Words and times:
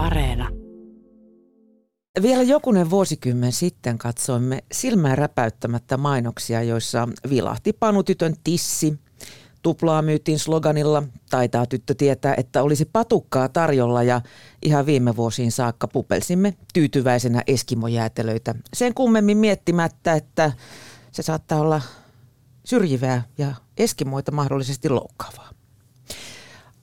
Areena. 0.00 0.48
Vielä 2.22 2.42
jokunen 2.42 2.90
vuosikymmen 2.90 3.52
sitten 3.52 3.98
katsoimme 3.98 4.58
silmää 4.72 5.16
räpäyttämättä 5.16 5.96
mainoksia, 5.96 6.62
joissa 6.62 7.08
vilahti 7.30 7.72
panutytön 7.72 8.34
tissi. 8.44 8.98
Tuplaa 9.62 10.02
myytiin 10.02 10.38
sloganilla, 10.38 11.02
taitaa 11.30 11.66
tyttö 11.66 11.94
tietää, 11.94 12.34
että 12.36 12.62
olisi 12.62 12.84
patukkaa 12.84 13.48
tarjolla 13.48 14.02
ja 14.02 14.20
ihan 14.62 14.86
viime 14.86 15.16
vuosiin 15.16 15.52
saakka 15.52 15.88
pupelsimme 15.88 16.54
tyytyväisenä 16.74 17.42
eskimojäätelöitä. 17.46 18.54
Sen 18.74 18.94
kummemmin 18.94 19.38
miettimättä, 19.38 20.14
että 20.14 20.52
se 21.12 21.22
saattaa 21.22 21.60
olla 21.60 21.80
syrjivää 22.64 23.22
ja 23.38 23.54
eskimoita 23.76 24.32
mahdollisesti 24.32 24.88
loukkaavaa. 24.88 25.49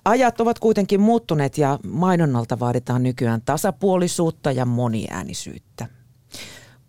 Ajat 0.08 0.42
ovat 0.42 0.60
kuitenkin 0.60 1.02
muuttuneet 1.02 1.58
ja 1.58 1.80
mainonnalta 1.88 2.60
vaaditaan 2.60 3.04
nykyään 3.04 3.42
tasapuolisuutta 3.42 4.52
ja 4.52 4.66
moniäänisyyttä. 4.66 5.88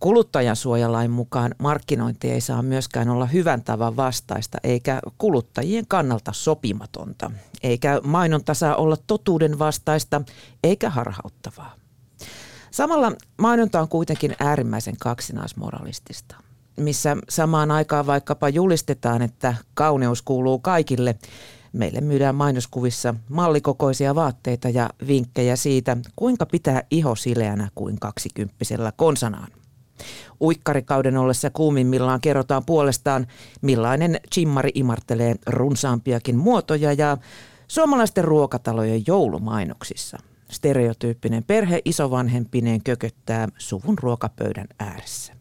Kuluttajansuojalain 0.01 1.11
mukaan 1.11 1.55
markkinointi 1.59 2.31
ei 2.31 2.41
saa 2.41 2.63
myöskään 2.63 3.09
olla 3.09 3.27
hyvän 3.27 3.63
tavan 3.63 3.97
vastaista 3.97 4.59
eikä 4.65 5.01
kuluttajien 5.19 5.87
kannalta 5.89 6.33
sopimatonta, 6.33 7.31
eikä 7.63 8.01
mainonta 8.05 8.55
saa 8.55 8.77
olla 8.77 8.97
totuuden 9.07 9.59
vastaista 9.59 10.23
eikä 10.65 10.91
harhauttavaa. 10.91 11.75
Samalla 12.71 13.13
mainonta 13.39 13.81
on 13.81 13.89
kuitenkin 13.89 14.35
äärimmäisen 14.41 14.97
kaksinaismoralistista, 15.01 16.37
missä 16.77 17.17
samaan 17.29 17.71
aikaan 17.71 18.07
vaikkapa 18.07 18.49
julistetaan, 18.49 19.23
että 19.23 19.55
kauneus 19.75 20.23
kuuluu 20.23 20.59
kaikille– 20.59 21.19
Meille 21.73 22.01
myydään 22.01 22.35
mainoskuvissa 22.35 23.15
mallikokoisia 23.29 24.15
vaatteita 24.15 24.69
ja 24.69 24.91
vinkkejä 25.07 25.57
siitä, 25.57 25.97
kuinka 26.17 26.47
pitää 26.47 26.83
iho 26.91 27.15
sileänä 27.15 27.69
kuin 27.75 28.01
kaksikymppisellä 28.01 28.93
konsanaan. 28.97 29.49
Uikkarikauden 30.41 31.17
ollessa 31.17 31.51
kuumimmillaan 31.51 32.21
kerrotaan 32.21 32.65
puolestaan, 32.65 33.27
millainen 33.63 34.21
chimmari 34.35 34.71
imartelee 34.75 35.35
runsaampiakin 35.47 36.37
muotoja 36.37 36.93
ja 36.93 37.17
suomalaisten 37.69 38.25
ruokatalojen 38.25 39.03
joulumainoksissa. 39.07 40.19
Stereotyyppinen 40.51 41.45
perhe 41.45 41.83
isovanhempineen 41.85 42.83
kököttää 42.83 43.49
suvun 43.59 43.99
ruokapöydän 43.99 44.67
ääressä. 44.79 45.38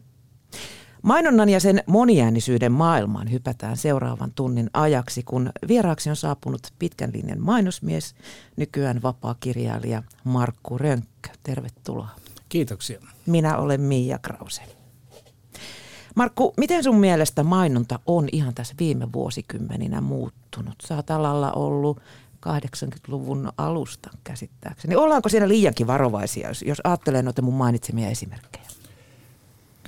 Mainonnan 1.02 1.48
ja 1.48 1.60
sen 1.60 1.82
moniäänisyyden 1.86 2.72
maailmaan 2.72 3.30
hypätään 3.30 3.76
seuraavan 3.76 4.32
tunnin 4.34 4.70
ajaksi, 4.72 5.22
kun 5.22 5.50
vieraaksi 5.68 6.10
on 6.10 6.16
saapunut 6.16 6.60
pitkän 6.78 7.10
linjan 7.14 7.40
mainosmies, 7.40 8.14
nykyään 8.56 9.02
vapaa 9.02 9.34
kirjailija 9.40 10.02
Markku 10.24 10.78
Rönkkö. 10.78 11.28
Tervetuloa. 11.42 12.08
Kiitoksia. 12.48 13.00
Minä 13.26 13.56
olen 13.56 13.80
Miia 13.80 14.18
Krause. 14.18 14.62
Markku, 16.14 16.54
miten 16.56 16.84
sun 16.84 16.96
mielestä 16.96 17.42
mainonta 17.42 17.98
on 18.06 18.28
ihan 18.32 18.54
tässä 18.54 18.74
viime 18.78 19.12
vuosikymmeninä 19.12 20.00
muuttunut? 20.00 20.74
Sä 20.86 20.96
oot 20.96 21.10
alalla 21.10 21.52
ollut 21.52 22.00
80-luvun 22.46 23.52
alusta 23.58 24.10
käsittääkseni. 24.24 24.96
Ollaanko 24.96 25.28
siellä 25.28 25.48
liiankin 25.48 25.86
varovaisia, 25.86 26.48
jos, 26.48 26.62
jos 26.62 26.80
ajattelee 26.84 27.22
noita 27.22 27.42
mun 27.42 27.54
mainitsemia 27.54 28.08
esimerkkejä? 28.08 28.77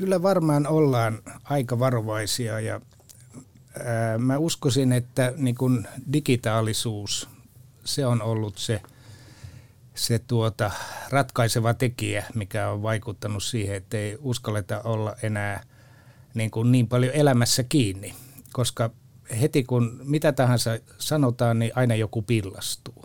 Kyllä 0.01 0.23
varmaan 0.23 0.67
ollaan 0.67 1.19
aika 1.45 1.79
varovaisia 1.79 2.61
ja 2.61 2.81
ää, 3.85 4.19
mä 4.19 4.39
uskoisin, 4.39 4.93
että 4.93 5.33
niin 5.37 5.55
kun 5.55 5.87
digitaalisuus, 6.13 7.29
se 7.85 8.07
on 8.07 8.23
ollut 8.23 8.59
se, 8.59 8.83
se 9.95 10.19
tuota, 10.19 10.71
ratkaiseva 11.11 11.75
tekijä, 11.75 12.25
mikä 12.35 12.69
on 12.69 12.83
vaikuttanut 12.83 13.43
siihen, 13.43 13.77
että 13.77 13.97
ei 13.97 14.19
uskalleta 14.21 14.81
olla 14.85 15.17
enää 15.23 15.63
niin, 16.35 16.51
kuin 16.51 16.73
niin 16.73 16.89
paljon 16.89 17.15
elämässä 17.15 17.63
kiinni, 17.63 18.15
koska 18.53 18.91
heti 19.41 19.65
kun 19.65 20.01
mitä 20.05 20.33
tahansa 20.33 20.71
sanotaan, 20.99 21.59
niin 21.59 21.73
aina 21.75 21.95
joku 21.95 22.23
pillastuu. 22.23 23.05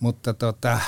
Mutta 0.00 0.34
tota, 0.34 0.80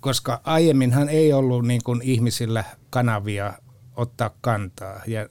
koska 0.00 0.40
aiemminhan 0.44 1.08
ei 1.08 1.32
ollut 1.32 1.66
niin 1.66 1.82
kuin 1.84 2.02
ihmisillä 2.02 2.64
kanavia 2.90 3.52
ottaa 3.96 4.30
kantaa. 4.40 5.02
Ja 5.06 5.28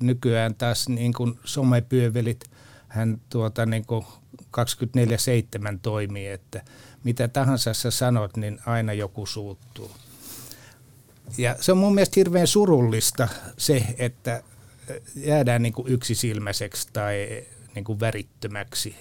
nykyään 0.00 0.54
taas 0.54 0.88
niin 0.88 1.12
kuin 1.12 1.38
somepyövelit, 1.44 2.44
hän 2.88 3.20
tuota 3.30 3.66
niin 3.66 3.86
kuin 3.86 4.06
24-7 4.42 5.78
toimii, 5.82 6.26
että 6.26 6.64
mitä 7.04 7.28
tahansa 7.28 7.74
sä 7.74 7.90
sanot, 7.90 8.36
niin 8.36 8.58
aina 8.66 8.92
joku 8.92 9.26
suuttuu. 9.26 9.90
Ja 11.38 11.56
se 11.60 11.72
on 11.72 11.78
mun 11.78 11.94
mielestä 11.94 12.14
hirveän 12.16 12.46
surullista 12.46 13.28
se, 13.58 13.94
että 13.98 14.42
jäädään 15.16 15.62
niin 15.62 15.72
kuin 15.72 15.88
yksisilmäiseksi 15.88 16.88
tai 16.92 17.44
niin 17.74 17.84
kuin 17.84 18.00
värittömäksi. 18.00 18.96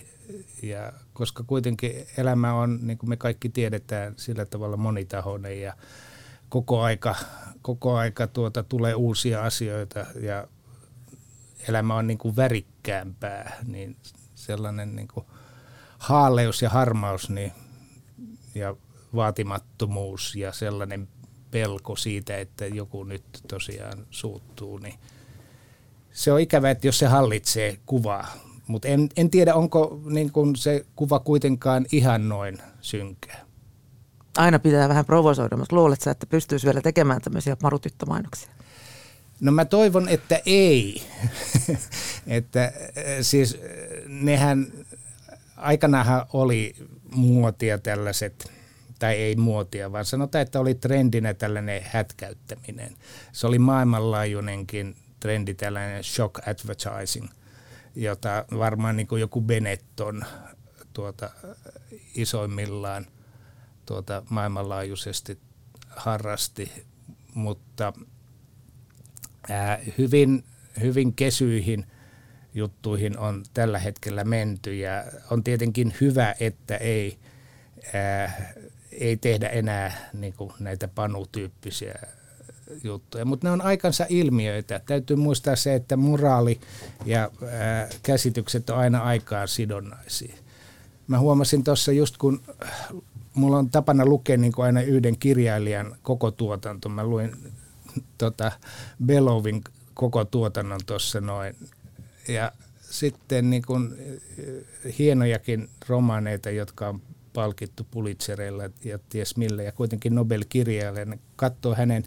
Ja 0.64 0.94
koska 1.14 1.44
kuitenkin 1.48 2.08
elämä 2.18 2.54
on, 2.54 2.80
niin 2.82 2.98
kuin 2.98 3.10
me 3.10 3.18
kaikki 3.18 3.50
tiedetään, 3.50 4.14
sillä 4.18 4.46
tavalla 4.46 4.78
monitahoinen 4.78 5.62
ja 5.62 5.74
koko 6.50 6.82
aika, 6.82 7.16
koko 7.62 7.96
aika 7.96 8.28
tuota, 8.28 8.64
tulee 8.64 8.96
uusia 8.96 9.44
asioita 9.44 10.06
ja 10.22 10.48
elämä 11.68 11.96
on 11.96 12.08
niin 12.08 12.18
kuin 12.18 12.36
värikkäämpää, 12.36 13.58
niin 13.64 13.96
sellainen 14.36 14.96
niin 14.96 15.08
kuin 15.08 15.26
haaleus 15.98 16.62
ja 16.62 16.70
harmaus 16.70 17.30
niin, 17.30 17.52
ja 18.56 18.76
vaatimattomuus 19.16 20.36
ja 20.36 20.52
sellainen 20.52 21.08
pelko 21.52 21.96
siitä, 21.96 22.38
että 22.38 22.66
joku 22.66 23.04
nyt 23.04 23.24
tosiaan 23.48 24.08
suuttuu, 24.10 24.78
niin 24.78 24.96
se 26.12 26.32
on 26.32 26.40
ikävä, 26.40 26.72
että 26.72 26.88
jos 26.88 27.00
se 27.00 27.08
hallitsee 27.08 27.80
kuvaa. 27.86 28.28
Mutta 28.68 28.88
en, 28.88 29.10
en 29.18 29.30
tiedä, 29.30 29.56
onko 29.56 30.02
niin 30.06 30.32
kun 30.32 30.56
se 30.56 30.86
kuva 30.96 31.20
kuitenkaan 31.20 31.86
ihan 31.92 32.30
noin 32.30 32.58
synkeä 32.82 33.45
aina 34.38 34.60
pitää 34.60 34.90
vähän 34.90 35.06
provosoida, 35.06 35.58
mutta 35.58 35.76
luulet 35.76 36.02
sä, 36.02 36.12
että 36.12 36.26
pystyisi 36.26 36.66
vielä 36.66 36.82
tekemään 36.82 37.22
tämmöisiä 37.22 37.58
marutyttömainoksia? 37.64 38.50
No 39.40 39.52
mä 39.52 39.66
toivon, 39.66 40.10
että 40.10 40.42
ei. 40.46 41.04
että 42.28 42.64
äh, 42.64 42.72
siis 43.22 43.54
äh, 43.56 43.60
nehän 44.08 44.68
aikanaanhan 45.58 46.26
oli 46.34 46.76
muotia 47.16 47.78
tällaiset, 47.78 48.52
tai 49.00 49.16
ei 49.16 49.36
muotia, 49.36 49.92
vaan 49.92 50.06
sanotaan, 50.06 50.42
että 50.42 50.60
oli 50.60 50.76
trendinä 50.76 51.34
tällainen 51.34 51.82
hätkäyttäminen. 51.86 52.96
Se 53.32 53.48
oli 53.48 53.60
maailmanlaajuinenkin 53.60 54.96
trendi, 55.20 55.54
tällainen 55.54 56.04
shock 56.04 56.48
advertising, 56.48 57.28
jota 57.96 58.46
varmaan 58.58 58.96
niin 58.96 59.08
kuin 59.08 59.20
joku 59.20 59.42
Benetton 59.42 60.26
tuota, 60.94 61.30
isoimmillaan 62.16 63.06
tuota, 63.86 64.24
maailmanlaajuisesti 64.30 65.38
harrasti, 65.90 66.72
mutta 67.34 67.94
ää, 69.50 69.80
hyvin, 69.98 70.44
hyvin 70.82 71.14
kesyihin 71.14 71.86
juttuihin 72.54 73.18
on 73.18 73.44
tällä 73.54 73.80
hetkellä 73.80 74.24
menty 74.24 74.76
ja 74.76 75.04
on 75.32 75.44
tietenkin 75.44 75.94
hyvä, 76.02 76.36
että 76.40 76.78
ei, 76.78 77.18
ää, 77.94 78.54
ei 78.92 79.18
tehdä 79.18 79.50
enää 79.50 80.10
niin 80.14 80.34
kuin 80.34 80.52
näitä 80.60 80.88
panutyyppisiä 80.88 82.00
juttuja, 82.84 83.26
mutta 83.26 83.48
ne 83.48 83.52
on 83.52 83.62
aikansa 83.62 84.06
ilmiöitä. 84.10 84.82
Täytyy 84.86 85.16
muistaa 85.16 85.56
se, 85.56 85.76
että 85.76 85.98
moraali 85.98 86.60
ja 87.06 87.32
ää, 87.52 87.90
käsitykset 88.04 88.70
on 88.70 88.78
aina 88.78 89.00
aikaan 89.00 89.48
sidonnaisia. 89.48 90.36
Mä 91.08 91.20
huomasin 91.20 91.64
tuossa 91.64 91.92
just 91.92 92.18
kun 92.18 92.44
mulla 93.36 93.58
on 93.58 93.70
tapana 93.70 94.06
lukea 94.06 94.38
niin 94.38 94.52
kuin 94.52 94.66
aina 94.66 94.82
yhden 94.82 95.20
kirjailijan 95.20 95.96
koko 96.02 96.32
tuotanto. 96.32 96.90
Mä 96.90 97.04
luin 97.04 97.32
tota, 98.18 98.52
Belovin 99.06 99.64
koko 99.94 100.26
tuotannon 100.26 100.80
tuossa 100.86 101.22
noin. 101.22 101.56
Ja 102.28 102.52
sitten 102.82 103.50
niin 103.50 103.64
kuin, 103.68 103.96
eh, 103.98 104.98
hienojakin 105.00 105.70
romaaneita, 105.88 106.50
jotka 106.50 106.90
on 106.90 107.02
palkittu 107.34 107.88
Pulitzereilla 107.92 108.64
ja 108.84 109.00
ties 109.10 109.38
millä, 109.38 109.64
ja 109.64 109.72
kuitenkin 109.72 110.16
Nobel-kirjailijan, 110.16 111.20
katsoo 111.36 111.76
hänen 111.76 112.04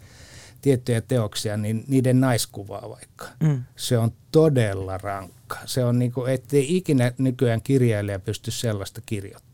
tiettyjä 0.61 1.01
teoksia, 1.01 1.57
niin 1.57 1.83
niiden 1.87 2.21
naiskuvaa 2.21 2.89
vaikka. 2.89 3.25
Mm. 3.39 3.63
Se 3.75 3.97
on 3.97 4.11
todella 4.31 4.97
rankka. 4.97 5.57
Se 5.65 5.83
on 5.83 5.99
niin 5.99 6.11
kuin, 6.11 6.33
ettei 6.33 6.77
ikinä 6.77 7.11
nykyään 7.17 7.61
kirjailija 7.61 8.19
pysty 8.19 8.51
sellaista 8.51 9.01
kirjoittamaan 9.05 9.48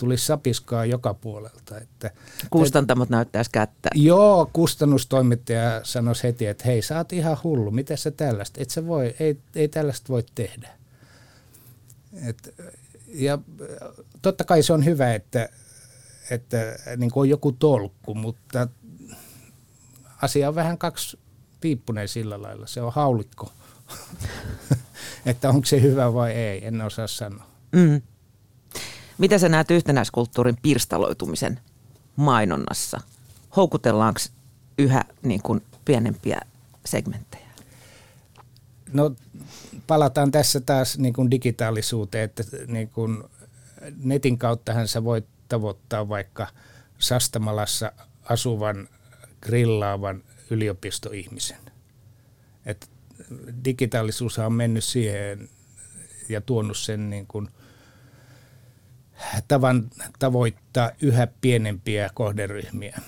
tulisi 0.00 0.26
sapiskaa 0.26 0.84
joka 0.84 1.14
puolelta. 1.14 1.78
Että, 1.78 2.10
Kustantamot 2.50 3.06
et, 3.06 3.10
näyttäisi 3.10 3.50
kättä. 3.50 3.90
Joo, 3.94 4.50
kustannustoimittaja 4.52 5.80
sanoisi 5.84 6.22
heti, 6.22 6.46
että 6.46 6.64
hei, 6.64 6.82
sä 6.82 6.96
oot 6.96 7.12
ihan 7.12 7.36
hullu, 7.44 7.70
miten 7.70 7.98
sä 7.98 8.10
tällaista, 8.10 8.60
et 8.60 8.70
sä 8.70 8.86
voi, 8.86 9.14
ei, 9.20 9.38
ei 9.54 9.68
tällaista 9.68 10.08
voi 10.08 10.24
tehdä. 10.34 10.68
Et, 12.26 12.54
ja 13.06 13.38
totta 14.22 14.44
kai 14.44 14.62
se 14.62 14.72
on 14.72 14.84
hyvä, 14.84 15.14
että, 15.14 15.48
että 16.30 16.56
niin 16.96 17.10
kuin 17.10 17.20
on 17.20 17.28
joku 17.28 17.52
tolkku, 17.52 18.14
mutta 18.14 18.68
asia 20.22 20.48
on 20.48 20.54
vähän 20.54 20.78
kaksi 20.78 21.18
piippuneen 21.60 22.08
sillä 22.08 22.42
lailla. 22.42 22.66
Se 22.66 22.82
on 22.82 22.92
haulikko. 22.92 23.52
että 25.26 25.48
onko 25.48 25.64
se 25.64 25.82
hyvä 25.82 26.14
vai 26.14 26.32
ei, 26.32 26.66
en 26.66 26.80
osaa 26.80 27.06
sanoa. 27.06 27.46
Mm. 27.72 28.02
Mitä 29.20 29.38
sä 29.38 29.48
näet 29.48 29.70
yhtenäiskulttuurin 29.70 30.56
pirstaloitumisen 30.62 31.60
mainonnassa? 32.16 33.00
Houkutellaanko 33.56 34.20
yhä 34.78 35.04
niin 35.22 35.42
kuin 35.42 35.62
pienempiä 35.84 36.40
segmenttejä? 36.84 37.46
No 38.92 39.14
palataan 39.86 40.30
tässä 40.30 40.60
taas 40.60 40.98
niin 40.98 41.14
kuin 41.14 41.30
digitaalisuuteen, 41.30 42.24
että 42.24 42.44
niin 42.66 42.88
kuin 42.88 43.24
netin 44.04 44.38
kauttahan 44.38 44.88
sä 44.88 45.04
voit 45.04 45.26
tavoittaa 45.48 46.08
vaikka 46.08 46.46
Sastamalassa 46.98 47.92
asuvan 48.22 48.88
grillaavan 49.40 50.22
yliopistoihmisen. 50.50 51.60
Et 52.66 52.90
digitaalisuus 53.64 54.38
on 54.38 54.52
mennyt 54.52 54.84
siihen 54.84 55.48
ja 56.28 56.40
tuonut 56.40 56.76
sen 56.76 57.10
niin 57.10 57.26
kuin 57.26 57.48
tavan 59.48 59.90
tavoittaa 60.18 60.90
yhä 61.02 61.28
pienempiä 61.40 62.10
kohderyhmiä. 62.14 63.00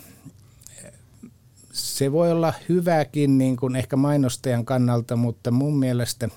Se 1.72 2.12
voi 2.12 2.32
olla 2.32 2.54
hyväkin 2.68 3.38
niin 3.38 3.56
kuin 3.56 3.76
ehkä 3.76 3.96
mainostajan 3.96 4.64
kannalta, 4.64 5.16
mutta 5.16 5.50
mun 5.50 5.78
mielestä 5.78 6.28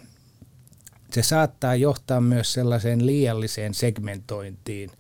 se 1.12 1.24
saattaa 1.24 1.76
johtaa 1.76 2.22
myös 2.22 2.54
sellaiseen 2.54 3.06
liialliseen 3.06 3.74
segmentointiin. 3.74 4.92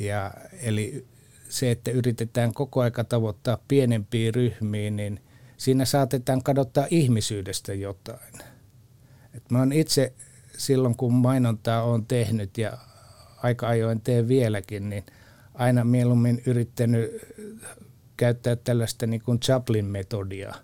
Ja, 0.00 0.34
eli 0.62 1.06
se, 1.48 1.70
että 1.70 1.90
yritetään 1.90 2.54
koko 2.54 2.80
aika 2.80 3.04
tavoittaa 3.04 3.58
pienempiin 3.68 4.34
ryhmiin, 4.34 4.96
niin 4.96 5.20
siinä 5.56 5.84
saatetaan 5.84 6.42
kadottaa 6.42 6.86
ihmisyydestä 6.90 7.74
jotain. 7.74 8.34
Et 9.34 9.50
mä 9.50 9.58
oon 9.58 9.72
itse 9.72 10.12
silloin, 10.58 10.96
kun 10.96 11.14
mainontaa 11.14 11.82
on 11.82 12.06
tehnyt 12.06 12.58
ja 12.58 12.78
aika 13.44 13.68
ajoin 13.68 14.00
teen 14.00 14.28
vieläkin, 14.28 14.90
niin 14.90 15.04
aina 15.54 15.84
mieluummin 15.84 16.42
yrittänyt 16.46 17.10
käyttää 18.16 18.56
tällaista 18.56 19.06
niin 19.06 19.22
kuin 19.22 19.40
Chaplin-metodia, 19.40 20.54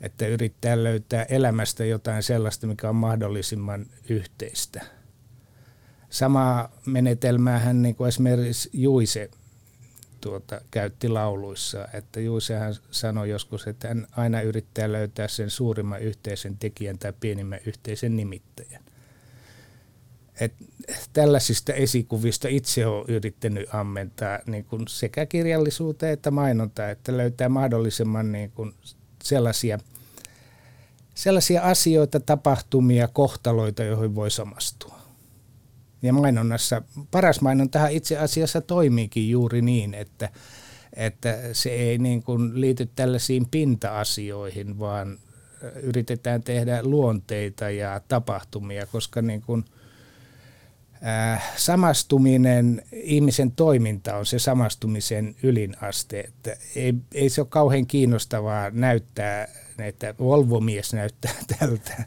että 0.00 0.26
yrittää 0.26 0.84
löytää 0.84 1.22
elämästä 1.22 1.84
jotain 1.84 2.22
sellaista, 2.22 2.66
mikä 2.66 2.88
on 2.88 2.96
mahdollisimman 2.96 3.86
yhteistä. 4.08 4.80
Samaa 6.10 6.72
menetelmää 6.86 7.58
hän 7.58 7.82
niin 7.82 7.94
kuin 7.94 8.08
esimerkiksi 8.08 8.70
Juise 8.72 9.30
tuota, 10.20 10.60
käytti 10.70 11.08
lauluissa. 11.08 11.88
Että 11.92 12.20
Juisehan 12.20 12.74
sanoi 12.90 13.30
joskus, 13.30 13.66
että 13.66 13.88
hän 13.88 14.06
aina 14.16 14.40
yrittää 14.40 14.92
löytää 14.92 15.28
sen 15.28 15.50
suurimman 15.50 16.00
yhteisen 16.00 16.56
tekijän 16.58 16.98
tai 16.98 17.12
pienimmän 17.20 17.60
yhteisen 17.66 18.16
nimittäjän. 18.16 18.83
Et 20.40 20.52
tällaisista 21.12 21.72
esikuvista 21.72 22.48
itse 22.48 22.86
olen 22.86 23.04
yrittänyt 23.08 23.74
ammentaa 23.74 24.38
niin 24.46 24.64
kuin 24.64 24.88
sekä 24.88 25.26
kirjallisuuteen 25.26 26.12
että 26.12 26.30
mainontaa, 26.30 26.90
että 26.90 27.16
löytää 27.16 27.48
mahdollisimman 27.48 28.32
niin 28.32 28.50
kuin 28.50 28.74
sellaisia, 29.22 29.78
sellaisia 31.14 31.62
asioita, 31.62 32.20
tapahtumia, 32.20 33.08
kohtaloita, 33.08 33.84
joihin 33.84 34.14
voi 34.14 34.30
samastua. 34.30 34.98
Ja 36.02 36.12
mainonnassa, 36.12 36.82
paras 37.10 37.40
mainontahan 37.40 37.92
itse 37.92 38.18
asiassa 38.18 38.60
toimiikin 38.60 39.30
juuri 39.30 39.62
niin, 39.62 39.94
että, 39.94 40.30
että 40.96 41.38
se 41.52 41.70
ei 41.70 41.98
niin 41.98 42.22
kuin 42.22 42.60
liity 42.60 42.90
tällaisiin 42.96 43.46
pinta-asioihin, 43.50 44.78
vaan 44.78 45.18
yritetään 45.82 46.42
tehdä 46.42 46.82
luonteita 46.82 47.70
ja 47.70 48.00
tapahtumia, 48.08 48.86
koska 48.86 49.22
niin 49.22 49.42
kuin– 49.42 49.64
samastuminen, 51.56 52.82
ihmisen 52.92 53.52
toiminta 53.52 54.16
on 54.16 54.26
se 54.26 54.38
samastumisen 54.38 55.36
ylinaste. 55.42 56.20
Että 56.20 56.56
ei, 56.76 56.94
ei 57.14 57.28
se 57.28 57.40
ole 57.40 57.48
kauhean 57.50 57.86
kiinnostavaa 57.86 58.70
näyttää, 58.70 59.48
että 59.78 60.14
Volvo-mies 60.18 60.94
näyttää 60.94 61.34
tältä. 61.58 62.04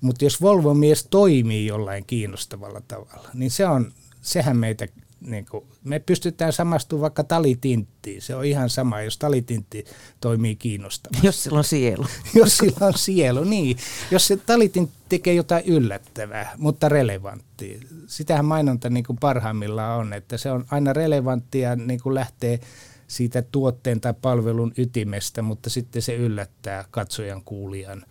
Mutta 0.00 0.24
jos 0.24 0.42
Volvo-mies 0.42 1.06
toimii 1.10 1.66
jollain 1.66 2.04
kiinnostavalla 2.06 2.82
tavalla, 2.88 3.30
niin 3.34 3.50
se 3.50 3.66
on, 3.66 3.92
sehän 4.22 4.56
meitä 4.56 4.88
niin 5.20 5.46
kuin, 5.50 5.64
me 5.84 5.98
pystytään 5.98 6.52
samastumaan 6.52 7.02
vaikka 7.02 7.24
talitinttiin. 7.24 8.22
Se 8.22 8.34
on 8.34 8.44
ihan 8.44 8.70
sama, 8.70 9.02
jos 9.02 9.18
talitintti 9.18 9.84
toimii 10.20 10.56
kiinnostavasti. 10.56 11.26
Jos 11.26 11.42
sillä 11.42 11.58
on 11.58 11.64
sielu. 11.64 12.06
jos 12.34 12.58
sillä 12.58 12.86
on 12.86 12.98
sielu, 12.98 13.44
niin. 13.44 13.76
Jos 14.10 14.26
se 14.26 14.36
talitintti 14.36 14.96
tekee 15.08 15.34
jotain 15.34 15.64
yllättävää, 15.66 16.52
mutta 16.56 16.88
relevanttia. 16.88 17.80
Sitähän 18.06 18.44
mainonta 18.44 18.90
niin 18.90 19.04
kuin 19.04 19.18
parhaimmillaan 19.18 20.00
on, 20.00 20.12
että 20.12 20.36
se 20.36 20.50
on 20.50 20.64
aina 20.70 20.92
relevanttia 20.92 21.76
niin 21.76 22.00
kuin 22.02 22.14
lähtee 22.14 22.60
siitä 23.06 23.42
tuotteen 23.42 24.00
tai 24.00 24.14
palvelun 24.22 24.72
ytimestä, 24.78 25.42
mutta 25.42 25.70
sitten 25.70 26.02
se 26.02 26.14
yllättää 26.14 26.84
katsojan 26.90 27.42
kuulijan 27.44 28.04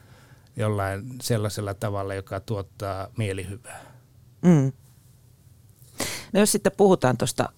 jollain 0.56 1.04
sellaisella 1.22 1.74
tavalla, 1.74 2.14
joka 2.14 2.40
tuottaa 2.40 3.08
mielihyvää. 3.18 3.86
Mm. 4.42 4.72
No 6.38 6.42
jos 6.42 6.52
sitten 6.52 6.72
puhutaan 6.78 7.18
tuosta 7.18 7.50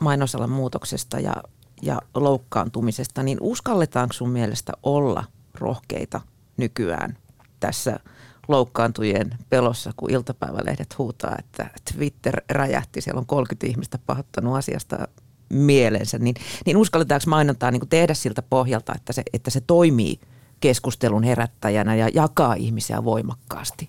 mainosalan 0.00 0.50
muutoksesta 0.50 1.20
ja, 1.20 1.34
ja 1.82 1.98
loukkaantumisesta, 2.14 3.22
niin 3.22 3.38
uskalletaanko 3.40 4.12
sun 4.12 4.30
mielestä 4.30 4.72
olla 4.82 5.24
rohkeita 5.54 6.20
nykyään 6.56 7.18
tässä 7.60 8.00
loukkaantujien 8.48 9.34
pelossa, 9.50 9.92
kun 9.96 10.10
iltapäivälehdet 10.10 10.98
huutaa, 10.98 11.36
että 11.38 11.70
Twitter 11.92 12.40
räjähti, 12.50 13.00
siellä 13.00 13.18
on 13.18 13.26
30 13.26 13.66
ihmistä 13.66 13.98
pahoittanut 14.06 14.56
asiasta 14.56 15.08
mielensä, 15.48 16.18
niin, 16.18 16.34
niin 16.66 16.76
uskalletaanko 16.76 17.24
mainontaa 17.26 17.70
niin 17.70 17.88
tehdä 17.88 18.14
siltä 18.14 18.42
pohjalta, 18.42 18.94
että 18.96 19.12
se, 19.12 19.22
että 19.32 19.50
se 19.50 19.60
toimii 19.60 20.20
keskustelun 20.60 21.22
herättäjänä 21.22 21.94
ja 21.94 22.08
jakaa 22.14 22.54
ihmisiä 22.54 23.04
voimakkaasti, 23.04 23.88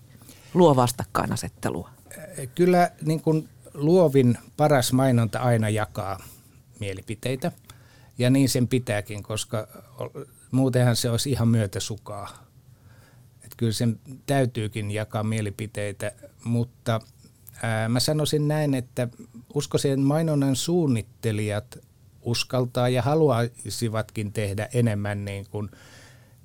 luo 0.54 0.75
vastakkainasettelua? 0.75 1.89
Kyllä 2.56 2.92
niin 3.01 3.21
kuin 3.21 3.50
luovin 3.77 4.38
paras 4.57 4.94
mainonta 4.94 5.39
aina 5.39 5.69
jakaa 5.69 6.19
mielipiteitä. 6.79 7.51
Ja 8.18 8.30
niin 8.30 8.49
sen 8.49 8.68
pitääkin, 8.68 9.23
koska 9.23 9.68
muutenhan 10.51 10.95
se 10.95 11.09
olisi 11.09 11.31
ihan 11.31 11.47
myötäsukaa. 11.47 12.47
Et 13.44 13.51
kyllä 13.57 13.71
sen 13.71 13.99
täytyykin 14.25 14.92
jakaa 14.92 15.23
mielipiteitä, 15.23 16.11
mutta 16.44 17.01
ää, 17.63 17.90
mä 17.90 17.99
sanoisin 17.99 18.47
näin, 18.47 18.73
että 18.73 19.07
uskoisin 19.54 19.99
mainonnan 19.99 20.56
suunnittelijat 20.56 21.78
uskaltaa 22.21 22.90
ja 22.90 23.01
haluaisivatkin 23.01 24.33
tehdä 24.33 24.69
enemmän 24.73 25.25
niin 25.25 25.45
kuin 25.49 25.69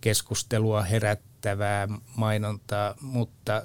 keskustelua 0.00 0.82
herättävää 0.82 1.88
mainontaa, 2.16 2.94
mutta 3.00 3.62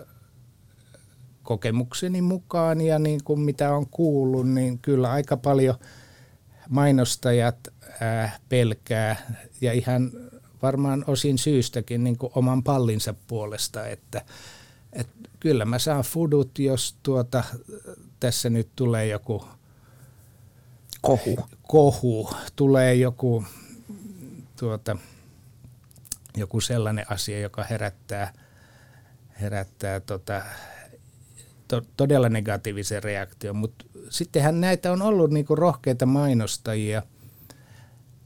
kokemukseni 1.47 2.21
mukaan 2.21 2.81
ja 2.81 2.99
niin 2.99 3.23
kuin 3.23 3.39
mitä 3.39 3.75
on 3.75 3.87
kuullut, 3.87 4.49
niin 4.49 4.79
kyllä 4.79 5.11
aika 5.11 5.37
paljon 5.37 5.75
mainostajat 6.69 7.57
äh, 8.01 8.39
pelkää 8.49 9.15
ja 9.61 9.73
ihan 9.73 10.11
varmaan 10.61 11.03
osin 11.07 11.37
syystäkin 11.37 12.03
niin 12.03 12.17
kuin 12.17 12.31
oman 12.35 12.63
pallinsa 12.63 13.13
puolesta, 13.27 13.87
että, 13.87 14.21
että 14.93 15.29
kyllä 15.39 15.65
mä 15.65 15.79
saan 15.79 16.03
fudut, 16.03 16.59
jos 16.59 16.95
tuota, 17.03 17.43
tässä 18.19 18.49
nyt 18.49 18.69
tulee 18.75 19.07
joku 19.07 19.45
kohu, 21.01 21.37
kohu. 21.67 22.29
Tulee 22.55 22.95
joku, 22.95 23.45
tuota, 24.59 24.97
joku 26.37 26.61
sellainen 26.61 27.05
asia, 27.09 27.39
joka 27.39 27.63
herättää, 27.63 28.33
herättää 29.41 29.99
tota, 29.99 30.41
to, 31.67 31.81
todella 31.97 32.29
negatiivisen 32.29 33.03
reaktion, 33.03 33.55
mutta 33.55 33.85
sittenhän 34.09 34.61
näitä 34.61 34.91
on 34.91 35.01
ollut 35.01 35.31
niinku 35.31 35.55
rohkeita 35.55 36.05
mainostajia. 36.05 37.03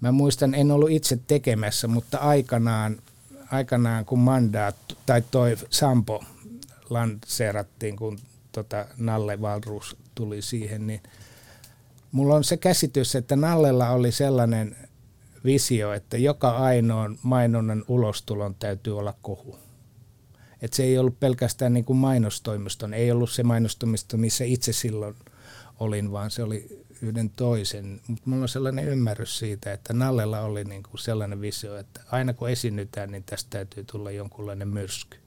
Mä 0.02 0.12
muistan, 0.12 0.54
en 0.54 0.72
ollut 0.72 0.92
itse 0.92 1.20
tekemässä, 1.28 1.88
mutta 1.88 2.18
aikanaan, 2.18 2.98
aikanaan 3.52 4.06
kun 4.06 4.20
mandaat 4.20 4.76
tai 5.06 5.24
toi 5.32 5.58
Sampo 5.70 6.24
lanseerattiin, 6.90 7.96
kun 7.96 8.20
tota 8.52 8.86
Nalle 8.98 9.42
Valrus 9.42 9.98
tuli 10.16 10.42
siihen, 10.42 10.88
niin 10.88 11.02
mulla 12.12 12.36
on 12.36 12.44
se 12.44 12.58
käsitys, 12.58 13.16
että 13.16 13.36
Nallella 13.36 13.90
oli 13.90 14.12
sellainen 14.12 14.76
visio, 15.46 15.94
että 15.94 16.18
joka 16.18 16.50
ainoan 16.50 17.18
mainonnan 17.24 17.84
ulostulon 17.88 18.56
täytyy 18.56 18.98
olla 18.98 19.14
kohu. 19.22 19.58
Että 20.62 20.78
se 20.78 20.84
ei 20.84 20.98
ollut 20.98 21.20
pelkästään 21.20 21.74
niin 21.74 21.86
kuin 21.86 21.98
mainostoimiston, 21.98 22.94
ei 22.94 23.12
ollut 23.12 23.32
se 23.32 23.44
mainostoimisto, 23.44 24.18
missä 24.18 24.44
itse 24.44 24.74
silloin 24.74 25.16
olin, 25.80 26.12
vaan 26.12 26.32
se 26.32 26.44
oli 26.44 26.86
yhden 27.02 27.30
toisen. 27.30 28.02
Mutta 28.08 28.30
mulla 28.30 28.42
on 28.42 28.50
sellainen 28.50 28.88
ymmärrys 28.88 29.40
siitä, 29.40 29.74
että 29.74 29.94
Nallella 29.94 30.42
oli 30.42 30.64
niin 30.64 30.84
kuin 30.84 31.00
sellainen 31.00 31.42
visio, 31.42 31.78
että 31.78 32.02
aina 32.12 32.34
kun 32.34 32.50
esiinnytään, 32.50 33.12
niin 33.12 33.24
tästä 33.24 33.50
täytyy 33.50 33.84
tulla 33.92 34.12
jonkunlainen 34.12 34.68
myrsky. 34.68 35.18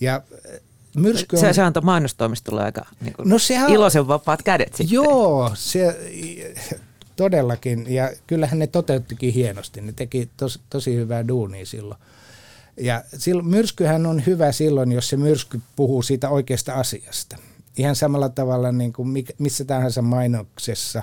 Ja 0.00 0.22
äh, 0.54 0.60
myrsky 0.96 1.36
on... 1.36 1.40
Se, 1.40 1.52
se 1.52 1.62
antoi 1.62 1.82
mainostoimistolle 1.82 2.62
aika 2.62 2.86
niin 3.00 3.12
kuin 3.12 3.28
no 3.28 3.38
sehän... 3.38 3.70
iloisen 3.70 4.08
vapaat 4.08 4.42
kädet 4.42 4.74
sitten. 4.74 4.94
Joo, 4.94 5.50
se, 5.54 5.98
todellakin. 7.16 7.94
Ja 7.94 8.10
kyllähän 8.26 8.58
ne 8.58 8.66
toteuttikin 8.66 9.34
hienosti. 9.34 9.80
Ne 9.80 9.92
teki 9.92 10.30
tos, 10.36 10.60
tosi 10.70 10.94
hyvää 10.94 11.28
duunia 11.28 11.66
silloin. 11.66 12.00
Ja 12.80 13.04
silloin, 13.18 13.48
myrskyhän 13.48 14.06
on 14.06 14.26
hyvä 14.26 14.52
silloin, 14.52 14.92
jos 14.92 15.08
se 15.08 15.16
myrsky 15.16 15.60
puhuu 15.76 16.02
siitä 16.02 16.28
oikeasta 16.28 16.74
asiasta. 16.74 17.36
Ihan 17.76 17.96
samalla 17.96 18.28
tavalla 18.28 18.72
niin 18.72 18.92
kuin 18.92 19.08
missä 19.38 19.64
tahansa 19.64 20.02
mainoksessa, 20.02 21.02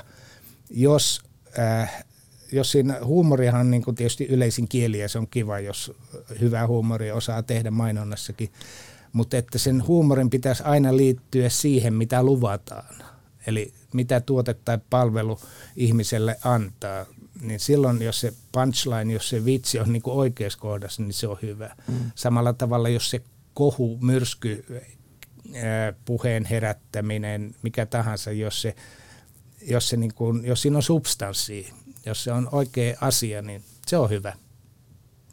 jos, 0.70 1.22
äh, 1.60 2.06
jos 2.52 2.72
siinä 2.72 3.00
huumorihan 3.04 3.62
on 3.62 3.72
niin 3.72 3.84
kuin 3.84 3.96
tietysti 3.96 4.26
yleisin 4.26 4.68
kieli 4.68 5.00
ja 5.00 5.10
se 5.10 5.18
on 5.18 5.28
kiva, 5.28 5.60
jos 5.60 5.94
hyvää 6.42 6.68
huumoria 6.68 7.16
osaa 7.16 7.44
tehdä 7.44 7.72
mainonnassakin, 7.72 8.50
mutta 9.14 9.38
että 9.38 9.58
sen 9.58 9.88
huumorin 9.88 10.30
pitäisi 10.30 10.64
aina 10.64 10.98
liittyä 10.98 11.50
siihen, 11.50 11.94
mitä 11.94 12.24
luvataan. 12.24 12.96
Eli 13.48 13.74
mitä 13.94 14.22
tuote 14.22 14.54
tai 14.54 14.80
palvelu 14.90 15.40
ihmiselle 15.76 16.38
antaa 16.44 17.06
niin 17.42 17.60
silloin 17.60 18.02
jos 18.02 18.22
se 18.22 18.34
punchline, 18.52 19.14
jos 19.14 19.30
se 19.30 19.46
vitsi 19.46 19.80
on 19.80 19.94
niin 19.94 20.02
kuin 20.02 20.18
oikeassa 20.18 20.60
kohdassa, 20.60 21.02
niin 21.02 21.14
se 21.14 21.28
on 21.28 21.38
hyvä. 21.42 21.76
Mm. 21.88 22.12
Samalla 22.16 22.54
tavalla, 22.54 22.90
jos 22.90 23.10
se 23.10 23.22
kohu, 23.54 23.98
myrsky, 24.02 24.66
puheen 26.06 26.46
herättäminen, 26.46 27.56
mikä 27.62 27.86
tahansa, 27.86 28.32
jos, 28.32 28.62
se, 28.62 28.76
jos, 29.62 29.90
se 29.90 29.98
niin 29.98 30.14
kuin, 30.14 30.46
jos 30.46 30.62
siinä 30.62 30.78
on 30.78 30.84
substanssia, 30.84 31.74
jos 32.06 32.24
se 32.24 32.32
on 32.32 32.50
oikea 32.52 32.98
asia, 33.02 33.42
niin 33.42 33.64
se 33.88 33.98
on 33.98 34.10
hyvä. 34.10 34.34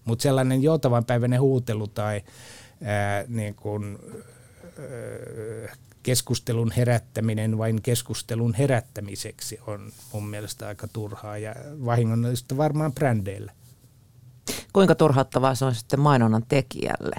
Mutta 0.04 0.22
sellainen 0.22 0.62
joutavan 0.62 1.04
päiväinen 1.04 1.40
huutelu 1.40 1.86
tai 1.86 2.22
ää, 2.82 3.24
niin 3.28 3.54
kuin, 3.54 3.98
ää, 4.78 5.76
keskustelun 6.02 6.72
herättäminen 6.76 7.58
vain 7.58 7.82
keskustelun 7.82 8.54
herättämiseksi 8.54 9.58
on 9.66 9.92
mun 10.12 10.28
mielestä 10.28 10.68
aika 10.68 10.88
turhaa 10.88 11.38
ja 11.38 11.54
vahingollista 11.84 12.56
varmaan 12.56 12.92
brändeille. 12.92 13.52
Kuinka 14.72 14.94
turhauttavaa 14.94 15.54
se 15.54 15.64
on 15.64 15.74
sitten 15.74 16.00
mainonnan 16.00 16.44
tekijälle, 16.48 17.16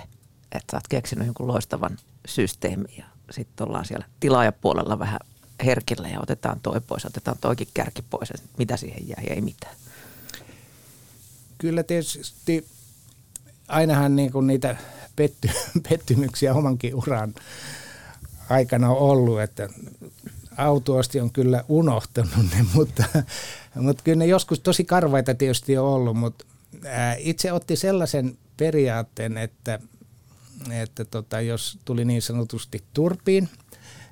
että 0.51 0.71
sä 0.71 0.77
oot 0.77 0.87
keksinyt 0.89 1.25
jonkun 1.25 1.47
loistavan 1.47 1.97
systeemin 2.27 2.97
ja 2.97 3.05
sitten 3.31 3.67
ollaan 3.67 3.85
siellä 3.85 4.05
tilaajapuolella 4.19 4.99
vähän 4.99 5.19
herkillä 5.65 6.07
ja 6.07 6.19
otetaan 6.21 6.59
toi 6.59 6.81
pois, 6.81 7.05
otetaan 7.05 7.37
toikin 7.41 7.67
kärki 7.73 8.01
pois 8.01 8.29
ja 8.29 8.35
mitä 8.57 8.77
siihen 8.77 9.07
jää 9.07 9.23
ei 9.29 9.41
mitään. 9.41 9.75
Kyllä 11.57 11.83
tietysti 11.83 12.67
ainahan 13.67 14.15
niin 14.15 14.31
kuin 14.31 14.47
niitä 14.47 14.75
petty, 15.15 15.49
pettymyksiä 15.89 16.53
omankin 16.53 16.95
uran 16.95 17.33
aikana 18.49 18.89
ollut, 18.89 19.41
että 19.41 19.69
autoasti 20.57 21.21
on 21.21 21.31
kyllä 21.31 21.63
unohtanut 21.67 22.45
ne, 22.51 22.65
mutta, 22.75 23.03
mutta 23.75 24.03
kyllä 24.03 24.19
ne 24.19 24.25
joskus 24.25 24.59
tosi 24.59 24.83
karvaita 24.83 25.35
tietysti 25.35 25.77
on 25.77 25.85
ollut, 25.85 26.17
mutta 26.17 26.45
itse 27.17 27.51
otti 27.53 27.75
sellaisen 27.75 28.37
periaatteen, 28.57 29.37
että, 29.37 29.79
että 30.71 31.05
tota, 31.05 31.41
jos 31.41 31.79
tuli 31.85 32.05
niin 32.05 32.21
sanotusti 32.21 32.83
turpiin, 32.93 33.49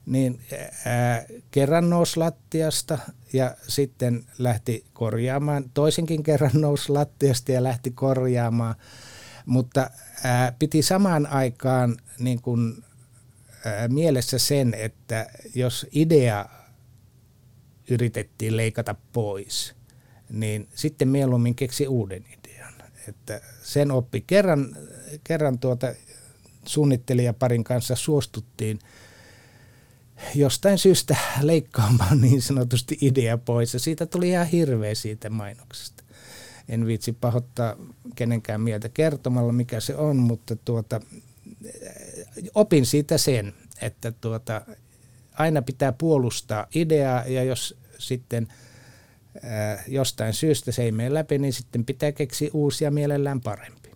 niin 0.05 0.39
ää, 0.85 1.25
kerran 1.51 1.89
nousi 1.89 2.17
lattiasta 2.17 2.97
ja 3.33 3.55
sitten 3.67 4.25
lähti 4.38 4.85
korjaamaan. 4.93 5.63
Toisenkin 5.73 6.23
kerran 6.23 6.51
nousi 6.61 6.91
lattiasta 6.91 7.51
ja 7.51 7.63
lähti 7.63 7.91
korjaamaan, 7.91 8.75
mutta 9.45 9.89
ää, 10.23 10.53
piti 10.59 10.81
samaan 10.81 11.27
aikaan 11.27 11.97
niin 12.19 12.41
kuin 12.41 12.83
mielessä 13.88 14.39
sen, 14.39 14.74
että 14.74 15.27
jos 15.56 15.88
idea 15.91 16.46
yritettiin 17.89 18.58
leikata 18.58 18.96
pois, 19.13 19.75
niin 20.30 20.68
sitten 20.75 21.08
mieluummin 21.08 21.56
keksi 21.56 21.88
uuden 21.88 22.25
idean. 22.39 22.74
Että 23.08 23.41
sen 23.63 23.91
oppi 23.91 24.22
kerran, 24.27 24.77
kerran 25.24 25.60
tuota 25.60 25.94
suunnittelijaparin 26.65 27.63
kanssa 27.63 27.96
suostuttiin 27.96 28.80
jostain 30.36 30.77
syystä 30.77 31.15
leikkaamaan 31.41 32.22
niin 32.22 32.41
sanotusti 32.41 32.98
idea 33.01 33.38
pois 33.38 33.74
ja 33.74 33.80
siitä 33.80 34.06
tuli 34.06 34.30
ihan 34.30 34.48
hirveä 34.48 34.96
siitä 34.96 35.30
mainoksesta. 35.30 36.03
En 36.70 36.86
viitsi 36.86 37.13
pahoittaa 37.13 37.75
kenenkään 38.15 38.62
mieltä 38.62 38.89
kertomalla, 38.89 39.53
mikä 39.53 39.80
se 39.80 39.96
on, 39.96 40.18
mutta 40.18 40.56
tuota, 40.56 41.01
opin 42.55 42.86
siitä 42.86 43.17
sen, 43.17 43.53
että 43.81 44.12
tuota, 44.12 44.62
aina 45.33 45.62
pitää 45.62 45.91
puolustaa 45.91 46.67
ideaa 46.75 47.24
ja 47.27 47.43
jos 47.43 47.77
sitten 47.98 48.48
ää, 49.43 49.83
jostain 49.88 50.33
syystä 50.33 50.71
se 50.71 50.83
ei 50.83 50.91
mene 50.91 51.13
läpi, 51.13 51.38
niin 51.38 51.53
sitten 51.53 51.86
pitää 51.86 52.12
keksiä 52.12 52.50
uusia 52.53 52.91
mielellään 52.91 53.41
parempi. 53.41 53.91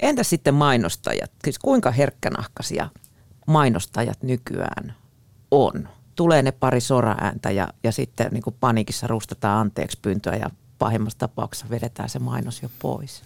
Entä 0.00 0.22
sitten 0.22 0.54
mainostajat? 0.54 1.30
Siis 1.44 1.58
kuinka 1.58 1.90
herkkänahkaisia 1.90 2.88
mainostajat 3.46 4.22
nykyään 4.22 4.94
on? 5.50 5.88
Tulee 6.16 6.42
ne 6.42 6.52
pari 6.52 6.80
soraääntä 6.80 7.50
ja, 7.50 7.68
ja 7.84 7.92
sitten 7.92 8.28
niin 8.32 8.42
kuin 8.42 8.56
panikissa 8.60 9.06
rustataan 9.06 9.60
anteeksi 9.60 9.98
pyyntöä 10.02 10.36
ja 10.36 10.50
pahimmassa 10.78 11.18
tapauksessa 11.18 11.70
vedetään 11.70 12.08
se 12.08 12.18
mainos 12.18 12.62
jo 12.62 12.70
pois. 12.78 13.22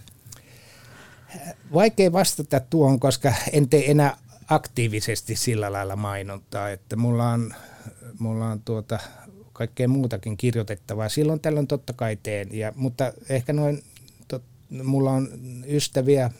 Vaikea 1.73 2.11
vastata 2.11 2.59
tuohon, 2.59 2.99
koska 2.99 3.33
en 3.51 3.69
tee 3.69 3.91
enää 3.91 4.17
aktiivisesti 4.47 5.35
sillä 5.35 5.71
lailla 5.71 5.95
mainontaa, 5.95 6.69
että 6.69 6.95
mulla 6.95 7.29
on, 7.29 7.53
mulla 8.19 8.45
on 8.45 8.61
tuota, 8.61 8.99
kaikkea 9.53 9.87
muutakin 9.87 10.37
kirjoitettavaa. 10.37 11.09
Silloin 11.09 11.39
tällöin 11.39 11.67
totta 11.67 11.93
kai 11.93 12.17
teen, 12.23 12.57
ja, 12.57 12.73
mutta 12.75 13.13
ehkä 13.29 13.53
noin, 13.53 13.83
tot, 14.27 14.43
mulla 14.83 15.11
on 15.11 15.29
ystäviä 15.67 16.31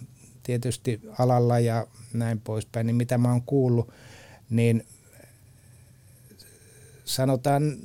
tietysti 0.44 1.02
alalla 1.20 1.60
ja 1.60 1.88
näin 2.14 2.42
poispäin, 2.42 2.88
niin 2.88 2.96
mitä 2.96 3.18
mä 3.18 3.32
oon 3.32 3.42
kuullut, 3.42 3.94
niin 4.50 4.86
sanotaan, 7.06 7.78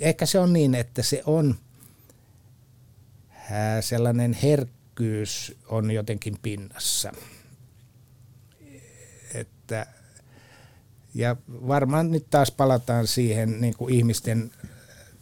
ehkä 0.00 0.26
se 0.26 0.38
on 0.38 0.52
niin, 0.52 0.74
että 0.74 1.02
se 1.02 1.22
on 1.26 1.54
sellainen 3.80 4.32
herkkyys 4.92 5.56
on 5.68 5.90
jotenkin 5.90 6.36
pinnassa 6.42 7.12
että 9.34 9.86
ja 11.14 11.36
varmaan 11.48 12.10
nyt 12.10 12.26
taas 12.30 12.50
palataan 12.50 13.06
siihen 13.06 13.60
niin 13.60 13.74
kuin 13.76 13.94
ihmisten 13.94 14.50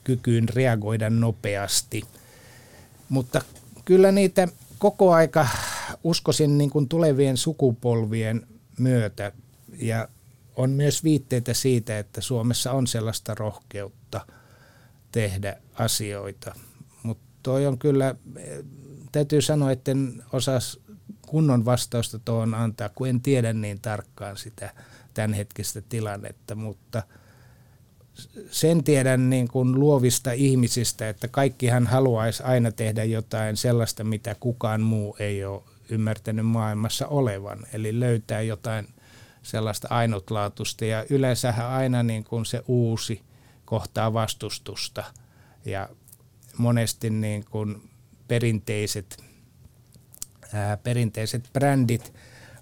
kykyyn 0.05 0.49
reagoida 0.49 1.11
nopeasti. 1.11 2.03
Mutta 3.09 3.43
kyllä 3.85 4.13
niitä 4.13 4.49
koko 4.79 5.13
aika 5.13 5.49
uskoisin 6.05 6.59
niin 6.59 6.71
kuin 6.71 6.89
tulevien 6.89 7.37
sukupolvien 7.37 8.47
myötä 8.79 9.33
ja 9.79 10.09
on 10.57 10.71
myös 10.71 11.05
viitteitä 11.05 11.55
siitä, 11.55 11.99
että 11.99 12.21
Suomessa 12.21 12.73
on 12.73 12.87
sellaista 12.87 13.35
rohkeutta 13.35 14.27
tehdä 15.13 15.57
asioita. 15.75 16.55
Mutta 17.03 17.25
toi 17.43 17.67
on 17.67 17.79
kyllä, 17.79 18.15
täytyy 19.13 19.43
sanoa, 19.43 19.71
että 19.71 19.91
en 19.91 20.23
osaa 20.33 20.59
kunnon 21.27 21.65
vastausta 21.65 22.19
tuohon 22.19 22.55
antaa, 22.55 22.89
kun 22.89 23.09
en 23.09 23.21
tiedä 23.21 23.53
niin 23.53 23.81
tarkkaan 23.81 24.37
sitä 24.37 24.75
tämänhetkistä 25.15 25.81
tilannetta, 25.81 26.55
mutta 26.55 27.03
sen 28.51 28.85
tiedän 28.85 29.31
niin 29.31 29.49
kuin 29.49 29.81
luovista 29.81 30.33
ihmisistä, 30.33 31.09
että 31.09 31.29
kaikkihan 31.29 31.87
haluaisi 31.87 32.43
aina 32.43 32.73
tehdä 32.73 33.05
jotain 33.05 33.57
sellaista, 33.57 34.05
mitä 34.05 34.37
kukaan 34.41 34.81
muu 34.81 35.17
ei 35.19 35.45
ole 35.45 35.63
ymmärtänyt 35.89 36.47
maailmassa 36.47 37.07
olevan. 37.07 37.59
Eli 37.73 38.01
löytää 38.01 38.43
jotain 38.43 38.89
sellaista 39.43 39.89
ainutlaatuista 39.91 40.85
ja 40.85 41.05
yleensähän 41.11 41.67
aina 41.67 42.03
niin 42.03 42.25
kuin 42.25 42.47
se 42.47 42.63
uusi 42.69 43.23
kohtaa 43.65 44.13
vastustusta 44.13 45.05
ja 45.65 45.89
monesti 46.59 47.11
niin 47.11 47.45
kuin 47.51 47.90
perinteiset 48.31 49.25
ää, 50.53 50.77
perinteiset 50.77 51.51
brändit 51.53 52.13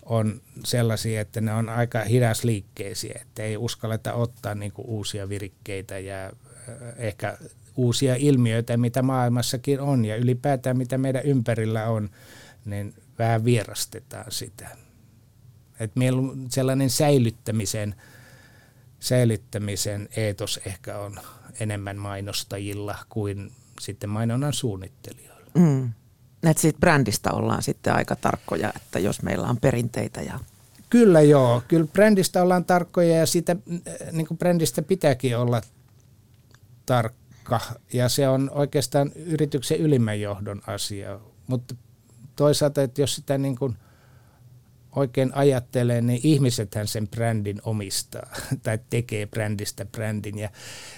on 0.02 0.40
sellaisia, 0.64 1.20
että 1.20 1.40
ne 1.40 1.52
on 1.54 1.68
aika 1.68 2.00
hidasliikkeisiä, 2.00 3.18
että 3.22 3.42
ei 3.42 3.56
uskalleta 3.56 4.12
ottaa 4.12 4.54
niin 4.54 4.72
uusia 4.76 5.28
virikkeitä 5.28 5.98
ja 5.98 6.32
ehkä 6.96 7.38
uusia 7.76 8.14
ilmiöitä, 8.14 8.76
mitä 8.76 9.02
maailmassakin 9.02 9.80
on 9.80 10.04
ja 10.04 10.16
ylipäätään 10.16 10.78
mitä 10.78 10.98
meidän 10.98 11.24
ympärillä 11.24 11.88
on, 11.88 12.10
niin 12.64 12.94
vähän 13.18 13.44
vierastetaan 13.44 14.32
sitä. 14.32 14.68
Et 15.80 15.92
sellainen 16.50 16.90
säilyttämisen 16.90 17.94
säilyttämisen 19.00 20.08
eetos 20.16 20.60
ehkä 20.66 20.98
on 20.98 21.20
enemmän 21.60 21.96
mainostajilla 21.96 22.98
kuin 23.08 23.52
sitten 23.80 24.10
mainonnan 24.10 24.52
suunnittelijoilla. 24.52 25.37
Mm. 25.58 25.92
Että 26.42 26.60
siitä 26.60 26.78
brändistä 26.78 27.32
ollaan 27.32 27.62
sitten 27.62 27.94
aika 27.94 28.16
tarkkoja, 28.16 28.72
että 28.76 28.98
jos 28.98 29.22
meillä 29.22 29.48
on 29.48 29.56
perinteitä 29.56 30.22
ja 30.22 30.38
Kyllä 30.90 31.20
joo, 31.20 31.62
kyllä 31.68 31.86
brändistä 31.86 32.42
ollaan 32.42 32.64
tarkkoja 32.64 33.16
ja 33.16 33.26
siitä 33.26 33.56
niin 34.12 34.26
kuin 34.26 34.38
brändistä 34.38 34.82
pitääkin 34.82 35.38
olla 35.38 35.60
tarkka. 36.86 37.60
Ja 37.92 38.08
se 38.08 38.28
on 38.28 38.50
oikeastaan 38.54 39.12
yrityksen 39.14 39.78
ylimmän 39.78 40.20
johdon 40.20 40.62
asia, 40.66 41.20
mutta 41.46 41.74
toisaalta, 42.36 42.82
että 42.82 43.00
jos 43.00 43.14
sitä 43.14 43.38
niin 43.38 43.56
kuin– 43.56 43.76
oikein 44.96 45.30
ajattelee, 45.34 46.00
niin 46.00 46.20
ihmisethän 46.22 46.86
sen 46.86 47.08
brändin 47.08 47.60
omistaa 47.64 48.26
tai 48.62 48.78
tekee 48.90 49.26
brändistä 49.26 49.84
brändin. 49.84 50.38
Ja 50.38 50.48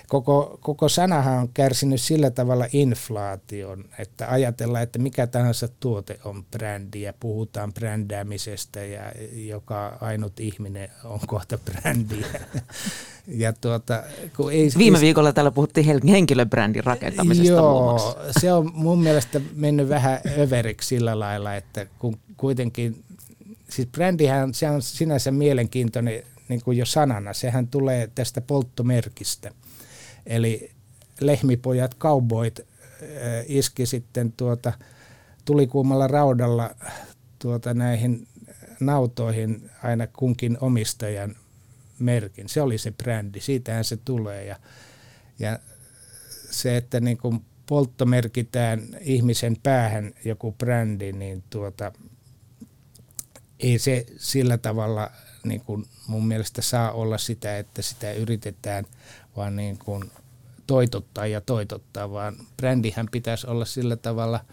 koko, 0.09 0.59
koko 0.63 0.89
sanahan 0.89 1.39
on 1.39 1.49
kärsinyt 1.55 2.01
sillä 2.01 2.31
tavalla 2.31 2.67
inflaation, 2.73 3.85
että 3.99 4.31
ajatellaan, 4.31 4.83
että 4.83 4.99
mikä 4.99 5.27
tahansa 5.27 5.69
tuote 5.81 6.19
on 6.25 6.45
brändi 6.45 7.03
ja 7.03 7.13
puhutaan 7.21 7.73
brändäämisestä 7.73 8.85
ja 8.85 9.13
joka 9.33 9.99
ainut 10.01 10.41
ihminen 10.41 10.89
on 11.05 11.21
kohta 11.27 11.59
brändi. 11.59 12.23
Ja 13.27 13.53
tuota, 13.53 14.03
kun 14.37 14.53
ei, 14.53 14.71
Viime 14.79 15.01
viikolla 15.01 15.33
täällä 15.33 15.51
puhuttiin 15.51 16.03
henkilöbrändin 16.09 16.85
rakentamisesta 16.85 17.53
Joo, 17.53 18.19
se 18.41 18.53
on 18.53 18.71
mun 18.75 19.03
mielestä 19.03 19.41
mennyt 19.55 19.89
vähän 19.89 20.21
överiksi 20.39 20.89
sillä 20.89 21.19
lailla, 21.19 21.55
että 21.55 21.87
kun 21.99 22.19
kuitenkin 22.37 23.05
siis 23.71 23.89
brändihän 23.89 24.55
se 24.55 24.71
on 24.71 24.83
sinänsä 24.83 25.31
mielenkiintoinen 25.31 26.23
niin 26.49 26.63
kuin 26.65 26.79
jo 26.79 26.87
sanana. 26.87 27.33
Sehän 27.33 27.69
tulee 27.69 28.11
tästä 28.15 28.41
polttomerkistä. 28.41 29.51
Eli 30.27 30.71
lehmipojat, 31.21 31.97
cowboyt 31.99 32.61
äh, 32.61 32.67
iski 33.47 33.87
sitten 33.87 34.33
tuota, 34.33 34.73
tulikuumalla 35.45 36.07
raudalla 36.07 36.71
tuota, 37.39 37.75
näihin 37.75 38.29
nautoihin 38.81 39.71
aina 39.83 40.07
kunkin 40.07 40.59
omistajan 40.61 41.37
merkin. 41.99 42.49
Se 42.49 42.63
oli 42.63 42.79
se 42.79 42.91
brändi, 42.91 43.41
siitähän 43.41 43.85
se 43.85 43.97
tulee. 43.97 44.45
Ja, 44.45 44.57
ja 45.39 45.59
se, 46.51 46.77
että 46.77 47.01
niin 47.01 47.19
kuin 47.19 47.45
polttomerkitään 47.67 48.83
ihmisen 49.01 49.57
päähän 49.63 50.13
joku 50.25 50.53
brändi, 50.53 51.13
niin 51.13 51.43
tuota, 51.51 51.93
ei 53.63 53.79
se 53.79 54.07
sillä 54.17 54.59
tavalla 54.59 55.11
niin 55.45 55.61
kuin 55.61 55.87
mun 56.07 56.27
mielestä 56.27 56.63
saa 56.63 56.93
olla 56.93 57.19
sitä, 57.19 57.59
että 57.59 57.83
sitä 57.83 58.13
yritetään 58.13 58.85
vaan 59.37 59.57
niin 59.57 59.79
kuin 59.79 60.11
toitottaa 60.67 61.27
ja 61.27 61.41
toitottaa, 61.41 62.11
vaan 62.11 62.37
brändihän 62.57 63.09
pitäisi 63.11 63.47
olla 63.47 63.65
sillä 63.65 63.97
tavalla 63.97 64.45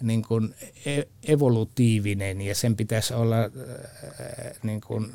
niin 0.00 0.22
kuin 0.22 0.54
e-, 0.86 1.02
evolutiivinen 1.22 2.40
ja 2.40 2.54
sen 2.54 2.76
pitäisi 2.76 3.14
olla 3.14 3.36
niin 4.62 4.80
kuin 4.80 5.12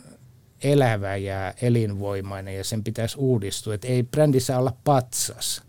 elävä 0.64 1.16
ja 1.16 1.54
elinvoimainen 1.62 2.58
ja 2.58 2.64
sen 2.64 2.84
pitäisi 2.84 3.18
uudistua. 3.18 3.74
Et 3.74 3.86
ei 3.86 4.04
brändi 4.04 4.40
saa 4.40 4.60
olla 4.60 4.78
patsas, 4.84 5.64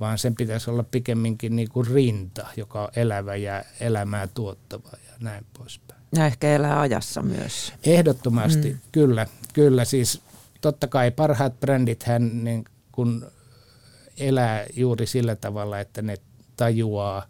vaan 0.00 0.18
sen 0.18 0.34
pitäisi 0.34 0.70
olla 0.70 0.82
pikemminkin 0.82 1.56
niin 1.56 1.68
kuin 1.68 1.86
rinta, 1.86 2.46
joka 2.56 2.82
on 2.82 2.88
elävä 2.96 3.36
ja 3.36 3.64
elämää 3.80 4.26
tuottava 4.26 4.90
ja 4.92 5.12
näin 5.20 5.46
poispäin. 5.58 5.97
Ja 6.16 6.26
ehkä 6.26 6.54
elää 6.54 6.80
ajassa 6.80 7.22
myös. 7.22 7.72
Ehdottomasti, 7.84 8.72
mm. 8.72 8.78
kyllä. 8.92 9.26
Kyllä, 9.52 9.84
siis 9.84 10.22
totta 10.60 10.86
kai 10.86 11.10
parhaat 11.10 11.60
brändit 11.60 12.02
hän 12.02 12.44
niin 12.44 12.64
kun 12.92 13.30
elää 14.16 14.66
juuri 14.76 15.06
sillä 15.06 15.36
tavalla, 15.36 15.80
että 15.80 16.02
ne 16.02 16.16
tajuaa, 16.56 17.26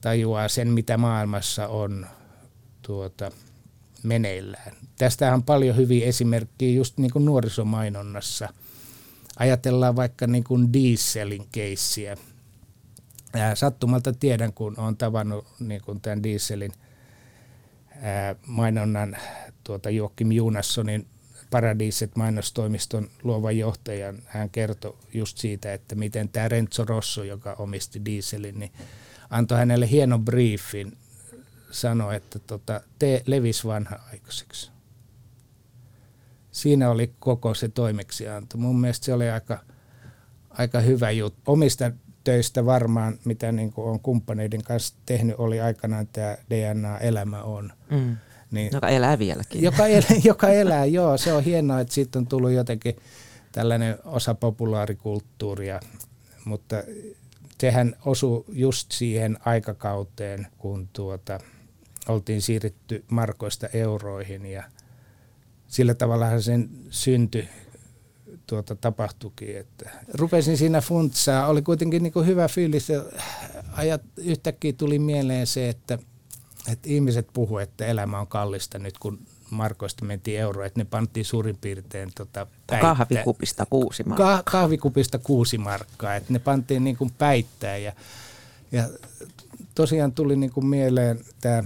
tajuaa 0.00 0.48
sen, 0.48 0.68
mitä 0.68 0.96
maailmassa 0.96 1.68
on 1.68 2.06
tuota, 2.82 3.30
meneillään. 4.02 4.72
Tästä 4.98 5.34
on 5.34 5.42
paljon 5.42 5.76
hyviä 5.76 6.06
esimerkkejä 6.06 6.76
just 6.76 6.98
niin 6.98 7.10
kuin 7.10 7.24
nuorisomainonnassa. 7.24 8.48
Ajatellaan 9.38 9.96
vaikka 9.96 10.26
niin 10.26 10.44
kuin 10.44 10.72
dieselin 10.72 11.46
keissiä. 11.52 12.16
Sattumalta 13.54 14.12
tiedän, 14.12 14.52
kun 14.52 14.74
olen 14.80 14.96
tavannut 14.96 15.46
niin 15.60 15.80
kuin 15.80 16.00
tämän 16.00 16.22
dieselin– 16.22 16.72
mainonnan 18.46 19.16
tuota 19.64 19.90
Joakim 19.90 20.32
Junassonin 20.32 21.06
Paradiiset 21.50 22.16
mainostoimiston 22.16 23.10
luovan 23.22 23.58
johtajan. 23.58 24.22
Hän 24.26 24.50
kertoi 24.50 24.96
just 25.14 25.38
siitä, 25.38 25.74
että 25.74 25.94
miten 25.94 26.28
tämä 26.28 26.48
Renzo 26.48 26.84
Rosso, 26.84 27.24
joka 27.24 27.52
omisti 27.52 28.04
dieselin, 28.04 28.58
niin 28.58 28.72
antoi 29.30 29.58
hänelle 29.58 29.90
hienon 29.90 30.24
briefin, 30.24 30.96
sanoi, 31.70 32.16
että 32.16 32.38
tota, 32.38 32.80
tee 32.98 33.22
levis 33.26 33.64
vanha-aikaiseksi. 33.64 34.70
Siinä 36.50 36.90
oli 36.90 37.14
koko 37.18 37.54
se 37.54 37.68
toimeksianto. 37.68 38.58
Mun 38.58 38.80
mielestä 38.80 39.04
se 39.04 39.14
oli 39.14 39.30
aika, 39.30 39.58
aika 40.50 40.80
hyvä 40.80 41.10
juttu. 41.10 41.40
Omista 41.46 41.92
töistä 42.24 42.66
varmaan, 42.66 43.18
mitä 43.24 43.52
niin 43.52 43.72
kuin 43.72 43.88
on 43.88 44.00
kumppaneiden 44.00 44.62
kanssa 44.62 44.94
tehnyt, 45.06 45.34
oli 45.38 45.60
aikanaan 45.60 46.06
tämä 46.06 46.36
DNA-elämä 46.50 47.42
on. 47.42 47.72
Mm. 47.90 48.16
Niin, 48.50 48.70
joka 48.72 48.88
elää 48.88 49.18
vieläkin. 49.18 49.62
Joka, 49.62 49.86
elää, 49.96 50.20
joka 50.24 50.48
elää, 50.48 50.84
joo. 50.84 51.18
Se 51.18 51.32
on 51.32 51.44
hienoa, 51.44 51.80
että 51.80 51.94
siitä 51.94 52.18
on 52.18 52.26
tullut 52.26 52.50
jotenkin 52.50 52.96
tällainen 53.52 53.98
osa 54.04 54.34
populaarikulttuuria, 54.34 55.80
mutta 56.44 56.76
sehän 57.60 57.96
osui 58.04 58.44
just 58.48 58.92
siihen 58.92 59.38
aikakauteen, 59.44 60.46
kun 60.58 60.88
tuota, 60.92 61.38
oltiin 62.08 62.42
siirretty 62.42 63.04
markoista 63.08 63.68
euroihin 63.72 64.46
ja 64.46 64.64
sillä 65.66 65.94
tavalla 65.94 66.40
sen 66.40 66.70
syntyi 66.90 67.48
tuota, 68.50 68.76
tapahtuikin. 68.76 69.56
Että 69.56 69.90
rupesin 70.14 70.56
siinä 70.56 70.80
funtsaa, 70.80 71.46
oli 71.46 71.62
kuitenkin 71.62 72.02
niin 72.02 72.12
kuin 72.12 72.26
hyvä 72.26 72.48
fiilis 72.48 72.88
ja 72.88 73.04
ajat, 73.72 74.02
yhtäkkiä 74.16 74.72
tuli 74.72 74.98
mieleen 74.98 75.46
se, 75.46 75.68
että, 75.68 75.98
että 76.72 76.88
ihmiset 76.88 77.28
puhu, 77.32 77.58
että 77.58 77.86
elämä 77.86 78.20
on 78.20 78.26
kallista 78.26 78.78
nyt 78.78 78.98
kun 78.98 79.18
markoista 79.50 80.04
mentiin 80.04 80.40
euroa, 80.40 80.66
että 80.66 80.80
ne 80.80 80.84
pantiin 80.84 81.24
suurin 81.24 81.56
piirtein 81.60 82.12
tota, 82.14 82.46
päittää. 82.66 82.94
Kahvikupista 82.94 83.66
kuusi 83.66 84.04
markkaa. 84.04 84.42
Ka- 84.42 84.50
kahvikupista 84.50 85.18
kuusi 85.18 85.58
markkaa, 85.58 86.16
että 86.16 86.32
ne 86.32 86.38
pantiin 86.38 86.84
niin 86.84 86.96
kuin 86.96 87.10
päittää 87.18 87.76
ja, 87.76 87.92
ja 88.72 88.88
tosiaan 89.74 90.12
tuli 90.12 90.36
niin 90.36 90.52
kuin 90.52 90.66
mieleen 90.66 91.20
tämä 91.40 91.64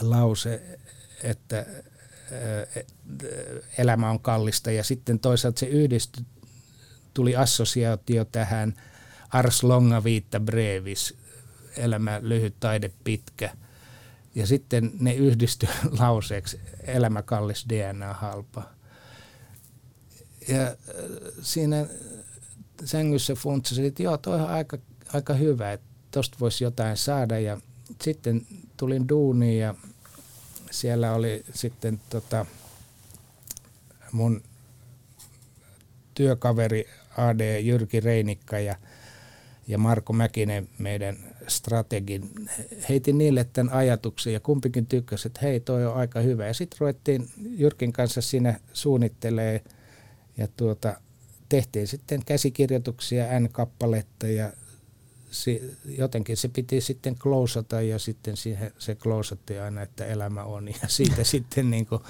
lause, 0.00 0.78
että 1.22 1.66
elämä 3.78 4.10
on 4.10 4.20
kallista 4.20 4.70
ja 4.70 4.84
sitten 4.84 5.18
toisaalta 5.18 5.60
se 5.60 5.66
yhdistyi, 5.66 6.24
tuli 7.14 7.36
assosiaatio 7.36 8.24
tähän 8.24 8.74
Ars 9.30 9.62
longa 9.62 10.04
vita 10.04 10.40
brevis, 10.40 11.14
elämä 11.76 12.20
lyhyt, 12.22 12.54
taide 12.60 12.90
pitkä. 13.04 13.50
Ja 14.34 14.46
sitten 14.46 14.92
ne 15.00 15.14
yhdistyi 15.14 15.68
lauseeksi 16.00 16.60
elämä 16.84 17.22
kallis, 17.22 17.66
DNA 17.68 18.12
halpa. 18.12 18.62
Ja 20.48 20.76
siinä 21.42 21.86
sängyssä 22.84 23.34
funtsasin, 23.34 23.84
että 23.84 24.02
joo, 24.02 24.18
toi 24.18 24.40
on 24.40 24.48
aika, 24.48 24.78
aika 25.14 25.34
hyvä, 25.34 25.72
että 25.72 25.86
tosta 26.10 26.36
voisi 26.40 26.64
jotain 26.64 26.96
saada. 26.96 27.38
Ja 27.38 27.60
sitten 28.02 28.46
tulin 28.76 29.08
duuniin 29.08 29.58
ja 29.58 29.74
siellä 30.72 31.14
oli 31.14 31.44
sitten 31.54 32.00
tota, 32.10 32.46
mun 34.12 34.42
työkaveri 36.14 36.88
AD 37.16 37.60
Jyrki 37.60 38.00
Reinikka 38.00 38.58
ja, 38.58 38.76
ja 39.68 39.78
Marko 39.78 40.12
Mäkinen, 40.12 40.68
meidän 40.78 41.16
strategin, 41.48 42.30
heitin 42.88 43.18
niille 43.18 43.46
tämän 43.52 43.72
ajatuksen 43.72 44.32
ja 44.32 44.40
kumpikin 44.40 44.86
tykkäsi, 44.86 45.28
että 45.28 45.40
hei, 45.42 45.60
toi 45.60 45.86
on 45.86 45.94
aika 45.94 46.20
hyvä. 46.20 46.46
Ja 46.46 46.54
sitten 46.54 46.80
ruvettiin 46.80 47.28
Jyrkin 47.36 47.92
kanssa 47.92 48.20
siinä 48.20 48.60
suunnittelee 48.72 49.64
ja 50.36 50.48
tuota, 50.56 51.00
tehtiin 51.48 51.86
sitten 51.86 52.24
käsikirjoituksia 52.24 53.40
N-kappaletta 53.40 54.26
ja 54.26 54.52
si, 55.32 55.76
jotenkin 55.84 56.36
se 56.36 56.48
piti 56.48 56.80
sitten 56.80 57.14
klousata 57.18 57.80
ja 57.80 57.98
sitten 57.98 58.36
siihen 58.36 58.72
se 58.78 58.94
klousatti 58.94 59.58
aina, 59.58 59.82
että 59.82 60.06
elämä 60.06 60.44
on 60.44 60.68
ja 60.68 60.88
siitä 60.98 61.24
sitten 61.24 61.70
niin 61.70 61.86
kuin, 61.86 62.02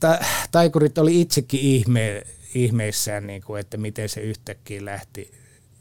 ta, 0.00 0.18
taikurit 0.50 0.98
oli 0.98 1.20
itsekin 1.20 1.60
ihme, 1.60 2.22
ihmeissään, 2.54 3.26
niin 3.26 3.42
kuin, 3.42 3.60
että 3.60 3.76
miten 3.76 4.08
se 4.08 4.20
yhtäkkiä 4.20 4.84
lähti 4.84 5.30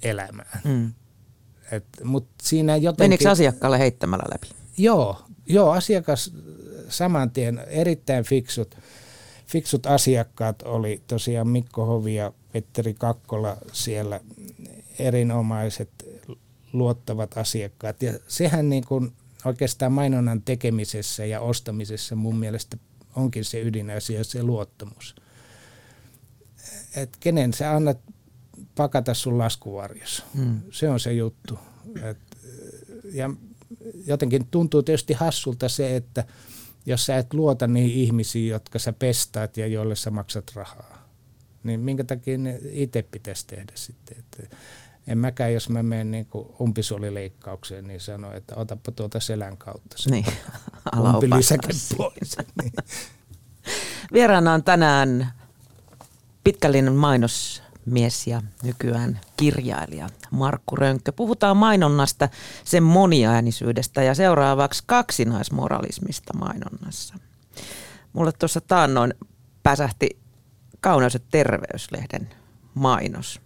elämään. 0.03 0.61
Mm. 0.63 0.93
Et, 1.71 1.85
mut 2.03 2.27
siinä 2.41 2.75
jotenkin, 2.75 3.03
Menikö 3.03 3.31
asiakkaalle 3.31 3.79
heittämällä 3.79 4.25
läpi? 4.33 4.47
Joo, 4.77 5.21
joo 5.45 5.71
asiakas 5.71 6.33
saman 6.89 7.31
tien 7.31 7.59
erittäin 7.67 8.23
fiksut, 8.23 8.77
fiksut 9.47 9.85
asiakkaat 9.85 10.61
oli 10.61 11.01
tosiaan 11.07 11.47
Mikko 11.47 11.85
Hovi 11.85 12.15
ja 12.15 12.33
Petteri 12.51 12.93
Kakkola 12.93 13.57
siellä 13.71 14.19
erinomaiset 14.99 15.89
luottavat 16.73 17.37
asiakkaat. 17.37 18.03
Ja 18.03 18.13
sehän 18.27 18.69
niin 18.69 18.85
kuin 18.87 19.13
oikeastaan 19.45 19.91
mainonnan 19.91 20.41
tekemisessä 20.41 21.25
ja 21.25 21.39
ostamisessa 21.39 22.15
mun 22.15 22.35
mielestä 22.35 22.77
onkin 23.15 23.45
se 23.45 23.61
ydinasia, 23.61 24.23
se 24.23 24.43
luottamus. 24.43 25.15
Et 26.95 27.17
kenen 27.19 27.53
sä 27.53 27.75
annat 27.75 27.99
pakata 28.75 29.13
sun 29.13 29.37
laskuvarjossa. 29.37 30.23
Hmm. 30.35 30.61
Se 30.71 30.89
on 30.89 30.99
se 30.99 31.13
juttu. 31.13 31.59
Et, 32.03 32.17
ja 33.13 33.29
jotenkin 34.05 34.47
tuntuu 34.47 34.83
tietysti 34.83 35.13
hassulta 35.13 35.69
se, 35.69 35.95
että 35.95 36.23
jos 36.85 37.05
sä 37.05 37.17
et 37.17 37.33
luota 37.33 37.67
niihin 37.67 38.03
ihmisiin, 38.03 38.49
jotka 38.49 38.79
sä 38.79 38.93
pestaat 38.93 39.57
ja 39.57 39.67
joille 39.67 39.95
sä 39.95 40.11
maksat 40.11 40.51
rahaa, 40.55 41.09
niin 41.63 41.79
minkä 41.79 42.03
takia 42.03 42.37
ne 42.37 42.59
itse 42.71 43.01
pitäisi 43.01 43.47
tehdä 43.47 43.71
sitten. 43.75 44.17
Että 44.19 44.55
en 45.07 45.17
mäkään, 45.17 45.53
jos 45.53 45.69
mä 45.69 45.83
menen 45.83 46.11
niin 46.11 46.27
umpisuolileikkaukseen, 46.61 47.87
niin 47.87 47.99
sano, 47.99 48.33
että 48.33 48.55
otapa 48.55 48.91
tuota 48.91 49.19
selän 49.19 49.57
kautta 49.57 49.97
se 49.97 50.09
niin, 50.09 50.25
umpilisäke 50.99 51.67
pois. 51.97 52.37
niin. 52.61 52.73
Vieraana 54.13 54.53
on 54.53 54.63
tänään 54.63 55.33
pitkällinen 56.43 56.93
mainosmies 56.93 58.27
ja 58.27 58.41
nykyään 58.63 59.19
kirjailija 59.37 60.09
Markku 60.31 60.75
Rönkkö. 60.75 61.11
Puhutaan 61.11 61.57
mainonnasta, 61.57 62.29
sen 62.63 62.83
moniäänisyydestä 62.83 64.03
ja 64.03 64.15
seuraavaksi 64.15 64.83
kaksinaismoralismista 64.85 66.37
mainonnassa. 66.37 67.15
Mulle 68.13 68.31
tuossa 68.31 68.61
taannoin 68.61 69.13
päsähti 69.63 70.09
Kauneus- 70.79 71.13
ja 71.13 71.19
terveyslehden 71.31 72.29
mainos, 72.73 73.41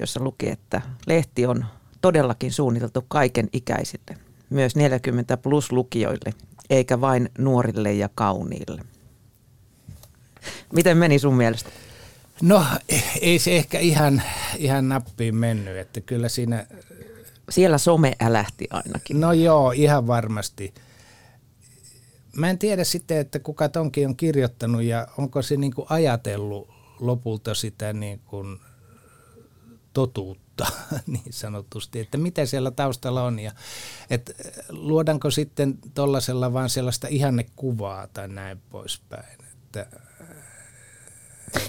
jossa 0.00 0.20
luki, 0.20 0.50
että 0.50 0.82
lehti 1.06 1.46
on 1.46 1.64
todellakin 2.00 2.52
suunniteltu 2.52 3.04
kaiken 3.08 3.48
ikäisille, 3.52 4.18
myös 4.50 4.76
40 4.76 5.36
plus 5.36 5.72
lukijoille, 5.72 6.34
eikä 6.70 7.00
vain 7.00 7.30
nuorille 7.38 7.92
ja 7.92 8.08
kauniille. 8.14 8.82
Miten 10.72 10.96
meni 10.98 11.18
sun 11.18 11.34
mielestä? 11.34 11.70
No 12.42 12.64
ei 13.20 13.38
se 13.38 13.56
ehkä 13.56 13.78
ihan, 13.78 14.22
ihan 14.56 14.88
nappiin 14.88 15.36
mennyt, 15.36 15.76
että 15.76 16.00
kyllä 16.00 16.28
siinä... 16.28 16.66
Siellä 17.50 17.78
some 17.78 18.12
älähti 18.20 18.66
ainakin. 18.70 19.20
No 19.20 19.32
joo, 19.32 19.72
ihan 19.72 20.06
varmasti. 20.06 20.74
Mä 22.36 22.50
en 22.50 22.58
tiedä 22.58 22.84
sitten, 22.84 23.18
että 23.18 23.38
kuka 23.38 23.68
tonkin 23.68 24.06
on 24.06 24.16
kirjoittanut 24.16 24.82
ja 24.82 25.08
onko 25.18 25.42
se 25.42 25.56
niin 25.56 25.74
kuin 25.74 25.86
ajatellut 25.88 26.68
lopulta 27.00 27.54
sitä 27.54 27.92
niin 27.92 28.20
kuin 28.24 28.60
totuutta 29.96 30.66
niin 31.06 31.32
sanotusti, 31.32 32.00
että 32.00 32.18
mitä 32.18 32.46
siellä 32.46 32.70
taustalla 32.70 33.22
on 33.22 33.38
ja 33.38 33.52
että 34.10 34.32
luodaanko 34.68 35.30
sitten 35.30 35.78
tuollaisella 35.94 36.52
vaan 36.52 36.70
sellaista 36.70 37.08
ihannekuvaa 37.08 38.06
tai 38.06 38.28
näin 38.28 38.60
poispäin. 38.70 39.38
Että 39.52 39.86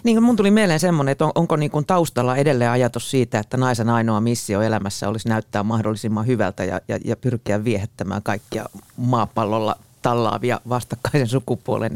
niin 0.03 0.23
mun 0.23 0.35
tuli 0.35 0.51
mieleen 0.51 0.79
semmoinen, 0.79 1.11
että 1.11 1.25
on, 1.25 1.31
onko 1.35 1.55
niin 1.55 1.71
kuin 1.71 1.85
taustalla 1.85 2.35
edelleen 2.35 2.71
ajatus 2.71 3.11
siitä, 3.11 3.39
että 3.39 3.57
naisen 3.57 3.89
ainoa 3.89 4.21
missio 4.21 4.61
elämässä 4.61 5.09
olisi 5.09 5.29
näyttää 5.29 5.63
mahdollisimman 5.63 6.27
hyvältä 6.27 6.63
ja, 6.63 6.81
ja, 6.87 6.99
ja 7.05 7.15
pyrkiä 7.15 7.63
viehättämään 7.63 8.23
kaikkia 8.23 8.65
maapallolla 8.97 9.75
tallaavia 10.01 10.61
vastakkaisen 10.69 11.27
sukupuolen 11.27 11.95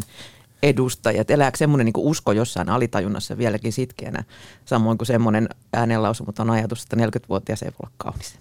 edustajat. 0.63 1.31
Elääkö 1.31 1.57
semmoinen 1.57 1.85
niin 1.85 1.93
usko 1.97 2.31
jossain 2.31 2.69
alitajunnassa 2.69 3.37
vieläkin 3.37 3.73
sitkeänä, 3.73 4.23
samoin 4.65 4.97
kuin 4.97 5.07
semmoinen 5.07 5.49
äänenlausumaton 5.73 6.49
ajatus, 6.49 6.83
että 6.83 6.95
40-vuotias 6.95 7.63
ei 7.63 7.71
voi 7.71 7.77
olla 7.83 7.93
kaunis 7.97 8.35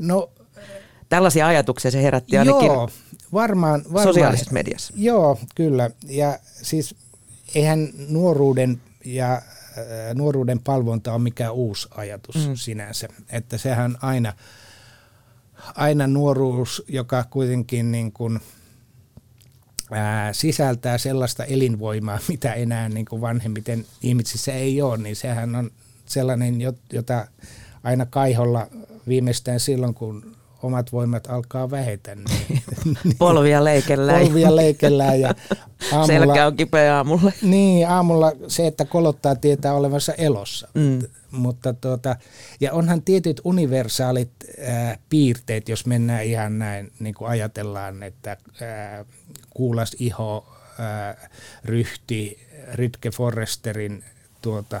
No, 0.00 0.30
Tällaisia 1.10 1.46
ajatuksia 1.46 1.90
se 1.90 2.02
herätti 2.02 2.38
ainakin 2.38 2.66
joo, 2.66 2.90
varmaan, 3.32 3.82
varmaan, 3.84 4.06
sosiaalisessa 4.06 4.52
mediassa. 4.52 4.92
Joo, 4.96 5.38
kyllä. 5.54 5.90
Ja 6.08 6.38
siis 6.62 6.94
eihän 7.54 7.88
nuoruuden 8.08 8.80
ja 9.04 9.32
äh, 9.32 9.42
nuoruuden 10.14 10.60
palvonta 10.60 11.12
on 11.14 11.22
mikään 11.22 11.52
uusi 11.52 11.88
ajatus 11.90 12.48
mm. 12.48 12.54
sinänsä. 12.54 13.08
Että 13.28 13.58
sehän 13.58 13.96
aina, 14.02 14.32
aina 15.74 16.06
nuoruus, 16.06 16.82
joka 16.88 17.24
kuitenkin 17.30 17.92
niin 17.92 18.12
kuin, 18.12 18.40
ää, 19.90 20.32
sisältää 20.32 20.98
sellaista 20.98 21.44
elinvoimaa, 21.44 22.18
mitä 22.28 22.52
enää 22.52 22.88
niin 22.88 23.06
kuin 23.06 23.20
vanhemmiten 23.20 23.84
ihmisissä 24.02 24.52
ei 24.52 24.82
ole, 24.82 24.98
niin 24.98 25.16
sehän 25.16 25.56
on 25.56 25.70
sellainen, 26.06 26.60
jota 26.92 27.26
aina 27.82 28.06
kaiholla 28.06 28.66
viimeistään 29.08 29.60
silloin, 29.60 29.94
kun 29.94 30.36
omat 30.62 30.92
voimat 30.92 31.26
alkaa 31.30 31.70
vähetä. 31.70 32.14
Niin, 32.14 32.62
Polvia 33.18 33.64
leikellään. 33.64 34.22
Polvia 34.22 34.56
leikellään 34.56 35.20
ja 35.20 35.28
aamulla, 35.92 36.06
Selkä 36.06 36.46
on 36.46 36.56
kipeä 36.56 36.96
aamulla. 36.96 37.32
Niin, 37.42 37.88
aamulla 37.88 38.32
se, 38.48 38.66
että 38.66 38.84
kolottaa 38.84 39.34
tietää 39.34 39.74
olevansa 39.74 40.12
elossa. 40.12 40.68
Mm. 40.74 40.98
Mutta 41.30 41.72
tuota, 41.72 42.16
ja 42.60 42.72
onhan 42.72 43.02
tietyt 43.02 43.40
universaalit 43.44 44.30
äh, 44.68 44.98
piirteet, 45.08 45.68
jos 45.68 45.86
mennään 45.86 46.24
ihan 46.24 46.58
näin, 46.58 46.92
niin 47.00 47.14
kuin 47.14 47.28
ajatellaan, 47.28 48.02
että 48.02 48.36
äh, 48.62 49.06
kuulas 49.50 49.96
iho, 49.98 50.56
äh, 50.80 51.30
ryhti, 51.64 52.48
Ritke 52.74 53.10
Forresterin 53.10 54.04
tuota, 54.42 54.80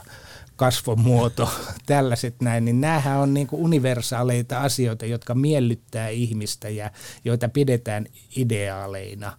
kasvomuoto, 0.56 1.50
tällaiset 1.86 2.34
näin, 2.40 2.64
niin 2.64 2.80
näähän 2.80 3.18
on 3.18 3.34
niin 3.34 3.48
universaaleita 3.52 4.60
asioita, 4.60 5.06
jotka 5.06 5.34
miellyttää 5.34 6.08
ihmistä 6.08 6.68
ja 6.68 6.90
joita 7.24 7.48
pidetään 7.48 8.06
ideaaleina. 8.36 9.38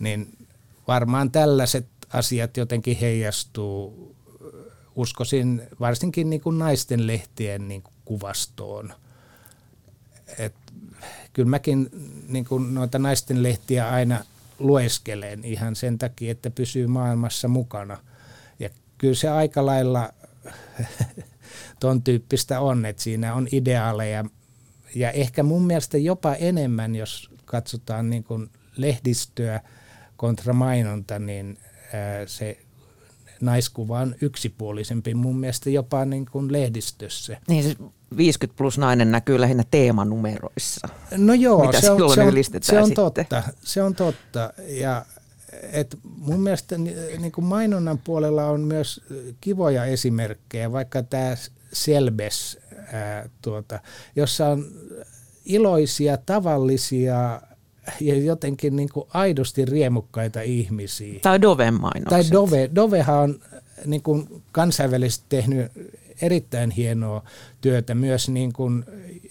Niin 0.00 0.46
varmaan 0.88 1.30
tällaiset 1.30 1.86
asiat 2.12 2.56
jotenkin 2.56 2.96
heijastuu, 2.96 4.16
uskoisin, 4.96 5.62
varsinkin 5.80 6.30
niin 6.30 6.40
kuin 6.40 6.58
naisten 6.58 7.06
lehtien 7.06 7.68
niin 7.68 7.82
kuin 7.82 7.94
kuvastoon. 8.04 8.92
Et 10.38 10.54
kyllä 11.32 11.48
mäkin 11.48 11.90
niin 12.28 12.44
kuin 12.44 12.74
noita 12.74 12.98
naisten 12.98 13.42
lehtiä 13.42 13.88
aina 13.88 14.24
lueskelen 14.62 15.44
ihan 15.44 15.76
sen 15.76 15.98
takia, 15.98 16.32
että 16.32 16.50
pysyy 16.50 16.86
maailmassa 16.86 17.48
mukana. 17.48 17.98
Ja 18.58 18.70
kyllä 18.98 19.14
se 19.14 19.28
aika 19.28 19.66
lailla 19.66 20.10
ton 21.80 22.02
tyyppistä 22.02 22.60
on, 22.60 22.86
että 22.86 23.02
siinä 23.02 23.34
on 23.34 23.48
ideaaleja 23.52 24.24
ja 24.94 25.10
ehkä 25.10 25.42
mun 25.42 25.66
mielestä 25.66 25.98
jopa 25.98 26.34
enemmän, 26.34 26.94
jos 26.94 27.30
katsotaan 27.44 28.10
niin 28.10 28.24
kuin 28.24 28.50
lehdistöä 28.76 29.60
kontra 30.16 30.52
mainonta, 30.52 31.18
niin 31.18 31.58
se 32.26 32.58
naiskuva 33.40 34.00
on 34.00 34.14
yksipuolisempi 34.20 35.14
mun 35.14 35.38
mielestä 35.38 35.70
jopa 35.70 36.04
niin 36.04 36.26
kuin 36.26 36.52
lehdistössä. 36.52 37.40
Niin 37.48 37.62
siis 37.62 37.78
50 38.16 38.58
plus 38.58 38.78
nainen 38.78 39.12
näkyy 39.12 39.40
lähinnä 39.40 39.64
teemanumeroissa. 39.70 40.88
No 41.16 41.34
joo, 41.34 41.66
Mitä 41.66 41.80
se 41.80 41.90
on, 41.90 42.14
se 42.14 42.22
on, 42.22 42.34
se 42.62 42.78
on 42.78 42.92
totta. 42.92 43.42
Se 43.62 43.82
on 43.82 43.94
totta. 43.94 44.52
Ja 44.68 45.04
et 45.72 45.98
mun 46.02 46.40
mielestä 46.40 46.78
niin 46.78 47.32
kuin 47.32 47.44
mainonnan 47.44 47.98
puolella 47.98 48.46
on 48.46 48.60
myös 48.60 49.00
kivoja 49.40 49.84
esimerkkejä, 49.84 50.72
vaikka 50.72 51.02
tämä 51.02 51.34
Selbes, 51.72 52.58
ää, 52.92 53.28
tuota, 53.42 53.80
jossa 54.16 54.48
on 54.48 54.66
iloisia, 55.44 56.16
tavallisia 56.16 57.40
ja 58.00 58.18
jotenkin 58.18 58.76
niin 58.76 58.88
kuin 58.92 59.06
aidosti 59.14 59.64
riemukkaita 59.64 60.40
ihmisiä. 60.40 61.20
Tai 61.22 61.42
Doven 61.42 61.74
mainokset. 61.80 62.08
Tai 62.08 62.32
Dove. 62.32 62.70
Dovehan 62.74 63.18
on 63.18 63.40
niin 63.86 64.02
kuin 64.02 64.42
kansainvälisesti 64.52 65.24
tehnyt 65.28 65.72
erittäin 66.22 66.70
hienoa 66.70 67.24
työtä, 67.60 67.94
myös 67.94 68.28
niin 68.28 68.52
kuin 68.52 68.84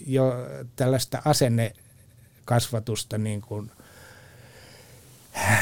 jo 0.06 0.34
tällaista 0.76 1.22
asennekasvatusta 1.24 3.18
niin 3.18 3.40
kuin– 3.40 3.70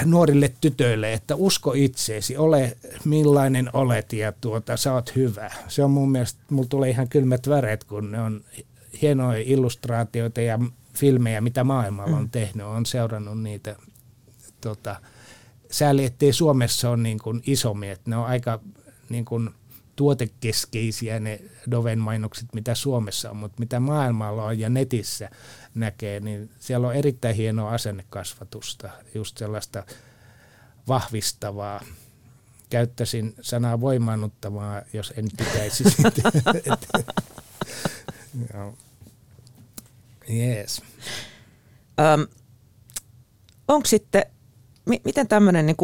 nuorille 0.05 0.53
tytöille, 0.61 1.13
että 1.13 1.35
usko 1.35 1.73
itseesi, 1.73 2.37
ole 2.37 2.77
millainen 3.05 3.71
olet 3.73 4.13
ja 4.13 4.33
tuota, 4.41 4.77
sä 4.77 4.93
oot 4.93 5.17
hyvä. 5.17 5.51
Se 5.69 5.85
on 5.85 5.91
mun 5.91 6.11
mielestä, 6.13 6.41
mulla 6.51 6.69
tulee 6.69 6.91
ihan 6.91 7.09
kylmät 7.09 7.49
väreet, 7.49 7.85
kun 7.85 8.13
ne 8.13 8.21
on 8.21 8.45
hienoja 9.03 9.43
illustraatioita 9.47 10.41
ja 10.41 10.59
filmejä, 10.95 11.41
mitä 11.41 11.65
maailmalla 11.65 12.17
on 12.17 12.31
tehnyt. 12.31 12.67
on 12.67 12.87
seurannut 12.87 13.43
niitä. 13.43 13.77
Tota, 14.61 14.97
sääli, 15.71 16.05
ettei 16.05 16.33
Suomessa 16.33 16.91
ole 16.91 16.97
niin 16.97 17.19
kuin 17.19 17.43
isommin, 17.47 17.91
että 17.91 18.11
ne 18.11 18.17
on 18.17 18.27
aika 18.27 18.61
niin 19.09 19.25
kuin 19.25 19.51
tuotekeskeisiä 20.01 21.21
ne 21.21 21.41
Doven 21.71 21.99
mainokset, 21.99 22.49
mitä 22.55 22.75
Suomessa 22.75 23.31
on, 23.31 23.37
mutta 23.37 23.57
mitä 23.59 23.81
maailmalla 23.81 24.45
on 24.45 24.59
ja 24.59 24.69
netissä 24.69 25.31
näkee, 25.75 26.21
niin 26.21 26.51
siellä 26.61 26.89
on 26.89 26.95
erittäin 26.95 27.37
hienoa 27.37 27.71
asennekasvatusta, 27.71 28.91
just 29.15 29.39
sellaista 29.39 29.83
vahvistavaa. 30.89 31.85
käyttäisin 32.71 33.35
sanaa 33.41 33.81
voimaannuttavaa, 33.81 34.83
jos 34.93 35.13
en 35.17 35.29
pitäisi 35.37 35.85
sitä. 35.91 36.31
Yes. 40.31 40.83
Öm, 42.01 42.27
onko 43.69 43.87
sitten, 43.87 44.23
mi- 44.87 45.01
miten 45.05 45.29
tämmöinen 45.29 45.67
niin 45.67 45.77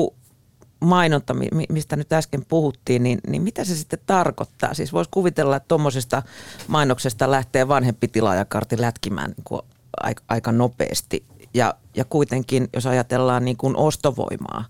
mainonta, 0.80 1.34
mistä 1.68 1.96
nyt 1.96 2.12
äsken 2.12 2.44
puhuttiin, 2.48 3.02
niin, 3.02 3.18
niin 3.26 3.42
mitä 3.42 3.64
se 3.64 3.76
sitten 3.76 3.98
tarkoittaa? 4.06 4.74
Siis 4.74 4.92
voisi 4.92 5.10
kuvitella, 5.10 5.56
että 5.56 5.68
tuommoisesta 5.68 6.22
mainoksesta 6.68 7.30
lähtee 7.30 7.68
vanhempi 7.68 8.08
tilaajakartti 8.08 8.80
lätkimään 8.80 9.30
niin 9.30 9.44
kuin 9.44 9.62
aika, 9.96 10.22
aika 10.28 10.52
nopeasti. 10.52 11.24
Ja, 11.54 11.74
ja 11.94 12.04
kuitenkin, 12.04 12.68
jos 12.72 12.86
ajatellaan 12.86 13.44
niin 13.44 13.56
kuin 13.56 13.76
ostovoimaa, 13.76 14.64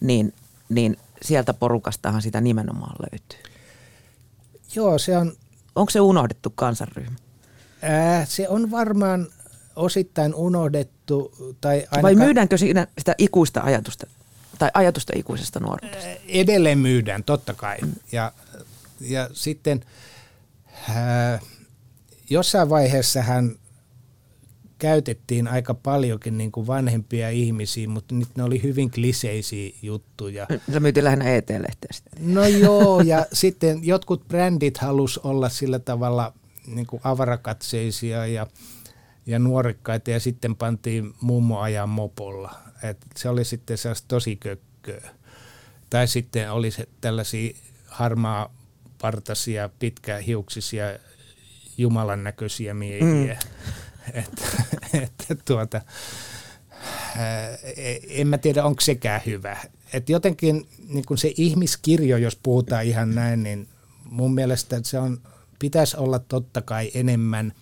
niin, 0.00 0.34
niin 0.68 0.96
sieltä 1.22 1.54
porukastahan 1.54 2.22
sitä 2.22 2.40
nimenomaan 2.40 2.96
löytyy. 2.98 3.52
Joo, 4.74 4.98
se 4.98 5.16
on... 5.16 5.32
Onko 5.74 5.90
se 5.90 6.00
unohdettu 6.00 6.52
kansanryhmä? 6.54 7.16
Ää, 7.82 8.24
se 8.24 8.48
on 8.48 8.70
varmaan 8.70 9.26
osittain 9.76 10.34
unohdettu. 10.34 11.32
Tai 11.60 11.76
ainakaan... 11.76 12.02
Vai 12.02 12.14
myydäänkö 12.14 12.58
siinä 12.58 12.86
sitä 12.98 13.14
ikuista 13.18 13.60
ajatusta, 13.60 14.06
tai 14.58 14.70
ajatusta 14.74 15.12
ikuisesta 15.16 15.60
nuoruudesta? 15.60 16.08
Edelleen 16.28 16.78
myydään, 16.78 17.24
totta 17.24 17.54
kai. 17.54 17.76
Mm. 17.82 17.92
Ja, 18.12 18.32
ja 19.00 19.30
sitten 19.32 19.84
ää, 20.88 21.38
jossain 22.30 22.68
vaiheessa 22.68 23.22
hän 23.22 23.56
käytettiin 24.78 25.48
aika 25.48 25.74
paljonkin 25.74 26.38
niin 26.38 26.52
kuin 26.52 26.66
vanhempia 26.66 27.30
ihmisiä, 27.30 27.88
mutta 27.88 28.14
nyt 28.14 28.28
ne 28.36 28.42
oli 28.42 28.62
hyvin 28.62 28.90
kliseisiä 28.90 29.70
juttuja. 29.82 30.46
Se 30.72 30.80
myytiin 30.80 31.04
lähinnä 31.04 31.34
ET-lehteä 31.34 31.90
No 32.20 32.46
joo, 32.46 33.00
ja 33.00 33.26
sitten 33.32 33.78
jotkut 33.82 34.28
brändit 34.28 34.78
halus 34.78 35.18
olla 35.18 35.48
sillä 35.48 35.78
tavalla 35.78 36.32
niin 36.66 36.86
kuin 36.86 37.00
avarakatseisia 37.04 38.26
ja, 38.26 38.46
ja 39.26 39.38
nuorekkaita, 39.38 40.10
ja 40.10 40.20
sitten 40.20 40.56
pantiin 40.56 41.14
mummo 41.20 41.60
ajan 41.60 41.88
mopolla. 41.88 42.54
Et 42.82 43.06
se 43.16 43.28
oli 43.28 43.44
sitten 43.44 43.78
sellaista 43.78 44.08
tosi 44.08 44.36
kökköä. 44.36 45.10
Tai 45.90 46.08
sitten 46.08 46.52
oli 46.52 46.70
se 46.70 46.88
tällaisia 47.00 47.56
harmaa 47.86 48.54
partaisia, 49.00 49.70
pitkähiuksisia, 49.78 50.84
Jumalan 51.78 52.24
näköisiä 52.24 52.74
miehiä. 52.74 53.34
Mm 53.34 53.56
että, 54.14 54.42
että 55.02 55.34
tuota, 55.44 55.80
en 58.08 58.28
mä 58.28 58.38
tiedä, 58.38 58.64
onko 58.64 58.80
sekään 58.80 59.20
hyvä. 59.26 59.56
Et 59.92 60.08
jotenkin 60.08 60.68
niin 60.88 61.04
kun 61.04 61.18
se 61.18 61.32
ihmiskirjo, 61.36 62.16
jos 62.16 62.36
puhutaan 62.36 62.84
ihan 62.84 63.14
näin, 63.14 63.42
niin 63.42 63.68
mun 64.04 64.34
mielestä 64.34 64.80
se 64.82 64.98
on, 64.98 65.20
pitäisi 65.58 65.96
olla 65.96 66.18
totta 66.18 66.62
kai 66.62 66.90
enemmän 66.94 67.52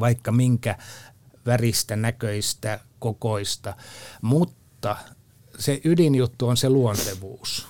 vaikka 0.00 0.32
minkä 0.32 0.78
väristä, 1.46 1.96
näköistä, 1.96 2.80
kokoista, 2.98 3.74
mutta 4.22 4.96
se 5.58 5.80
ydinjuttu 5.84 6.48
on 6.48 6.56
se 6.56 6.68
luontevuus. 6.68 7.66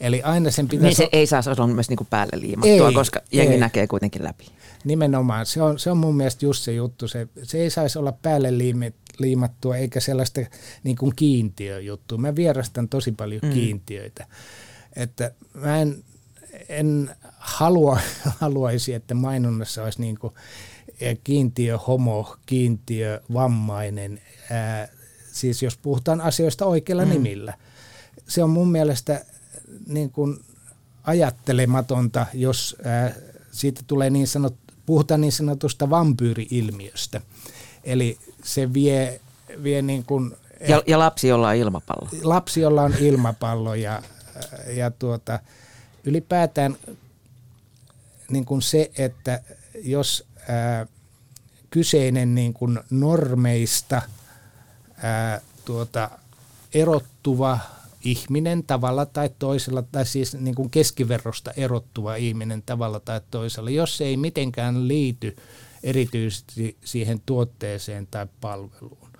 Eli 0.00 0.22
aina 0.22 0.50
sen 0.50 0.68
pitäisi... 0.68 0.86
Niin 0.86 0.96
se 0.96 1.08
ei 1.12 1.26
saa 1.26 1.42
olla 1.58 1.74
myös 1.74 1.88
niin 1.88 1.96
kuin 1.96 2.08
päälle 2.10 2.40
liimattua, 2.40 2.88
ei, 2.88 2.94
koska 2.94 3.20
jengi 3.32 3.54
ei. 3.54 3.60
näkee 3.60 3.86
kuitenkin 3.86 4.24
läpi. 4.24 4.46
Nimenomaan. 4.84 5.46
Se 5.46 5.62
on, 5.62 5.78
se 5.78 5.90
on 5.90 5.96
mun 5.96 6.16
mielestä 6.16 6.46
just 6.46 6.62
se 6.62 6.72
juttu. 6.72 7.08
Se, 7.08 7.28
se 7.42 7.58
ei 7.58 7.70
saisi 7.70 7.98
olla 7.98 8.12
päälle 8.12 8.48
liimattua 9.18 9.76
eikä 9.76 10.00
sellaista 10.00 10.40
niin 10.82 10.96
kuin 10.96 11.16
kiintiöjuttua. 11.16 12.18
Mä 12.18 12.36
vierastan 12.36 12.88
tosi 12.88 13.12
paljon 13.12 13.40
mm. 13.44 13.50
kiintiöitä. 13.50 14.26
Että 14.96 15.30
mä 15.54 15.78
en, 15.78 16.04
en 16.68 17.10
halua, 17.38 17.98
haluaisi, 18.40 18.94
että 18.94 19.14
mainonnassa 19.14 19.84
olisi 19.84 20.00
niin 20.00 20.18
kuin 20.18 20.34
kiintiö 21.24 21.78
homo, 21.78 22.36
kiintiö 22.46 23.20
vammainen. 23.32 24.20
Ää, 24.50 24.88
siis 25.32 25.62
jos 25.62 25.76
puhutaan 25.76 26.20
asioista 26.20 26.66
oikeilla 26.66 27.04
mm. 27.04 27.10
nimillä. 27.10 27.54
Se 28.28 28.42
on 28.42 28.50
mun 28.50 28.72
mielestä 28.72 29.24
niin 29.86 30.10
kuin 30.10 30.38
ajattelematonta, 31.02 32.26
jos 32.34 32.76
ää, 32.84 33.14
siitä 33.52 33.80
tulee 33.86 34.10
niin 34.10 34.26
sanot, 34.26 34.54
puhutaan 34.86 35.20
niin 35.20 35.32
sanotusta 35.32 35.90
vampyyri-ilmiöstä. 35.90 37.20
Eli 37.84 38.18
se 38.44 38.72
vie, 38.72 39.20
vie 39.62 39.82
niin 39.82 40.04
kuin, 40.04 40.36
ja, 40.68 40.82
ja 40.86 40.98
lapsi, 40.98 41.28
jolla 41.28 41.48
on 41.48 41.56
ilmapallo. 41.56 42.08
Lapsi, 42.22 42.60
jolla 42.60 42.82
on 42.82 42.94
ilmapallo 43.00 43.74
ja, 43.74 44.02
ja 44.66 44.90
tuota, 44.90 45.40
ylipäätään 46.04 46.76
niin 48.30 48.44
kuin 48.44 48.62
se, 48.62 48.90
että 48.98 49.40
jos 49.82 50.26
ää, 50.48 50.86
kyseinen 51.70 52.34
niin 52.34 52.54
kuin 52.54 52.80
normeista 52.90 54.02
ää, 55.02 55.40
tuota, 55.64 56.10
erottuva 56.74 57.58
ihminen 58.04 58.64
tavalla 58.64 59.06
tai 59.06 59.30
toisella, 59.38 59.82
tai 59.82 60.06
siis 60.06 60.34
niin 60.34 60.54
kuin 60.54 60.70
keskiverrosta 60.70 61.50
erottuva 61.56 62.16
ihminen 62.16 62.62
tavalla 62.66 63.00
tai 63.00 63.20
toisella, 63.30 63.70
jos 63.70 63.96
se 63.96 64.04
ei 64.04 64.16
mitenkään 64.16 64.88
liity 64.88 65.36
erityisesti 65.82 66.76
siihen 66.84 67.22
tuotteeseen 67.26 68.06
tai 68.06 68.26
palveluun. 68.40 69.10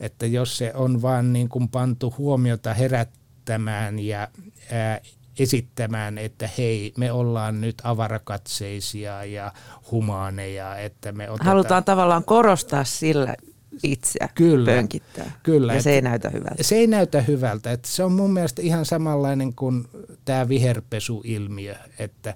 Että 0.00 0.26
jos 0.26 0.58
se 0.58 0.72
on 0.74 1.02
vaan 1.02 1.32
niin 1.32 1.48
kuin 1.48 1.68
pantu 1.68 2.14
huomiota 2.18 2.74
herättämään 2.74 3.98
ja 3.98 4.28
ää, 4.70 5.00
esittämään, 5.38 6.18
että 6.18 6.48
hei, 6.58 6.92
me 6.98 7.12
ollaan 7.12 7.60
nyt 7.60 7.74
avarakatseisia 7.84 9.24
ja 9.24 9.52
humaaneja. 9.90 10.78
Että 10.78 11.12
me 11.12 11.30
otetaan... 11.30 11.46
Halutaan 11.46 11.84
tavallaan 11.84 12.24
korostaa 12.24 12.84
sillä 12.84 13.36
itseä 13.82 14.28
kyllä, 14.34 14.72
pönkittää. 14.72 15.32
Kyllä. 15.42 15.74
Ja 15.74 15.82
se 15.82 15.92
ei 15.92 16.02
näytä 16.02 16.30
hyvältä. 16.30 16.62
Se 16.62 16.76
ei 16.76 16.86
näytä 16.86 17.20
hyvältä. 17.20 17.72
Että 17.72 17.88
se 17.88 18.04
on 18.04 18.12
mun 18.12 18.32
mielestä 18.32 18.62
ihan 18.62 18.84
samanlainen 18.84 19.54
kuin 19.54 19.88
tämä 20.24 20.48
viherpesuilmiö, 20.48 21.74
että 21.98 22.34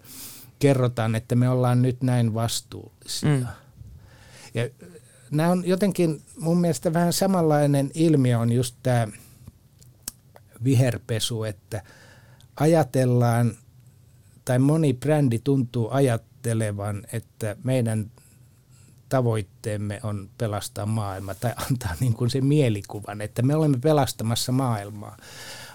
kerrotaan, 0.58 1.14
että 1.14 1.34
me 1.34 1.48
ollaan 1.48 1.82
nyt 1.82 2.02
näin 2.02 2.34
vastuullisia. 2.34 3.28
Mm. 3.28 3.46
Ja 4.54 4.68
nämä 5.30 5.48
on 5.48 5.62
jotenkin 5.66 6.22
mun 6.38 6.60
mielestä 6.60 6.92
vähän 6.92 7.12
samanlainen 7.12 7.90
ilmiö 7.94 8.38
on 8.38 8.52
just 8.52 8.76
tämä 8.82 9.08
viherpesu, 10.64 11.44
että 11.44 11.82
ajatellaan, 12.60 13.52
tai 14.44 14.58
moni 14.58 14.94
brändi 14.94 15.38
tuntuu 15.38 15.88
ajattelevan, 15.90 17.02
että 17.12 17.56
meidän 17.64 18.10
tavoitteemme 19.08 20.00
on 20.02 20.30
pelastaa 20.38 20.86
maailma 20.86 21.34
tai 21.34 21.52
antaa 21.70 21.94
niin 22.00 22.14
kuin 22.14 22.30
se 22.30 22.40
mielikuvan, 22.40 23.20
että 23.20 23.42
me 23.42 23.54
olemme 23.54 23.78
pelastamassa 23.78 24.52
maailmaa. 24.52 25.16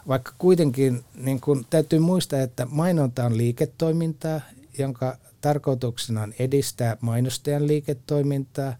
Vaikka 0.08 0.34
kuitenkin 0.38 1.06
niin 1.16 1.42
kuin 1.42 1.66
täytyy 1.70 2.00
muistaa, 2.00 2.40
että 2.40 2.66
mainonta 2.66 3.26
on 3.26 3.38
liiketoimintaa, 3.38 4.42
jonka 4.78 5.18
tarkoituksena 5.42 6.22
on 6.22 6.34
edistää 6.40 6.98
mainostajan 7.02 7.68
liiketoimintaa, 7.68 8.74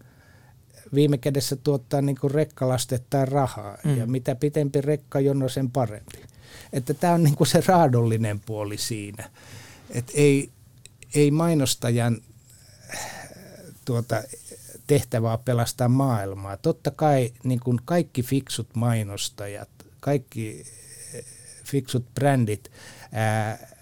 viime 0.94 1.18
kädessä 1.18 1.56
tuottaa 1.56 2.02
niin 2.02 2.16
kuin 2.20 2.30
rekkalastetta 2.30 3.24
rahaa, 3.24 3.78
mm. 3.84 3.96
ja 3.96 4.06
mitä 4.06 4.34
pitempi 4.34 4.80
rekkajono, 4.80 5.48
sen 5.48 5.70
parempi. 5.70 6.33
Että 6.74 6.94
tämä 6.94 7.12
on 7.12 7.22
niin 7.22 7.36
kuin 7.36 7.48
se 7.48 7.62
raadollinen 7.66 8.40
puoli 8.40 8.78
siinä. 8.78 9.30
Että 9.90 10.12
ei, 10.14 10.50
ei 11.14 11.30
mainostajan 11.30 12.20
tuota, 13.84 14.22
tehtävää 14.86 15.38
pelastaa 15.38 15.88
maailmaa. 15.88 16.56
Totta 16.56 16.90
kai 16.90 17.32
niin 17.44 17.60
kuin 17.60 17.80
kaikki 17.84 18.22
fiksut 18.22 18.74
mainostajat, 18.74 19.68
kaikki 20.00 20.66
eh, 21.14 21.24
fiksut 21.64 22.14
brändit 22.14 22.70
ää, 23.12 23.73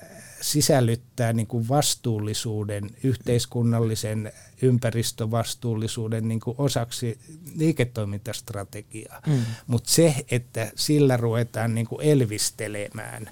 sisällyttää 0.43 1.33
niin 1.33 1.47
kuin 1.47 1.69
vastuullisuuden, 1.69 2.91
yhteiskunnallisen 3.03 4.33
ympäristövastuullisuuden 4.63 6.29
niin 6.29 6.41
kuin 6.41 6.55
osaksi 6.59 7.19
liiketoimintastrategiaa. 7.57 9.23
Mm. 9.27 9.45
Mutta 9.67 9.91
se, 9.91 10.15
että 10.31 10.73
sillä 10.75 11.17
ruvetaan 11.17 11.75
niin 11.75 11.87
kuin 11.87 12.03
elvistelemään, 12.03 13.31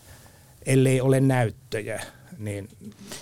ellei 0.66 1.01
ole 1.01 1.20
näyttöjä, 1.20 2.03
niin 2.38 2.68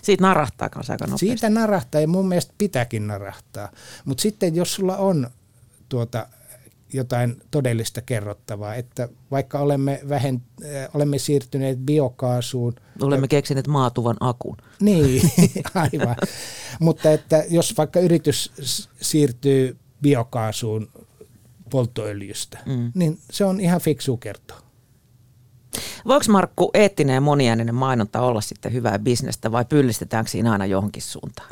Siitä 0.02 0.22
narahtaa 0.22 0.68
kanssa 0.68 0.92
aika 0.92 1.04
nopeasti. 1.04 1.26
Siitä 1.26 1.50
narahtaa 1.50 2.00
ja 2.00 2.08
mun 2.08 2.28
mielestä 2.28 2.54
pitääkin 2.58 3.06
narahtaa. 3.06 3.72
Mutta 4.04 4.22
sitten 4.22 4.54
jos 4.54 4.74
sulla 4.74 4.96
on 4.96 5.30
tuota, 5.88 6.26
jotain 6.92 7.42
todellista 7.50 8.02
kerrottavaa, 8.02 8.74
että 8.74 9.08
vaikka 9.30 9.58
olemme, 9.58 10.00
vähen, 10.08 10.42
äh, 10.64 10.88
olemme 10.94 11.18
siirtyneet 11.18 11.78
biokaasuun. 11.78 12.74
Olemme 13.02 13.24
ja, 13.24 13.28
keksineet 13.28 13.66
maatuvan 13.66 14.16
akun. 14.20 14.56
Niin, 14.80 15.30
aivan. 15.74 16.16
Mutta 16.80 17.12
että 17.12 17.44
jos 17.50 17.74
vaikka 17.76 18.00
yritys 18.00 18.52
siirtyy 19.00 19.76
biokaasuun 20.02 20.88
polttoöljystä, 21.70 22.58
mm. 22.66 22.92
niin 22.94 23.18
se 23.30 23.44
on 23.44 23.60
ihan 23.60 23.80
fiksu 23.80 24.16
kertoa. 24.16 24.68
Voiko 26.06 26.24
Markku 26.28 26.70
eettinen 26.74 27.14
ja 27.14 27.20
moniääninen 27.20 27.74
mainonta 27.74 28.20
olla 28.20 28.40
sitten 28.40 28.72
hyvää 28.72 28.98
bisnestä 28.98 29.52
vai 29.52 29.64
pyllistetäänkö 29.64 30.30
siinä 30.30 30.52
aina 30.52 30.66
johonkin 30.66 31.02
suuntaan? 31.02 31.48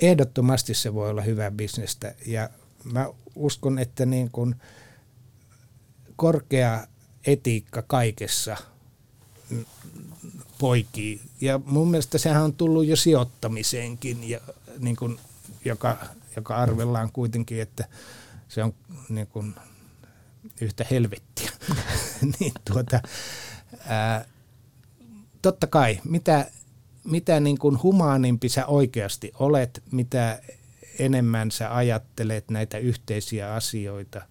Ehdottomasti 0.00 0.74
se 0.74 0.94
voi 0.94 1.10
olla 1.10 1.22
hyvää 1.22 1.50
bisnestä 1.50 2.14
ja 2.26 2.50
mä 2.84 3.08
uskon, 3.34 3.78
että 3.78 4.06
niin 4.06 4.30
kuin 4.30 4.54
korkea 6.16 6.86
etiikka 7.26 7.82
kaikessa 7.82 8.56
poikii. 10.58 11.20
Ja 11.40 11.60
mun 11.66 11.90
mielestä 11.90 12.18
sehän 12.18 12.42
on 12.42 12.52
tullut 12.52 12.86
jo 12.86 12.96
sijoittamiseenkin, 12.96 14.28
ja 14.28 14.40
niin 14.78 14.96
kuin, 14.96 15.18
joka, 15.64 15.98
joka 16.36 16.56
arvellaan 16.56 17.12
kuitenkin, 17.12 17.62
että 17.62 17.84
se 18.48 18.64
on 18.64 18.74
niin 19.08 19.26
kuin 19.26 19.54
yhtä 20.60 20.86
helvettiä. 20.90 21.50
niin 22.40 22.52
tuota, 22.64 23.00
ää, 23.86 24.24
totta 25.42 25.66
kai, 25.66 26.00
mitä, 26.04 26.50
mitä 27.04 27.40
niin 27.40 27.58
kuin 27.58 27.82
humaanimpi 27.82 28.48
sä 28.48 28.66
oikeasti 28.66 29.32
olet, 29.38 29.82
mitä 29.90 30.42
enemmän 30.98 31.50
sä 31.50 31.76
ajattelet 31.76 32.50
näitä 32.50 32.78
yhteisiä 32.78 33.54
asioita, 33.54 34.22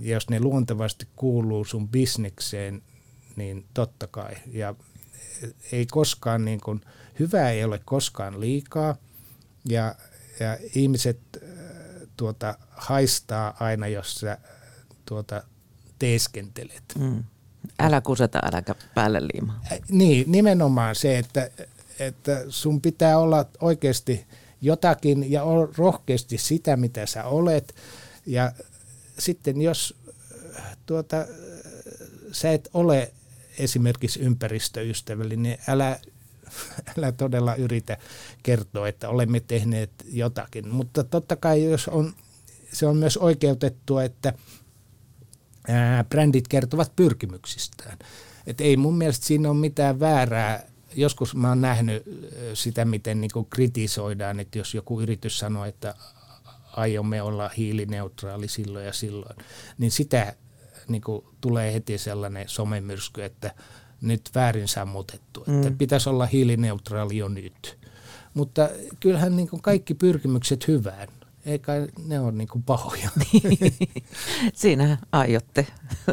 ja 0.00 0.14
jos 0.14 0.30
ne 0.30 0.40
luontevasti 0.40 1.08
kuuluu 1.16 1.64
sun 1.64 1.88
bisnekseen, 1.88 2.82
niin 3.36 3.66
totta 3.74 4.06
kai. 4.06 4.34
Ja 4.52 4.74
ei 5.72 5.86
koskaan, 5.86 6.44
niin 6.44 6.60
kuin, 6.60 6.80
hyvää 7.18 7.50
ei 7.50 7.64
ole 7.64 7.80
koskaan 7.84 8.40
liikaa, 8.40 8.96
ja, 9.64 9.94
ja 10.40 10.58
ihmiset 10.74 11.20
tuota, 12.16 12.58
haistaa 12.70 13.56
aina, 13.60 13.86
jos 13.86 14.14
sä 14.14 14.38
tuota, 15.06 15.42
teeskentelet. 15.98 16.82
Mm. 16.98 17.24
Älä 17.78 18.00
kuseta, 18.00 18.38
äläkä 18.42 18.74
päälle 18.94 19.20
liimaa. 19.20 19.60
Niin, 19.90 20.32
nimenomaan 20.32 20.94
se, 20.94 21.18
että, 21.18 21.50
että 21.98 22.44
sun 22.48 22.80
pitää 22.80 23.18
olla 23.18 23.46
oikeasti 23.60 24.26
jotakin 24.60 25.30
ja 25.30 25.42
olla 25.42 25.68
rohkeasti 25.76 26.38
sitä, 26.38 26.76
mitä 26.76 27.06
sä 27.06 27.24
olet. 27.24 27.74
Ja 28.26 28.52
sitten 29.18 29.62
jos 29.62 29.94
tuota, 30.86 31.26
sä 32.32 32.52
et 32.52 32.68
ole 32.74 33.12
esimerkiksi 33.58 34.20
ympäristöystävällinen, 34.20 35.42
niin 35.42 35.58
älä, 35.68 35.98
älä 36.98 37.12
todella 37.12 37.54
yritä 37.54 37.96
kertoa, 38.42 38.88
että 38.88 39.08
olemme 39.08 39.40
tehneet 39.40 39.90
jotakin. 40.12 40.68
Mutta 40.68 41.04
totta 41.04 41.36
kai 41.36 41.64
jos 41.64 41.88
on, 41.88 42.12
se 42.72 42.86
on 42.86 42.96
myös 42.96 43.16
oikeutettua, 43.16 44.04
että– 44.04 44.32
ää, 45.68 46.04
brändit 46.04 46.48
kertovat 46.48 46.92
pyrkimyksistään. 46.96 47.98
Et 48.46 48.60
ei 48.60 48.76
mun 48.76 48.98
mielestä 48.98 49.26
siinä 49.26 49.50
ole 49.50 49.58
mitään 49.58 50.00
väärää. 50.00 50.62
Joskus 51.00 51.34
mä 51.34 51.48
oon 51.48 51.60
nähnyt 51.60 52.02
sitä, 52.54 52.84
miten 52.84 53.20
niin 53.20 53.30
kritisoidaan, 53.50 54.40
että 54.40 54.58
jos 54.58 54.74
joku 54.74 55.00
yritys 55.00 55.38
sanoo, 55.38 55.64
että 55.64 55.94
aiomme 56.72 57.22
olla 57.22 57.50
hiilineutraali 57.56 58.48
silloin 58.48 58.86
ja 58.86 58.92
silloin, 58.92 59.36
niin 59.78 59.90
sitä 59.90 60.34
niin 60.88 61.02
tulee 61.40 61.72
heti 61.72 61.98
sellainen 61.98 62.48
somemyrsky, 62.48 63.22
että 63.22 63.54
nyt 64.00 64.30
väärin 64.34 64.68
sammutettu, 64.68 65.40
että 65.40 65.70
mm. 65.70 65.78
pitäisi 65.78 66.08
olla 66.08 66.26
hiilineutraali 66.26 67.16
jo 67.16 67.28
nyt. 67.28 67.78
Mutta 68.34 68.68
kyllähän 69.00 69.36
niin 69.36 69.48
kaikki 69.62 69.94
pyrkimykset 69.94 70.68
hyvään 70.68 71.08
eikä 71.46 71.72
ne 72.06 72.20
ole 72.20 72.32
niin 72.32 72.48
kuin 72.48 72.62
pahoja. 72.62 73.10
Siinä 74.54 74.98
aiotte. 75.12 75.66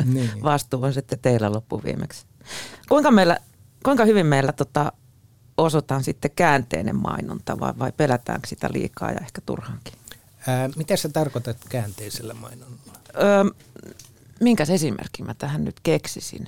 Niin. 0.05 0.43
Vastuu 0.43 0.83
on 0.83 0.93
sitten 0.93 1.19
teillä 1.19 1.51
loppuviimeksi. 1.51 2.25
Kuinka, 2.89 3.11
meillä, 3.11 3.37
kuinka 3.85 4.05
hyvin 4.05 4.25
meillä 4.25 4.51
tota, 4.51 4.91
osataan 5.57 6.03
sitten 6.03 6.31
käänteinen 6.35 6.95
mainonta 6.95 7.59
vai, 7.59 7.73
vai 7.79 7.91
pelätäänkö 7.91 8.47
sitä 8.47 8.69
liikaa 8.71 9.11
ja 9.11 9.19
ehkä 9.21 9.41
turhankin? 9.45 9.93
Ää, 10.47 10.69
mitä 10.75 10.95
sä 10.95 11.09
tarkoitat 11.09 11.57
käänteisellä 11.69 12.33
mainonnalla? 12.33 12.93
Öö, 13.21 13.43
minkäs 14.39 14.69
esimerkin 14.69 15.25
mä 15.25 15.33
tähän 15.33 15.65
nyt 15.65 15.79
keksisin? 15.83 16.47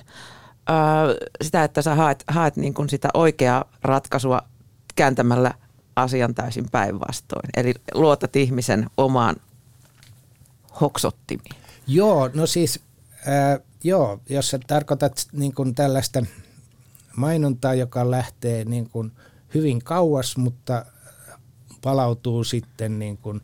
Öö, 0.70 1.28
sitä, 1.42 1.64
että 1.64 1.82
sä 1.82 1.94
haet, 1.94 2.24
haet 2.28 2.56
niin 2.56 2.74
kuin 2.74 2.88
sitä 2.88 3.08
oikeaa 3.14 3.64
ratkaisua 3.82 4.42
kääntämällä– 4.96 5.54
asian 6.02 6.34
täysin 6.34 6.70
päinvastoin. 6.70 7.50
Eli 7.56 7.74
luotat 7.94 8.36
ihmisen 8.36 8.90
omaan 8.96 9.36
hoksottimiin. 10.80 11.56
Joo, 11.86 12.30
no 12.34 12.46
siis, 12.46 12.80
äh, 13.28 13.60
joo, 13.84 14.20
jos 14.28 14.50
sä 14.50 14.58
tarkoitat 14.66 15.26
niin 15.32 15.54
kuin 15.54 15.74
tällaista 15.74 16.22
mainontaa, 17.16 17.74
joka 17.74 18.10
lähtee 18.10 18.64
niin 18.64 18.90
kuin 18.90 19.12
hyvin 19.54 19.84
kauas, 19.84 20.36
mutta 20.36 20.86
palautuu 21.82 22.44
sitten 22.44 22.98
niin 22.98 23.18
kuin, 23.18 23.40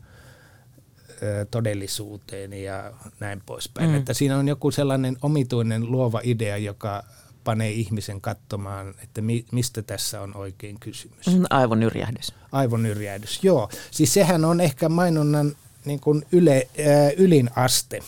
todellisuuteen 1.51 2.53
ja 2.53 2.93
näin 3.19 3.41
poispäin. 3.45 3.89
Mm. 3.89 3.95
Että 3.95 4.13
siinä 4.13 4.37
on 4.37 4.47
joku 4.47 4.71
sellainen 4.71 5.17
omituinen 5.21 5.91
luova 5.91 6.21
idea, 6.23 6.57
joka 6.57 7.03
panee 7.43 7.71
ihmisen 7.71 8.21
katsomaan, 8.21 8.95
että 9.03 9.21
mi, 9.21 9.45
mistä 9.51 9.81
tässä 9.81 10.21
on 10.21 10.35
oikein 10.37 10.79
kysymys. 10.79 11.27
Mm, 11.27 11.43
aivonyrjähdys. 11.49 12.33
Aivonyrjähdys, 12.51 13.43
joo. 13.43 13.69
Siis 13.91 14.13
sehän 14.13 14.45
on 14.45 14.61
ehkä 14.61 14.89
mainonnan 14.89 15.55
niin 15.85 15.99
kuin 15.99 16.25
yle, 16.31 16.67
äh, 16.79 17.11
ylin 17.17 17.49
aste, 17.55 17.99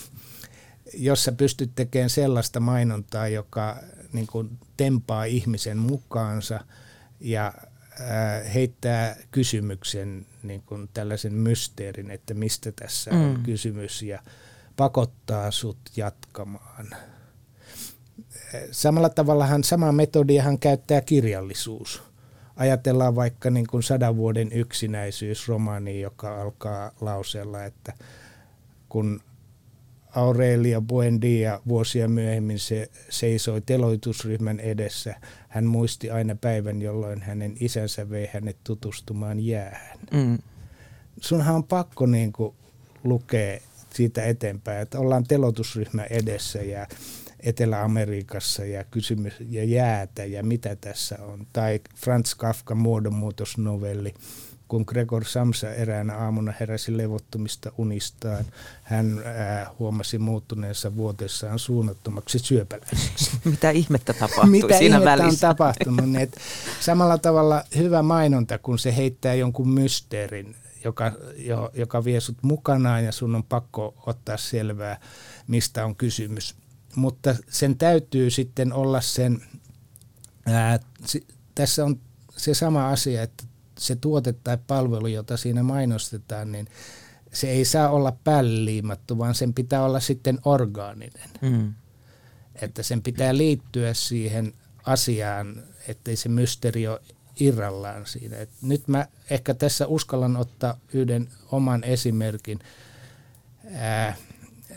jossa 0.94 1.32
pystyt 1.32 1.70
tekemään 1.74 2.10
sellaista 2.10 2.60
mainontaa, 2.60 3.28
joka 3.28 3.76
niin 4.12 4.26
kuin 4.26 4.58
tempaa 4.78 5.24
ihmisen 5.24 5.78
mukaansa 5.78 6.60
ja 7.20 7.54
äh, 8.00 8.54
heittää 8.54 9.16
kysymyksen, 9.30 10.26
niin 10.42 10.62
kuin 10.62 10.88
tällaisen 10.94 11.34
mysteerin, 11.34 12.10
että 12.10 12.34
mistä 12.34 12.72
tässä 12.72 13.10
mm. 13.10 13.20
on 13.20 13.40
kysymys 13.42 14.02
ja 14.02 14.22
pakottaa 14.76 15.50
sut 15.50 15.78
jatkamaan– 15.96 16.88
samalla 18.70 19.08
tavallahan 19.08 19.64
sama 19.64 19.92
metodia 19.92 20.42
hän 20.42 20.58
käyttää 20.58 21.00
kirjallisuus. 21.00 22.02
Ajatellaan 22.56 23.16
vaikka 23.16 23.50
niin 23.50 23.66
kuin 23.66 23.82
sadan 23.82 24.16
vuoden 24.16 24.52
yksinäisyysromaani, 24.52 26.00
joka 26.00 26.42
alkaa 26.42 26.90
lauseella, 27.00 27.64
että 27.64 27.92
kun 28.88 29.20
Aurelia 30.14 30.80
Buendia 30.80 31.60
vuosia 31.68 32.08
myöhemmin 32.08 32.58
se 32.58 32.90
seisoi 33.08 33.60
teloitusryhmän 33.60 34.60
edessä. 34.60 35.14
Hän 35.48 35.64
muisti 35.64 36.10
aina 36.10 36.34
päivän, 36.34 36.82
jolloin 36.82 37.22
hänen 37.22 37.56
isänsä 37.60 38.10
vei 38.10 38.28
hänet 38.32 38.56
tutustumaan 38.64 39.40
jäähän. 39.40 39.98
Mm. 40.12 40.38
Sunhan 41.20 41.54
on 41.54 41.64
pakko 41.64 42.06
niin 42.06 42.32
kuin 42.32 42.54
lukea 43.04 43.60
siitä 43.94 44.24
eteenpäin, 44.24 44.82
että 44.82 44.98
ollaan 44.98 45.24
telotusryhmä 45.24 46.04
edessä 46.04 46.62
ja 46.62 46.86
Etelä-Amerikassa 47.40 48.64
ja 48.64 48.84
kysymys 48.84 49.34
ja 49.48 49.64
jäätä 49.64 50.24
ja 50.24 50.42
mitä 50.42 50.76
tässä 50.76 51.18
on. 51.22 51.46
Tai 51.52 51.80
Franz 51.96 52.34
Kafka 52.34 52.74
muodonmuutosnovelli, 52.74 54.14
kun 54.68 54.84
Gregor 54.86 55.24
Samsa 55.24 55.70
eräänä 55.70 56.16
aamuna 56.16 56.54
heräsi 56.60 56.96
levottomista 56.96 57.72
unistaan, 57.78 58.44
hän 58.82 59.22
ää, 59.24 59.70
huomasi 59.78 60.18
muuttuneensa 60.18 60.96
vuotessaan 60.96 61.58
suunnattomaksi 61.58 62.38
syöpäläiseksi. 62.38 63.30
Mitä 63.44 63.70
ihmettä 63.70 64.12
tapahtui 64.12 64.50
Mitä 64.50 64.78
siinä 64.78 64.96
ihmettä 64.96 65.22
välissä? 65.22 65.48
on 65.48 65.56
tapahtunut? 65.56 66.06
Niin, 66.06 66.22
että 66.22 66.40
samalla 66.80 67.18
tavalla 67.18 67.64
hyvä 67.76 68.02
mainonta, 68.02 68.58
kun 68.58 68.78
se 68.78 68.96
heittää 68.96 69.34
jonkun 69.34 69.68
mysteerin, 69.68 70.56
joka, 70.84 71.12
jo, 71.36 71.70
joka 71.74 72.04
vie 72.04 72.20
sut 72.20 72.38
mukanaan 72.42 73.04
ja 73.04 73.12
sun 73.12 73.34
on 73.34 73.44
pakko 73.44 73.94
ottaa 74.06 74.36
selvää, 74.36 75.00
mistä 75.46 75.84
on 75.84 75.96
kysymys 75.96 76.54
mutta 76.98 77.36
sen 77.48 77.78
täytyy 77.78 78.30
sitten 78.30 78.72
olla 78.72 79.00
sen, 79.00 79.42
ää, 80.46 80.78
tässä 81.54 81.84
on 81.84 82.00
se 82.36 82.54
sama 82.54 82.88
asia, 82.88 83.22
että 83.22 83.44
se 83.78 83.96
tuote 83.96 84.32
tai 84.32 84.58
palvelu, 84.66 85.06
jota 85.06 85.36
siinä 85.36 85.62
mainostetaan, 85.62 86.52
niin 86.52 86.68
se 87.32 87.50
ei 87.50 87.64
saa 87.64 87.90
olla 87.90 88.12
päälliimattu, 88.24 89.18
vaan 89.18 89.34
sen 89.34 89.54
pitää 89.54 89.84
olla 89.84 90.00
sitten 90.00 90.38
orgaaninen. 90.44 91.30
Mm. 91.40 91.74
Että 92.62 92.82
sen 92.82 93.02
pitää 93.02 93.36
liittyä 93.36 93.94
siihen 93.94 94.52
asiaan, 94.84 95.62
ettei 95.88 96.16
se 96.16 96.28
mysteeri 96.28 96.88
ole 96.88 97.00
irrallaan 97.40 98.06
siinä. 98.06 98.36
Et 98.36 98.50
nyt 98.62 98.88
mä 98.88 99.06
ehkä 99.30 99.54
tässä 99.54 99.86
uskallan 99.86 100.36
ottaa 100.36 100.78
yhden 100.92 101.28
oman 101.52 101.84
esimerkin. 101.84 102.58
Ää, 103.74 104.16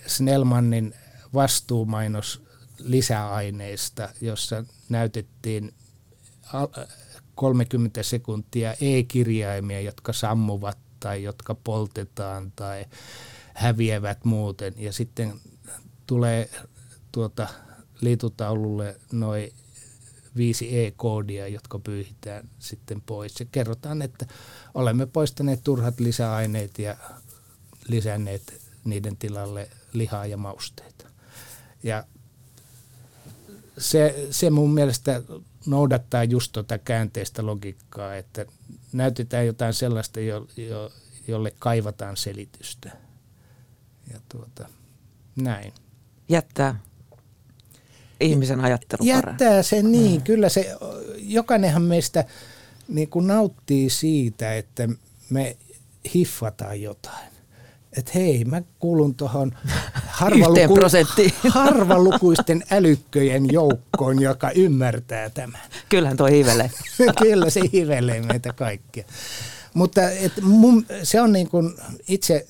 Snellmanin 0.07 0.93
vastuumainos 1.33 2.41
lisäaineista, 2.79 4.09
jossa 4.21 4.65
näytettiin 4.89 5.73
30 7.41 8.03
sekuntia 8.03 8.73
e-kirjaimia, 8.81 9.81
jotka 9.81 10.13
sammuvat 10.13 10.77
tai 10.99 11.23
jotka 11.23 11.55
poltetaan 11.55 12.51
tai 12.55 12.85
häviävät 13.53 14.25
muuten. 14.25 14.73
Ja 14.77 14.93
sitten 14.93 15.33
tulee 16.07 16.49
tuota 17.11 17.47
liitutaululle 18.01 18.95
noin 19.11 19.53
viisi 20.35 20.79
E-koodia, 20.79 21.47
jotka 21.47 21.79
pyyhitään 21.79 22.49
sitten 22.59 23.01
pois. 23.01 23.39
Ja 23.39 23.45
kerrotaan, 23.51 24.01
että 24.01 24.25
olemme 24.73 25.05
poistaneet 25.05 25.63
turhat 25.63 25.99
lisäaineet 25.99 26.79
ja 26.79 26.95
lisänneet 27.87 28.61
niiden 28.85 29.17
tilalle 29.17 29.69
lihaa 29.93 30.25
ja 30.25 30.37
mausteita. 30.37 31.07
Ja 31.83 32.03
se, 33.77 34.27
se 34.31 34.49
mun 34.49 34.73
mielestä 34.73 35.21
noudattaa 35.65 36.23
just 36.23 36.51
tuota 36.51 36.77
käänteistä 36.77 37.45
logiikkaa, 37.45 38.15
että 38.15 38.45
näytetään 38.93 39.45
jotain 39.45 39.73
sellaista, 39.73 40.19
jo, 40.19 40.47
jo, 40.57 40.91
jolle 41.27 41.53
kaivataan 41.59 42.17
selitystä. 42.17 42.91
Ja 44.13 44.19
tuota, 44.29 44.67
näin. 45.35 45.73
Jättää 46.29 46.79
ihmisen 48.21 48.59
ajattelu 48.59 49.05
Jättää 49.05 49.63
se 49.63 49.83
niin, 49.83 50.21
mm. 50.21 50.23
kyllä 50.23 50.49
se, 50.49 50.75
jokainenhan 51.17 51.81
meistä 51.81 52.25
niin 52.87 53.09
kuin 53.09 53.27
nauttii 53.27 53.89
siitä, 53.89 54.55
että 54.55 54.89
me 55.29 55.57
hiffataan 56.15 56.81
jotain. 56.81 57.30
Että 57.97 58.11
hei, 58.15 58.45
mä 58.45 58.61
kuulun 58.79 59.15
tuohon 59.15 59.51
harvaluku, 60.19 60.77
harvalukuisten 61.49 62.63
älykköjen 62.71 63.51
joukkoon, 63.51 64.21
joka 64.21 64.51
ymmärtää 64.51 65.29
tämän. 65.29 65.61
Kyllähän 65.89 66.17
tuo 66.17 66.27
hivelee. 66.27 66.71
Kyllä 67.21 67.49
se 67.49 67.61
hivelee 67.73 68.21
meitä 68.21 68.53
kaikkia. 68.53 69.03
Mutta 69.73 70.09
et 70.09 70.33
mun, 70.41 70.85
se 71.03 71.21
on 71.21 71.31
niin 71.31 71.49
kuin 71.49 71.73
itse 72.07 72.47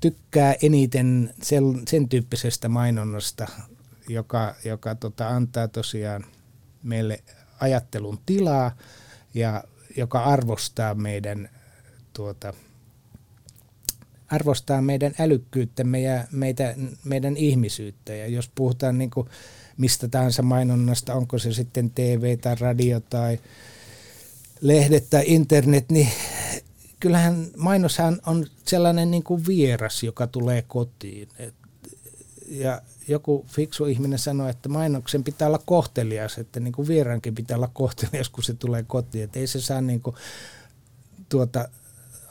tykkää 0.00 0.54
eniten 0.62 1.34
sen, 1.42 1.82
sen 1.88 2.08
tyyppisestä 2.08 2.68
mainonnasta, 2.68 3.46
joka, 4.08 4.54
joka 4.64 4.94
tota, 4.94 5.28
antaa 5.28 5.68
tosiaan 5.68 6.24
meille 6.82 7.22
ajattelun 7.60 8.18
tilaa 8.26 8.76
ja 9.34 9.64
joka 9.96 10.22
arvostaa 10.22 10.94
meidän, 10.94 11.48
tuota, 12.12 12.54
arvostaa 14.30 14.82
meidän 14.82 15.12
älykkyyttämme 15.18 16.00
ja 16.00 16.24
meitä, 16.32 16.74
meidän 17.04 17.36
ihmisyyttä. 17.36 18.14
Ja 18.14 18.26
jos 18.26 18.50
puhutaan 18.54 18.98
niin 18.98 19.10
kuin 19.10 19.28
mistä 19.76 20.08
tahansa 20.08 20.42
mainonnasta, 20.42 21.14
onko 21.14 21.38
se 21.38 21.52
sitten 21.52 21.90
TV 21.90 22.38
tai 22.38 22.56
radio 22.60 23.00
tai 23.00 23.38
lehdet 24.60 25.10
tai 25.10 25.24
internet, 25.26 25.90
niin 25.90 26.08
kyllähän 27.00 27.46
mainoshan 27.56 28.20
on 28.26 28.46
sellainen 28.64 29.10
niin 29.10 29.22
kuin 29.22 29.46
vieras, 29.46 30.02
joka 30.02 30.26
tulee 30.26 30.62
kotiin. 30.62 31.28
Et, 31.38 31.54
ja 32.48 32.82
joku 33.08 33.46
fiksu 33.48 33.86
ihminen 33.86 34.18
sanoi, 34.18 34.50
että 34.50 34.68
mainoksen 34.68 35.24
pitää 35.24 35.48
olla 35.48 35.62
kohtelias, 35.64 36.38
että 36.38 36.60
niin 36.60 36.72
kuin 36.72 36.88
vieraankin 36.88 37.34
pitää 37.34 37.56
olla 37.56 37.70
kohtelias, 37.72 38.28
kun 38.28 38.44
se 38.44 38.54
tulee 38.54 38.82
kotiin. 38.82 39.24
Että 39.24 39.38
ei 39.38 39.46
se 39.46 39.60
saa 39.60 39.80
niin 39.80 40.00
kuin, 40.00 40.16
tuota, 41.28 41.68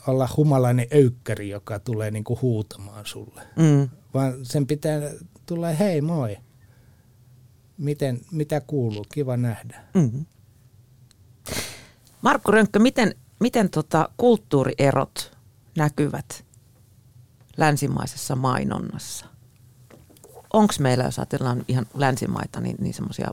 olla 0.07 0.29
humalainen 0.37 0.87
öykkäri, 0.93 1.49
joka 1.49 1.79
tulee 1.79 2.11
niin 2.11 2.23
kuin 2.23 2.41
huutamaan 2.41 3.05
sulle. 3.05 3.41
Mm. 3.55 3.89
Vaan 4.13 4.45
sen 4.45 4.67
pitää 4.67 4.99
tulla, 5.45 5.67
hei 5.67 6.01
moi, 6.01 6.37
Miten, 7.79 8.21
mitä 8.31 8.61
kuuluu, 8.61 9.05
kiva 9.13 9.37
nähdä. 9.37 9.83
Mm. 9.93 10.25
Markku 12.21 12.51
Rönkkö, 12.51 12.79
miten, 12.79 13.15
miten 13.39 13.69
tota 13.69 14.09
kulttuurierot 14.17 15.37
näkyvät 15.77 16.45
länsimaisessa 17.57 18.35
mainonnassa? 18.35 19.25
Onko 20.53 20.73
meillä, 20.79 21.03
jos 21.03 21.19
ajatellaan 21.19 21.65
ihan 21.67 21.85
länsimaita, 21.93 22.61
niin, 22.61 22.75
niin 22.79 22.93
semmoisia 22.93 23.31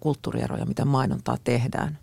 kulttuurieroja, 0.00 0.66
mitä 0.66 0.84
mainontaa 0.84 1.36
tehdään? 1.44 1.98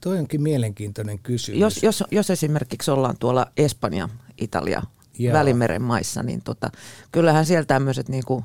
Toi 0.00 0.18
onkin 0.18 0.42
mielenkiintoinen 0.42 1.18
kysymys. 1.18 1.60
Jos, 1.60 1.82
jos, 1.82 2.04
jos 2.10 2.30
esimerkiksi 2.30 2.90
ollaan 2.90 3.16
tuolla 3.18 3.46
Espanja, 3.56 4.08
Italia, 4.38 4.82
Joo. 5.18 5.32
Välimeren 5.32 5.82
maissa, 5.82 6.22
niin 6.22 6.42
tota, 6.42 6.70
kyllähän 7.12 7.46
siellä 7.46 7.64
tämmöiset 7.64 8.08
niin 8.08 8.24
kuin 8.26 8.44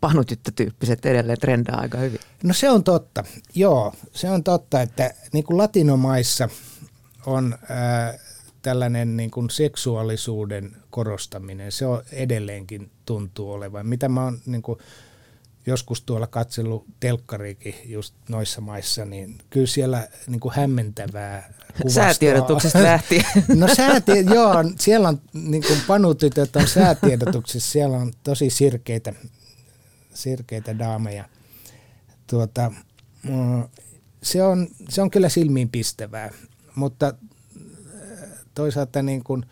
panutyttötyyppiset 0.00 1.06
edelleen 1.06 1.38
trendaa 1.40 1.80
aika 1.80 1.98
hyvin. 1.98 2.20
No 2.42 2.54
se 2.54 2.70
on 2.70 2.84
totta, 2.84 3.24
joo. 3.54 3.94
Se 4.12 4.30
on 4.30 4.44
totta, 4.44 4.82
että 4.82 5.14
niin 5.32 5.44
kuin 5.44 5.58
latinomaissa 5.58 6.48
on 7.26 7.58
ää, 7.68 8.18
tällainen 8.62 9.16
niin 9.16 9.30
kuin 9.30 9.50
seksuaalisuuden 9.50 10.76
korostaminen, 10.90 11.72
se 11.72 11.86
on 11.86 12.02
edelleenkin 12.12 12.90
tuntuu 13.06 13.52
olevan. 13.52 13.86
Mitä 13.86 14.08
mä 14.08 14.24
oon 14.24 14.38
niin 14.46 14.62
kuin 14.62 14.78
joskus 15.66 16.02
tuolla 16.02 16.26
katsellut 16.26 16.86
telkkariikin 17.00 17.74
just 17.84 18.14
noissa 18.28 18.60
maissa, 18.60 19.04
niin 19.04 19.38
kyllä 19.50 19.66
siellä 19.66 20.08
niin 20.26 20.40
kuin 20.40 20.54
hämmentävää 20.54 21.52
kuvastoa. 21.82 22.04
Säätiedotuksesta 22.04 22.82
lähtien. 22.92 23.24
No 23.54 23.74
säätie, 23.74 24.20
joo, 24.20 24.54
siellä 24.78 25.08
on 25.08 25.20
niin 25.32 25.62
kuin 25.66 25.78
panutytöt 25.86 26.56
on 26.56 26.68
säätiedotuksessa, 26.68 27.72
siellä 27.72 27.96
on 27.96 28.12
tosi 28.22 28.50
sirkeitä 28.50 29.12
sirkeitä 30.14 30.78
daameja. 30.78 31.24
Tuota, 32.26 32.72
mm, 33.22 33.64
se, 34.22 34.42
on, 34.42 34.68
se 34.88 35.02
on 35.02 35.10
kyllä 35.10 35.28
silmiin 35.28 35.68
pistävää, 35.68 36.30
mutta 36.74 37.06
äh, 37.06 38.28
toisaalta 38.54 39.02
niin 39.02 39.24
kuin 39.24 39.46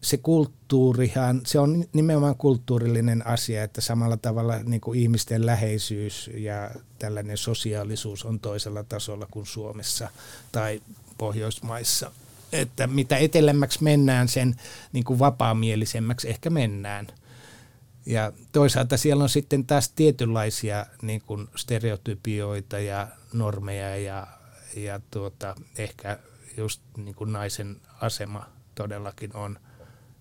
se 0.00 0.16
kulttuurihan, 0.16 1.40
se 1.46 1.58
on 1.58 1.84
nimenomaan 1.92 2.36
kulttuurillinen 2.36 3.26
asia, 3.26 3.64
että 3.64 3.80
samalla 3.80 4.16
tavalla 4.16 4.58
niin 4.58 4.80
kuin 4.80 5.00
ihmisten 5.00 5.46
läheisyys 5.46 6.30
ja 6.34 6.70
tällainen 6.98 7.36
sosiaalisuus 7.36 8.24
on 8.24 8.40
toisella 8.40 8.84
tasolla 8.84 9.26
kuin 9.30 9.46
Suomessa 9.46 10.10
tai 10.52 10.82
Pohjoismaissa. 11.18 12.10
Että 12.52 12.86
mitä 12.86 13.16
etelämmäksi 13.16 13.82
mennään, 13.82 14.28
sen 14.28 14.56
niin 14.92 15.04
kuin 15.04 15.18
vapaamielisemmäksi 15.18 16.28
ehkä 16.28 16.50
mennään– 16.50 17.06
ja 18.08 18.32
toisaalta 18.52 18.96
siellä 18.96 19.22
on 19.22 19.28
sitten 19.28 19.66
taas 19.66 19.88
tietynlaisia 19.88 20.86
niin 21.02 21.20
kuin 21.26 21.48
stereotypioita 21.56 22.78
ja 22.78 23.08
normeja 23.32 23.96
ja, 23.96 24.26
ja 24.76 25.00
tuota, 25.10 25.54
ehkä 25.78 26.18
just 26.56 26.82
niin 26.96 27.14
kuin 27.14 27.32
naisen 27.32 27.76
asema 28.00 28.46
todellakin 28.74 29.36
on, 29.36 29.58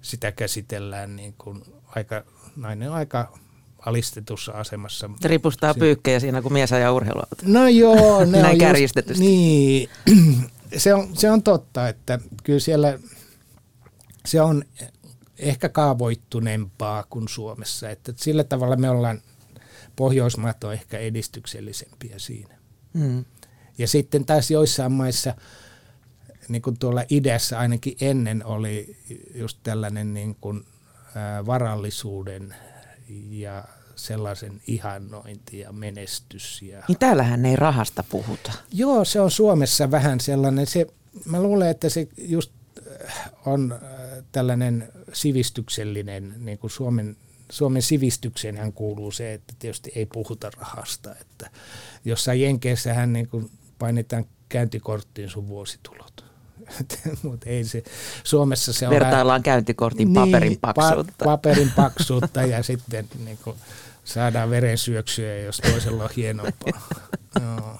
sitä 0.01 0.31
käsitellään 0.31 1.15
niin 1.15 1.33
kuin 1.37 1.63
aika, 1.85 2.23
nainen 2.55 2.89
on 2.89 2.95
aika 2.95 3.37
alistetussa 3.85 4.51
asemassa. 4.51 5.09
Ripustaa 5.23 5.73
si- 5.73 5.79
pyykkejä 5.79 6.19
siinä, 6.19 6.41
kun 6.41 6.53
mies 6.53 6.73
ajaa 6.73 6.91
urheilua. 6.93 7.27
No 7.43 7.67
joo, 7.67 8.19
ne 8.25 8.41
Näin 8.41 8.53
on 8.53 8.57
kärjistetysti. 8.57 9.23
Just, 9.23 9.95
niin, 10.07 10.49
se 10.77 10.93
on, 10.93 11.09
se 11.17 11.31
on 11.31 11.43
totta, 11.43 11.89
että 11.89 12.19
kyllä 12.43 12.59
siellä 12.59 12.99
se 14.25 14.41
on 14.41 14.63
ehkä 15.37 15.69
kaavoittuneempaa 15.69 17.03
kuin 17.09 17.27
Suomessa. 17.27 17.89
Että 17.89 18.13
sillä 18.15 18.43
tavalla 18.43 18.75
me 18.75 18.89
ollaan, 18.89 19.21
Pohjoismaat 19.95 20.63
on 20.63 20.73
ehkä 20.73 20.97
edistyksellisempiä 20.97 22.19
siinä. 22.19 22.57
Mm. 22.93 23.25
Ja 23.77 23.87
sitten 23.87 24.25
taas 24.25 24.51
joissain 24.51 24.91
maissa, 24.91 25.35
niin 26.49 26.61
kuin 26.61 26.79
tuolla 26.79 27.03
idässä 27.09 27.59
ainakin 27.59 27.97
ennen 28.01 28.45
oli 28.45 28.97
just 29.35 29.57
tällainen 29.63 30.13
niin 30.13 30.35
kuin, 30.41 30.65
varallisuuden 31.45 32.55
ja 33.29 33.63
sellaisen 33.95 34.61
ihannointi 34.67 35.59
ja 35.59 35.71
menestys. 35.71 36.61
Ja... 36.61 36.83
Niin 36.87 36.99
täällähän 36.99 37.45
ei 37.45 37.55
rahasta 37.55 38.03
puhuta. 38.09 38.51
Joo, 38.73 39.05
se 39.05 39.21
on 39.21 39.31
Suomessa 39.31 39.91
vähän 39.91 40.19
sellainen. 40.19 40.67
Se, 40.67 40.87
mä 41.25 41.41
luulen, 41.41 41.69
että 41.69 41.89
se 41.89 42.07
just 42.17 42.51
on 43.45 43.79
tällainen 44.31 44.89
sivistyksellinen, 45.13 46.35
niin 46.37 46.57
kuin 46.57 46.71
Suomen, 46.71 47.17
Suomen 47.51 47.81
sivistykseenhän 47.81 48.73
kuuluu 48.73 49.11
se, 49.11 49.33
että 49.33 49.53
tietysti 49.59 49.91
ei 49.95 50.05
puhuta 50.05 50.49
rahasta. 50.57 51.15
Että 51.21 51.49
jossain 52.05 52.41
Jenkeissähän 52.41 53.13
niin 53.13 53.27
kuin 53.27 53.51
painetaan 53.79 54.25
käyntikorttiin 54.49 55.29
sun 55.29 55.47
vuositulot. 55.47 56.25
Mutta 57.23 57.49
ei 57.49 57.63
se, 57.63 57.83
Suomessa 58.23 58.73
se 58.73 58.87
on 58.87 58.93
Vertaillaan 58.93 59.27
vähän, 59.27 59.43
käyntikortin 59.43 60.13
paperin 60.13 60.49
niin, 60.49 60.59
paksuutta. 60.59 61.13
Pa- 61.23 61.25
paperin 61.25 61.71
paksuutta 61.83 62.41
ja 62.41 62.63
sitten 62.63 63.07
niin 63.25 63.37
kuin, 63.43 63.57
saadaan 64.03 64.49
verensyöksyä, 64.49 65.37
jos 65.37 65.57
toisella 65.57 66.03
on 66.03 66.09
hienompaa. 66.15 66.81
no. 67.41 67.79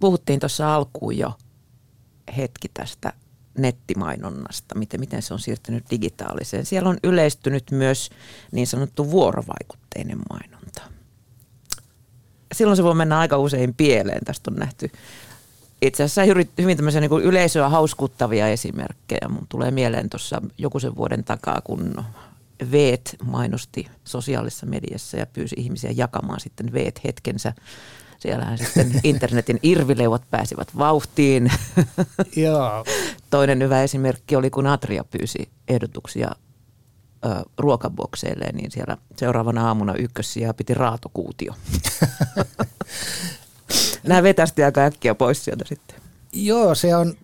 puhuttiin 0.00 0.40
tuossa 0.40 0.74
alkuun 0.74 1.18
jo 1.18 1.32
hetki 2.36 2.68
tästä 2.74 3.12
nettimainonnasta, 3.58 4.74
miten, 4.74 5.00
miten 5.00 5.22
se 5.22 5.34
on 5.34 5.40
siirtynyt 5.40 5.84
digitaaliseen. 5.90 6.66
Siellä 6.66 6.88
on 6.88 6.98
yleistynyt 7.04 7.70
myös 7.70 8.10
niin 8.52 8.66
sanottu 8.66 9.10
vuorovaikutteinen 9.10 10.18
mainonta. 10.30 10.61
Silloin 12.52 12.76
se 12.76 12.82
voi 12.82 12.94
mennä 12.94 13.18
aika 13.18 13.38
usein 13.38 13.74
pieleen. 13.74 14.24
Tästä 14.24 14.50
on 14.50 14.56
nähty 14.56 14.90
itse 15.82 16.02
asiassa 16.02 16.22
hyvin 16.58 16.76
tämmöisiä 16.76 17.00
niin 17.00 17.08
kuin 17.08 17.24
yleisöä 17.24 17.68
hauskuttavia 17.68 18.48
esimerkkejä. 18.48 19.28
Mun 19.28 19.46
tulee 19.48 19.70
mieleen 19.70 20.10
tuossa 20.10 20.42
joku 20.58 20.80
sen 20.80 20.96
vuoden 20.96 21.24
takaa, 21.24 21.60
kun 21.64 22.04
Veet 22.70 23.16
mainosti 23.24 23.86
sosiaalisessa 24.04 24.66
mediassa 24.66 25.16
ja 25.16 25.26
pyysi 25.26 25.56
ihmisiä 25.58 25.90
jakamaan 25.94 26.40
sitten 26.40 26.72
Veet 26.72 27.04
hetkensä. 27.04 27.52
Siellähän 28.18 28.58
sitten 28.58 28.92
internetin 29.04 29.58
irvileuvat 29.62 30.22
pääsivät 30.30 30.68
vauhtiin. 30.78 31.52
Joo. 32.36 32.84
Toinen 33.30 33.62
hyvä 33.62 33.82
esimerkki 33.82 34.36
oli, 34.36 34.50
kun 34.50 34.66
Atria 34.66 35.04
pyysi 35.04 35.48
ehdotuksia 35.68 36.30
ö, 37.24 37.28
ruokabokseille, 37.58 38.44
niin 38.52 38.70
siellä 38.70 38.96
seuraavana 39.16 39.66
aamuna 39.68 39.94
ykkössiä 39.94 40.54
piti 40.54 40.74
raatokuutio. 40.74 41.54
Nämä 44.02 44.22
vetästi 44.22 44.64
aika 44.64 44.80
äkkiä 44.80 45.14
pois 45.14 45.44
sieltä 45.44 45.64
sitten. 45.68 45.96
Joo, 46.32 46.74
se 46.74 46.96
on, 46.96 47.14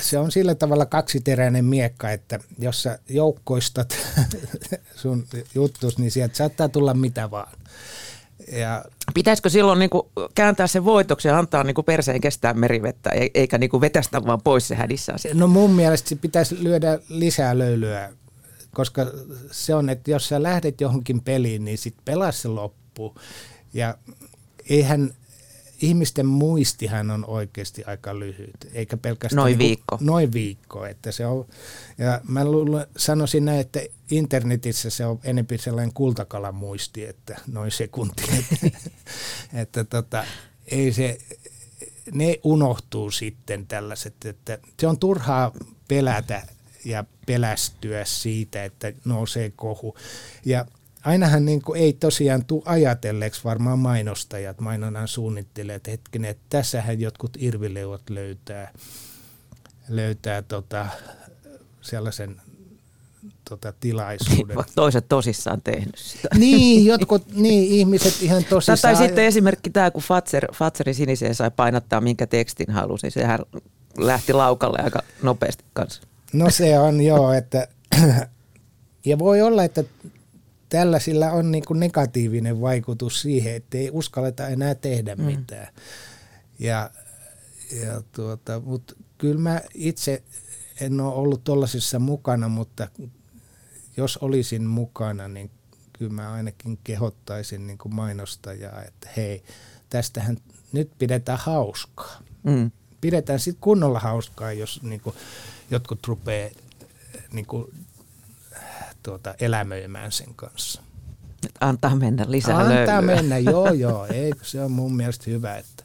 se 0.00 0.18
on 0.18 0.32
sillä 0.32 0.54
tavalla 0.54 0.86
kaksiteräinen 0.86 1.64
miekka, 1.64 2.10
että 2.10 2.38
jos 2.58 2.82
sä 2.82 2.98
joukkoistat 3.08 3.96
sun 5.02 5.26
juttus, 5.54 5.98
niin 5.98 6.10
sieltä 6.10 6.36
saattaa 6.36 6.68
tulla 6.68 6.94
mitä 6.94 7.30
vaan. 7.30 7.52
Ja 8.52 8.84
Pitäisikö 9.14 9.50
silloin 9.50 9.78
niin 9.78 9.90
kuin 9.90 10.02
kääntää 10.34 10.66
se 10.66 10.84
voitoksi 10.84 11.28
ja 11.28 11.38
antaa 11.38 11.64
niin 11.64 11.74
kuin 11.74 11.84
perseen 11.84 12.20
kestää 12.20 12.54
merivettä, 12.54 13.10
e- 13.10 13.30
eikä 13.34 13.58
niin 13.58 13.70
kuin 13.70 13.80
vetästä 13.80 14.26
vaan 14.26 14.42
pois 14.42 14.68
se 14.68 14.74
hädissä? 14.74 15.14
No 15.34 15.46
mun 15.46 15.70
mielestä 15.70 16.16
pitäisi 16.16 16.64
lyödä 16.64 16.98
lisää 17.08 17.58
löylyä, 17.58 18.10
koska 18.78 19.06
se 19.50 19.74
on, 19.74 19.88
että 19.88 20.10
jos 20.10 20.28
sä 20.28 20.42
lähdet 20.42 20.80
johonkin 20.80 21.20
peliin, 21.20 21.64
niin 21.64 21.78
sit 21.78 21.94
pelaa 22.04 22.32
se 22.32 22.48
loppu. 22.48 23.14
Ja 23.74 23.98
eihän 24.68 25.14
ihmisten 25.82 26.26
muistihan 26.26 27.10
on 27.10 27.24
oikeasti 27.24 27.84
aika 27.84 28.18
lyhyt, 28.18 28.56
eikä 28.72 28.96
pelkästään 28.96 29.36
noin 29.36 29.58
niin 29.58 29.68
viikko. 29.68 29.98
Noin 30.00 30.32
viikko, 30.32 30.86
että 30.86 31.12
se 31.12 31.26
on, 31.26 31.46
ja 31.98 32.20
mä 32.28 32.44
luulen, 32.44 32.86
sanoisin 32.96 33.44
näin, 33.44 33.60
että 33.60 33.80
internetissä 34.10 34.90
se 34.90 35.06
on 35.06 35.20
enemmän 35.24 35.58
sellainen 35.58 35.94
kultakalan 35.94 36.54
muisti, 36.54 37.04
että 37.04 37.40
noin 37.46 37.70
sekunti, 37.70 38.22
että, 38.38 38.78
että 39.52 39.84
tota, 39.84 40.24
ei 40.66 40.92
se, 40.92 41.18
ne 42.12 42.40
unohtuu 42.44 43.10
sitten 43.10 43.66
tällaiset, 43.66 44.24
että 44.24 44.58
se 44.80 44.86
on 44.86 44.98
turhaa 44.98 45.52
pelätä 45.88 46.57
ja 46.84 47.04
pelästyä 47.26 48.04
siitä, 48.04 48.64
että 48.64 48.92
nousee 49.04 49.52
kohu. 49.56 49.96
Ja 50.44 50.66
ainahan 51.04 51.44
niin 51.44 51.62
kuin 51.62 51.80
ei 51.80 51.92
tosiaan 51.92 52.44
tule 52.44 52.62
ajatelleeksi 52.64 53.44
varmaan 53.44 53.78
mainostajat, 53.78 54.60
mainonnan 54.60 55.08
suunnittelijat, 55.08 55.76
että 55.76 55.90
hetkinen, 55.90 56.30
että 56.30 56.44
tässähän 56.48 57.00
jotkut 57.00 57.36
irvileuvat 57.38 58.10
löytää, 58.10 58.72
löytää 59.88 60.42
tota, 60.42 60.86
sellaisen 61.80 62.40
tota, 63.48 63.72
tilaisuuden. 63.80 64.56
Vaikka 64.56 64.72
toiset 64.74 65.08
tosissaan 65.08 65.62
tehnyt 65.62 65.98
sitä. 65.98 66.28
Niin, 66.38 66.86
jotkut 66.86 67.34
niin, 67.34 67.72
ihmiset 67.72 68.22
ihan 68.22 68.44
tosissaan. 68.44 68.78
Tai 68.78 68.96
sitten 68.96 69.24
esimerkki 69.24 69.70
tämä, 69.70 69.90
kun 69.90 70.02
Fatser, 70.02 70.54
Fatserin 70.54 70.94
siniseen 70.94 71.34
sai 71.34 71.50
painattaa 71.50 72.00
minkä 72.00 72.26
tekstin 72.26 72.70
halusi, 72.70 73.10
sehän 73.10 73.38
lähti 73.98 74.32
laukalle 74.32 74.78
aika 74.82 75.02
nopeasti 75.22 75.64
kanssa. 75.72 76.07
No 76.32 76.50
se 76.50 76.78
on 76.78 77.00
joo, 77.00 77.32
että 77.32 77.68
ja 79.04 79.18
voi 79.18 79.42
olla, 79.42 79.64
että 79.64 79.84
tällaisilla 80.68 81.30
on 81.30 81.50
niin 81.50 81.64
kuin 81.64 81.80
negatiivinen 81.80 82.60
vaikutus 82.60 83.20
siihen, 83.20 83.54
että 83.54 83.78
ei 83.78 83.90
uskalleta 83.92 84.48
enää 84.48 84.74
tehdä 84.74 85.14
mm. 85.14 85.24
mitään. 85.24 85.68
Ja, 86.58 86.90
ja 87.82 88.02
tuota, 88.12 88.60
mutta 88.60 88.94
kyllä 89.18 89.40
mä 89.40 89.60
itse 89.74 90.22
en 90.80 91.00
ole 91.00 91.14
ollut 91.14 91.44
tuollaisissa 91.44 91.98
mukana, 91.98 92.48
mutta 92.48 92.88
jos 93.96 94.16
olisin 94.16 94.66
mukana, 94.66 95.28
niin 95.28 95.50
kyllä 95.92 96.12
mä 96.12 96.32
ainakin 96.32 96.78
kehottaisin 96.84 97.66
niin 97.66 97.78
kuin 97.78 97.94
mainostajaa, 97.94 98.82
että 98.82 99.08
hei, 99.16 99.42
tästähän 99.90 100.36
nyt 100.72 100.90
pidetään 100.98 101.38
hauskaa. 101.38 102.22
Mm. 102.42 102.70
Pidetään 103.00 103.40
sitten 103.40 103.60
kunnolla 103.60 104.00
hauskaa, 104.00 104.52
jos 104.52 104.82
niin 104.82 105.00
kuin, 105.00 105.16
jotkut 105.70 106.06
rupeaa 106.06 106.50
niin 107.32 107.46
kuin, 107.46 107.74
tuota, 109.02 109.34
elämöimään 109.40 110.12
sen 110.12 110.34
kanssa. 110.36 110.82
Antaa 111.60 111.96
mennä 111.96 112.24
lisää 112.28 112.56
Antaa 112.56 112.74
löylyä. 112.74 113.00
mennä, 113.00 113.38
joo 113.52 113.72
joo. 113.72 114.06
Ei, 114.06 114.32
se 114.42 114.62
on 114.62 114.72
mun 114.72 114.96
mielestä 114.96 115.24
hyvä, 115.30 115.56
että 115.56 115.84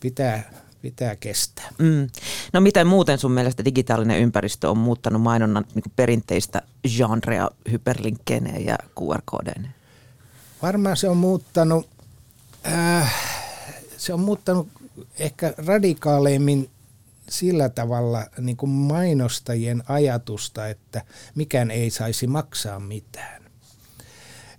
pitää, 0.00 0.50
pitää 0.82 1.16
kestää. 1.16 1.68
Mm. 1.78 2.08
No 2.52 2.60
miten 2.60 2.86
muuten 2.86 3.18
sun 3.18 3.32
mielestä 3.32 3.64
digitaalinen 3.64 4.20
ympäristö 4.20 4.70
on 4.70 4.78
muuttanut 4.78 5.22
mainonnan 5.22 5.64
niin 5.74 5.92
perinteistä 5.96 6.62
genrea 6.96 7.50
hyperlinkkeineen 7.70 8.64
ja 8.64 8.78
QR-koodeineen? 9.00 9.74
Varmaan 10.62 10.96
se 10.96 11.08
on 11.08 11.16
muuttanut, 11.16 11.88
äh, 12.66 13.14
se 13.96 14.14
on 14.14 14.20
muuttanut 14.20 14.68
ehkä 15.18 15.54
radikaaleimmin 15.66 16.70
sillä 17.30 17.68
tavalla 17.68 18.26
niin 18.38 18.56
kuin 18.56 18.70
mainostajien 18.70 19.82
ajatusta, 19.88 20.68
että 20.68 21.04
mikään 21.34 21.70
ei 21.70 21.90
saisi 21.90 22.26
maksaa 22.26 22.80
mitään. 22.80 23.42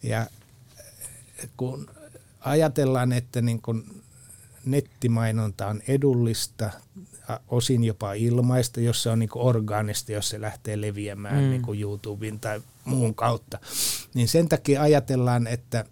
Ja 0.04 0.28
kun 1.58 1.90
ajatellaan, 2.40 3.12
että 3.12 3.42
niin 3.42 3.62
kuin 3.62 4.04
nettimainonta 4.66 5.68
on 5.68 5.82
edullista, 5.88 6.70
osin 7.48 7.84
jopa 7.84 8.14
ilmaista, 8.14 8.82
jos 8.82 9.04
se 9.04 9.10
on 9.10 9.20
niin 9.20 9.30
kuin 9.30 9.44
orgaanista, 9.44 10.12
jos 10.12 10.30
se 10.30 10.42
lähtee 10.42 10.82
leviämään 10.82 11.44
mm. 11.44 11.50
niin 11.50 11.62
kuin 11.62 11.82
YouTuben 11.82 12.40
tai 12.40 12.62
muun 12.86 13.16
kautta, 13.16 13.60
niin 14.14 14.28
sen 14.28 14.50
takia 14.50 14.82
ajatellaan, 14.82 15.48
että 15.48 15.86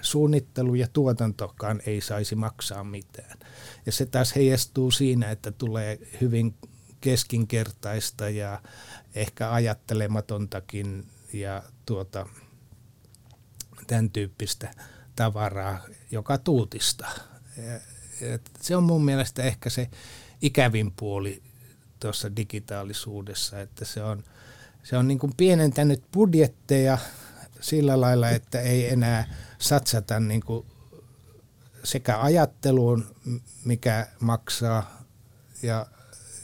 suunnittelu 0.00 0.74
ja 0.74 0.88
tuotantokaan 0.92 1.80
ei 1.86 2.00
saisi 2.00 2.34
maksaa 2.34 2.84
mitään. 2.84 3.38
Ja 3.86 3.92
se 3.92 4.06
taas 4.06 4.36
heijastuu 4.36 4.90
siinä, 4.90 5.30
että 5.30 5.52
tulee 5.52 5.98
hyvin 6.20 6.54
keskinkertaista 7.00 8.28
ja 8.28 8.62
ehkä 9.14 9.52
ajattelematontakin 9.52 11.06
ja 11.32 11.62
tuota, 11.86 12.26
tämän 13.86 14.10
tyyppistä 14.10 14.70
tavaraa, 15.16 15.80
joka 16.10 16.38
tuutista. 16.38 17.06
Ja 17.56 18.38
se 18.60 18.76
on 18.76 18.82
mun 18.82 19.04
mielestä 19.04 19.42
ehkä 19.42 19.70
se 19.70 19.88
ikävin 20.42 20.92
puoli 20.92 21.42
tuossa 22.00 22.36
digitaalisuudessa, 22.36 23.60
että 23.60 23.84
se 23.84 24.02
on, 24.02 24.24
se 24.82 24.96
on 24.96 25.08
niin 25.08 25.18
kuin 25.18 25.32
pienentänyt 25.36 26.02
budjetteja 26.12 26.98
sillä 27.64 28.00
lailla, 28.00 28.30
että 28.30 28.60
ei 28.60 28.92
enää 28.92 29.34
satsata 29.58 30.20
niin 30.20 30.40
kuin 30.40 30.66
sekä 31.84 32.20
ajatteluun, 32.20 33.14
mikä 33.64 34.06
maksaa, 34.20 35.02
ja, 35.62 35.86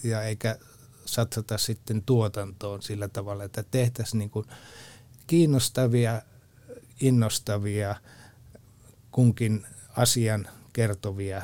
ja 0.05 0.23
eikä 0.23 0.59
satsata 1.05 1.59
sitten 1.59 2.03
tuotantoon 2.03 2.83
sillä 2.83 3.09
tavalla, 3.09 3.45
että 3.45 3.65
tehtäisiin 3.71 4.19
niin 4.19 4.31
kuin 4.31 4.47
kiinnostavia, 5.27 6.23
innostavia, 7.01 7.97
kunkin 9.11 9.67
asian 9.97 10.49
kertovia 10.73 11.43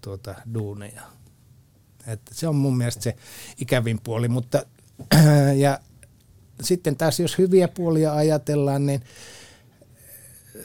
tuota, 0.00 0.34
duuneja. 0.54 1.02
Että 2.06 2.34
se 2.34 2.48
on 2.48 2.56
mun 2.56 2.76
mielestä 2.76 3.02
se 3.02 3.16
ikävin 3.58 4.00
puoli, 4.04 4.28
mutta 4.28 4.66
ja 5.64 5.80
sitten 6.62 6.96
taas 6.96 7.20
jos 7.20 7.38
hyviä 7.38 7.68
puolia 7.68 8.14
ajatellaan, 8.14 8.86
niin 8.86 9.02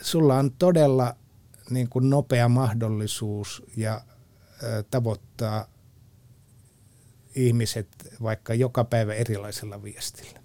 sulla 0.02 0.38
on 0.38 0.52
todella 0.58 1.16
niin 1.70 1.88
kuin 1.88 2.10
nopea 2.10 2.48
mahdollisuus 2.48 3.62
ja 3.76 4.00
tavoittaa 4.90 5.66
ihmiset 7.34 7.88
vaikka 8.22 8.54
joka 8.54 8.84
päivä 8.84 9.14
erilaisella 9.14 9.82
viestillä. 9.82 10.42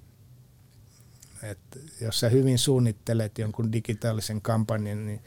Et 1.43 1.59
jos 2.01 2.19
sä 2.19 2.29
hyvin 2.29 2.59
suunnittelet 2.59 3.37
jonkun 3.37 3.71
digitaalisen 3.71 4.41
kampanjan, 4.41 5.05
niin 5.05 5.23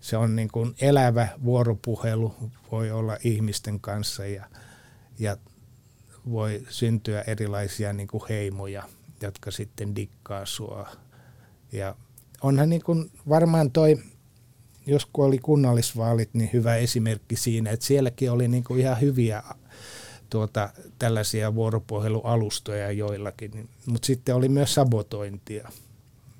se 0.00 0.16
on 0.16 0.36
niin 0.36 0.48
kuin 0.48 0.74
elävä 0.80 1.28
vuoropuhelu, 1.44 2.34
voi 2.70 2.90
olla 2.90 3.16
ihmisten 3.24 3.80
kanssa 3.80 4.26
ja, 4.26 4.44
ja 5.18 5.36
voi 6.30 6.62
syntyä 6.68 7.22
erilaisia 7.22 7.92
niin 7.92 8.08
kuin 8.08 8.22
heimoja, 8.28 8.88
jotka 9.22 9.50
sitten 9.50 9.96
dikkaa 9.96 10.46
sua. 10.46 10.88
Ja 11.72 11.96
onhan 12.42 12.68
niin 12.68 12.84
kuin 12.84 13.10
varmaan 13.28 13.70
toi 13.70 13.96
jos 14.88 15.06
kun 15.12 15.24
oli 15.24 15.38
kunnallisvaalit, 15.38 16.30
niin 16.34 16.50
hyvä 16.52 16.76
esimerkki 16.76 17.36
siinä, 17.36 17.70
että 17.70 17.86
sielläkin 17.86 18.30
oli 18.30 18.48
niin 18.48 18.64
kuin 18.64 18.80
ihan 18.80 19.00
hyviä 19.00 19.42
tuota, 20.30 20.70
tällaisia 20.98 21.54
vuoropuhelualustoja 21.54 22.92
joillakin, 22.92 23.68
mutta 23.86 24.06
sitten 24.06 24.34
oli 24.34 24.48
myös 24.48 24.74
sabotointia. 24.74 25.68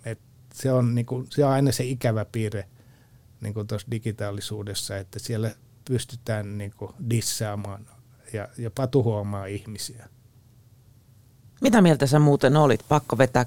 Et 0.04 0.18
se, 0.54 0.72
on 0.72 0.94
niin 0.94 1.06
kuin, 1.06 1.26
se 1.30 1.44
on 1.44 1.50
aina 1.50 1.72
se 1.72 1.84
ikävä 1.84 2.24
piirre 2.24 2.64
niin 3.40 3.54
kuin 3.54 3.66
tuossa 3.66 3.90
digitaalisuudessa, 3.90 4.96
että 4.96 5.18
siellä 5.18 5.54
pystytään 5.84 6.58
niin 6.58 6.72
kuin 6.76 6.92
dissaamaan 7.10 7.86
ja 8.32 8.48
jopa 8.58 8.86
tuhoamaan 8.86 9.48
ihmisiä. 9.48 10.08
Mitä 11.60 11.82
mieltä 11.82 12.06
sä 12.06 12.18
muuten 12.18 12.56
olit? 12.56 12.84
Pakko 12.88 13.18
vetää 13.18 13.46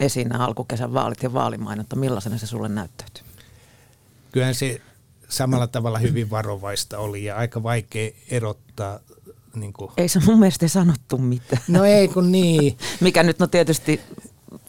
esiin 0.00 0.28
nämä 0.28 0.46
alkukesän 0.46 0.94
vaalit 0.94 1.22
ja 1.22 1.32
vaalimainonta. 1.32 1.96
Millaisena 1.96 2.38
se 2.38 2.46
sulle 2.46 2.68
näyttäytyi? 2.68 3.22
Kyllähän 4.32 4.54
se 4.54 4.80
samalla 5.28 5.66
tavalla 5.66 5.98
hyvin 5.98 6.30
varovaista 6.30 6.98
oli 6.98 7.24
ja 7.24 7.36
aika 7.36 7.62
vaikea 7.62 8.10
erottaa. 8.30 9.00
Niin 9.54 9.72
kuin... 9.72 9.90
Ei 9.96 10.08
se 10.08 10.20
mun 10.26 10.38
mielestä 10.38 10.68
sanottu 10.68 11.18
mitään. 11.18 11.62
No 11.68 11.84
ei 11.84 12.08
kun 12.08 12.32
niin. 12.32 12.78
Mikä 13.00 13.22
nyt 13.22 13.42
on 13.42 13.50
tietysti 13.50 14.00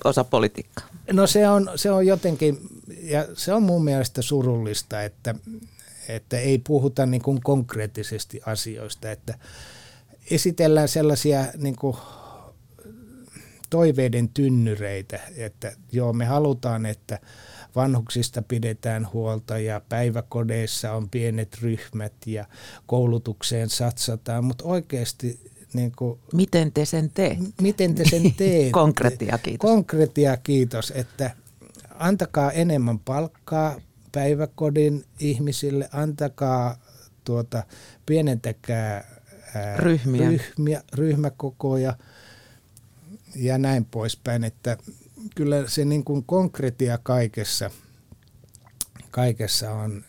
osa 0.04 0.24
politiikkaa. 0.24 0.88
No 1.12 1.28
se 1.28 1.50
on, 1.50 1.72
se 1.76 1.92
on 1.92 2.08
jotenkin, 2.08 2.58
ja 3.02 3.26
se 3.34 3.54
on 3.54 3.64
mun 3.64 3.84
mielestä 3.84 4.22
surullista, 4.22 5.04
että, 5.04 5.36
että 6.08 6.40
ei 6.40 6.58
puhuta 6.58 7.06
niin 7.06 7.22
kuin 7.22 7.42
konkreettisesti 7.42 8.42
asioista, 8.46 9.12
että 9.12 9.38
esitellään 10.32 10.88
sellaisia 10.88 11.46
niin 11.58 11.76
kuin 11.76 11.98
toiveiden 13.72 14.30
tynnyreitä, 14.30 15.20
että 15.38 15.72
joo 15.92 16.14
me 16.14 16.26
halutaan, 16.26 16.86
että 16.86 17.20
vanhuksista 17.76 18.42
pidetään 18.42 19.08
huolta 19.14 19.60
ja 19.60 19.82
päiväkodeissa 19.90 20.94
on 20.94 21.10
pienet 21.10 21.58
ryhmät 21.62 22.14
ja 22.26 22.46
koulutukseen 22.86 23.70
satsataan, 23.70 24.44
mutta 24.44 24.64
oikeasti 24.64 25.40
niin 25.74 25.92
kuin, 25.96 26.20
Miten 26.34 26.72
te 26.72 26.86
sen 26.86 27.12
teette? 27.14 27.44
Miten 27.62 27.96
te 27.96 28.10
sen 28.10 28.22
teette? 28.38 28.72
Konkreettia, 28.72 29.38
kiitos. 29.38 29.70
Konkreettia, 29.70 30.38
kiitos, 30.38 30.94
että 30.96 31.32
antakaa 31.96 32.52
enemmän 32.52 33.00
palkkaa 33.00 33.76
päiväkodin 34.12 35.04
ihmisille, 35.20 35.90
antakaa 35.92 36.78
tuota, 37.24 37.64
pienentäkää 38.06 39.22
ää, 39.56 39.78
ryhmiä. 39.78 40.30
ryhmiä, 40.30 40.84
ryhmäkokoja 40.94 41.94
ja 43.36 43.58
näin 43.58 43.86
poispäin, 43.86 44.44
että 44.44 44.78
kyllä 45.36 45.68
se 45.68 45.86
niin 45.86 46.04
kuin 46.04 46.24
konkretia 46.24 47.00
kaikessa, 47.04 47.72
kaikessa 49.12 49.72
on 49.72 50.06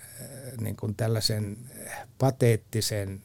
niin 0.61 0.77
kuin 0.77 0.95
tällaisen 0.95 1.57
pateettisen 2.19 3.23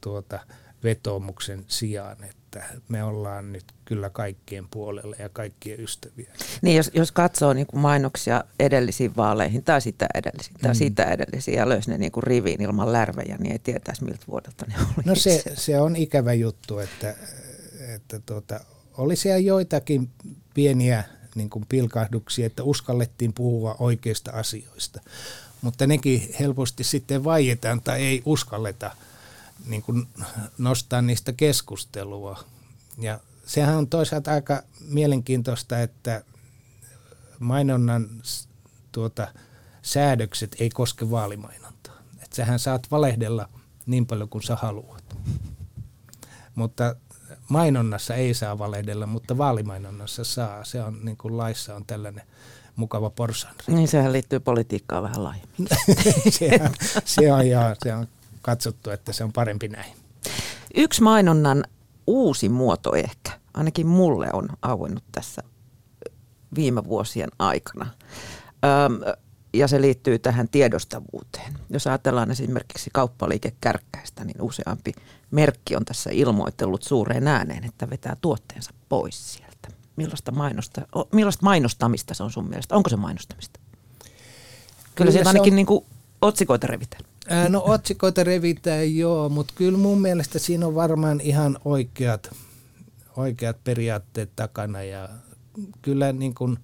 tuota, 0.00 0.40
vetomuksen 0.84 1.64
sijaan, 1.68 2.24
että 2.24 2.64
me 2.88 3.04
ollaan 3.04 3.52
nyt 3.52 3.64
kyllä 3.84 4.10
kaikkien 4.10 4.68
puolella 4.70 5.16
ja 5.18 5.28
kaikkien 5.28 5.80
ystäviä. 5.80 6.32
Niin, 6.62 6.76
jos, 6.76 6.90
jos 6.94 7.12
katsoo 7.12 7.52
niin 7.52 7.66
kuin 7.66 7.80
mainoksia 7.80 8.44
edellisiin 8.60 9.16
vaaleihin 9.16 9.64
tai 9.64 9.80
sitä 9.80 10.06
edellisiin 10.14 10.56
tai 10.62 10.70
mm. 10.70 10.78
sitä 10.78 11.04
edellisiin 11.04 11.56
ja 11.56 11.68
löysi 11.68 11.90
ne 11.90 11.98
niin 11.98 12.12
kuin 12.12 12.24
riviin 12.24 12.62
ilman 12.62 12.92
lärvejä, 12.92 13.36
niin 13.36 13.52
ei 13.52 13.58
tietäisi 13.58 14.04
miltä 14.04 14.24
vuodelta 14.28 14.66
ne 14.68 14.74
oli. 14.78 15.04
No 15.04 15.14
se, 15.14 15.42
se 15.54 15.80
on 15.80 15.96
ikävä 15.96 16.32
juttu, 16.32 16.78
että, 16.78 17.14
että 17.94 18.20
tuota, 18.26 18.60
oli 18.96 19.16
siellä 19.16 19.38
joitakin 19.38 20.10
pieniä 20.54 21.04
niin 21.34 21.50
kuin 21.50 21.66
pilkahduksia, 21.68 22.46
että 22.46 22.62
uskallettiin 22.62 23.32
puhua 23.32 23.76
oikeista 23.78 24.30
asioista. 24.30 25.00
Mutta 25.62 25.86
nekin 25.86 26.34
helposti 26.40 26.84
sitten 26.84 27.24
vaietaan 27.24 27.80
tai 27.80 28.02
ei 28.02 28.22
uskalleta 28.24 28.90
niin 29.66 29.82
kuin 29.82 30.08
nostaa 30.58 31.02
niistä 31.02 31.32
keskustelua. 31.32 32.44
Ja 32.98 33.20
sehän 33.46 33.76
on 33.76 33.86
toisaalta 33.86 34.32
aika 34.32 34.62
mielenkiintoista, 34.80 35.80
että 35.80 36.24
mainonnan 37.38 38.08
tuota, 38.92 39.28
säädökset 39.82 40.56
ei 40.60 40.70
koske 40.70 41.10
vaalimainontaa. 41.10 41.94
Että 42.22 42.36
sähän 42.36 42.58
saat 42.58 42.90
valehdella 42.90 43.48
niin 43.86 44.06
paljon 44.06 44.28
kuin 44.28 44.42
sä 44.42 44.56
haluat. 44.56 45.16
Mutta 46.54 46.96
mainonnassa 47.50 48.14
ei 48.14 48.34
saa 48.34 48.58
valehdella, 48.58 49.06
mutta 49.06 49.38
vaalimainonnassa 49.38 50.24
saa. 50.24 50.64
Se 50.64 50.82
on 50.82 50.98
niin 51.02 51.16
kuin 51.16 51.36
laissa 51.36 51.74
on 51.76 51.84
tällainen 51.86 52.22
mukava 52.76 53.10
porsan. 53.10 53.54
Niin 53.66 53.88
sehän 53.88 54.12
liittyy 54.12 54.40
politiikkaan 54.40 55.02
vähän 55.02 55.24
laajemmin. 55.24 55.68
se, 56.38 56.50
on, 56.62 56.70
se, 57.04 57.32
on, 57.32 57.48
joo, 57.48 57.74
se 57.84 57.94
on 57.94 58.06
katsottu, 58.42 58.90
että 58.90 59.12
se 59.12 59.24
on 59.24 59.32
parempi 59.32 59.68
näin. 59.68 59.92
Yksi 60.74 61.02
mainonnan 61.02 61.64
uusi 62.06 62.48
muoto 62.48 62.94
ehkä, 62.94 63.30
ainakin 63.54 63.86
mulle 63.86 64.28
on 64.32 64.48
auennut 64.62 65.04
tässä 65.12 65.42
viime 66.54 66.84
vuosien 66.84 67.30
aikana. 67.38 67.86
Öm, 68.84 69.00
ja 69.52 69.68
se 69.68 69.80
liittyy 69.80 70.18
tähän 70.18 70.48
tiedostavuuteen. 70.48 71.58
Jos 71.70 71.86
ajatellaan 71.86 72.30
esimerkiksi 72.30 72.90
kauppaliikekärkkäistä, 72.92 74.24
niin 74.24 74.42
useampi 74.42 74.92
merkki 75.30 75.76
on 75.76 75.84
tässä 75.84 76.10
ilmoitellut 76.12 76.82
suureen 76.82 77.28
ääneen, 77.28 77.64
että 77.64 77.90
vetää 77.90 78.16
tuotteensa 78.20 78.70
pois 78.88 79.32
sieltä. 79.32 79.68
Millaista, 79.96 80.32
mainosta, 80.32 80.82
millaista 81.12 81.44
mainostamista 81.44 82.14
se 82.14 82.22
on 82.22 82.30
sun 82.30 82.48
mielestä? 82.48 82.76
Onko 82.76 82.90
se 82.90 82.96
mainostamista? 82.96 83.60
Kyllä, 84.00 84.10
Kyllä 84.94 85.10
sieltä 85.10 85.30
ainakin 85.30 85.52
on... 85.52 85.56
niin 85.56 85.66
kuin 85.66 85.84
otsikoita 86.22 86.66
revitään. 86.66 87.02
No 87.48 87.62
otsikoita 87.66 88.24
revitään 88.24 88.96
joo, 88.96 89.28
mutta 89.28 89.54
kyllä 89.56 89.78
mun 89.78 90.00
mielestä 90.00 90.38
siinä 90.38 90.66
on 90.66 90.74
varmaan 90.74 91.20
ihan 91.20 91.58
oikeat, 91.64 92.36
oikeat 93.16 93.64
periaatteet 93.64 94.30
takana 94.36 94.82
ja 94.82 95.08
kyllä 95.82 96.12
niin 96.12 96.34
kuin 96.34 96.58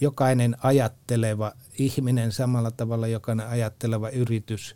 jokainen 0.00 0.56
ajatteleva 0.62 1.52
ihminen 1.84 2.32
samalla 2.32 2.70
tavalla 2.70 3.06
jokainen 3.06 3.46
ajatteleva 3.48 4.10
yritys 4.10 4.74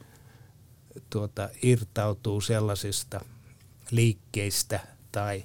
tuota, 1.10 1.48
irtautuu 1.62 2.40
sellaisista 2.40 3.24
liikkeistä 3.90 4.80
tai 5.12 5.44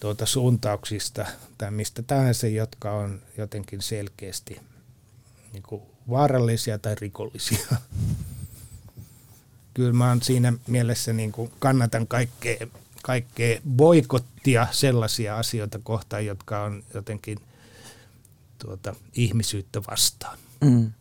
tuota, 0.00 0.26
suuntauksista 0.26 1.26
tai 1.58 1.70
mistä 1.70 2.02
tahansa, 2.02 2.46
jotka 2.46 2.92
on 2.92 3.22
jotenkin 3.38 3.82
selkeästi 3.82 4.60
niin 5.52 5.62
kuin 5.62 5.82
vaarallisia 6.10 6.78
tai 6.78 6.94
rikollisia. 6.94 7.66
Kyllä 9.74 9.92
mä 9.92 10.08
oon 10.08 10.22
siinä 10.22 10.52
mielessä 10.66 11.12
niin 11.12 11.32
kuin 11.32 11.52
kannatan 11.58 12.06
kaikkea, 12.06 12.66
kaikkea 13.02 13.60
boikottia 13.70 14.66
sellaisia 14.70 15.38
asioita 15.38 15.80
kohtaan, 15.82 16.26
jotka 16.26 16.62
on 16.62 16.84
jotenkin 16.94 17.38
tuota, 18.58 18.94
ihmisyyttä 19.12 19.80
vastaan. 19.90 20.38
Mm. 20.64 20.92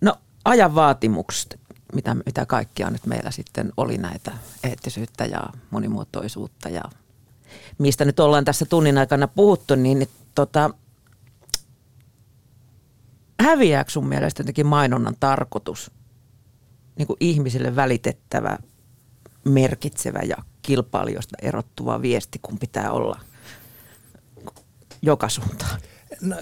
No 0.00 0.16
ajan 0.44 0.74
vaatimukset, 0.74 1.60
mitä, 1.94 2.14
mitä 2.14 2.46
kaikkia 2.46 2.90
nyt 2.90 3.06
meillä 3.06 3.30
sitten 3.30 3.72
oli 3.76 3.98
näitä 3.98 4.32
eettisyyttä 4.64 5.24
ja 5.24 5.42
monimuotoisuutta 5.70 6.68
ja 6.68 6.82
mistä 7.78 8.04
nyt 8.04 8.20
ollaan 8.20 8.44
tässä 8.44 8.66
tunnin 8.66 8.98
aikana 8.98 9.28
puhuttu, 9.28 9.74
niin 9.74 10.08
tota, 10.34 10.70
häviääkö 13.40 13.90
sun 13.90 14.08
mielestä 14.08 14.40
jotenkin 14.40 14.66
mainonnan 14.66 15.16
tarkoitus, 15.20 15.90
niin 16.98 17.06
kuin 17.06 17.16
ihmisille 17.20 17.76
välitettävä, 17.76 18.58
merkitsevä 19.44 20.18
ja 20.18 20.36
kilpailijoista 20.62 21.36
erottuva 21.42 22.02
viesti, 22.02 22.38
kun 22.42 22.58
pitää 22.58 22.90
olla 22.90 23.20
joka 25.02 25.28
suuntaan? 25.28 25.80
No, 26.20 26.36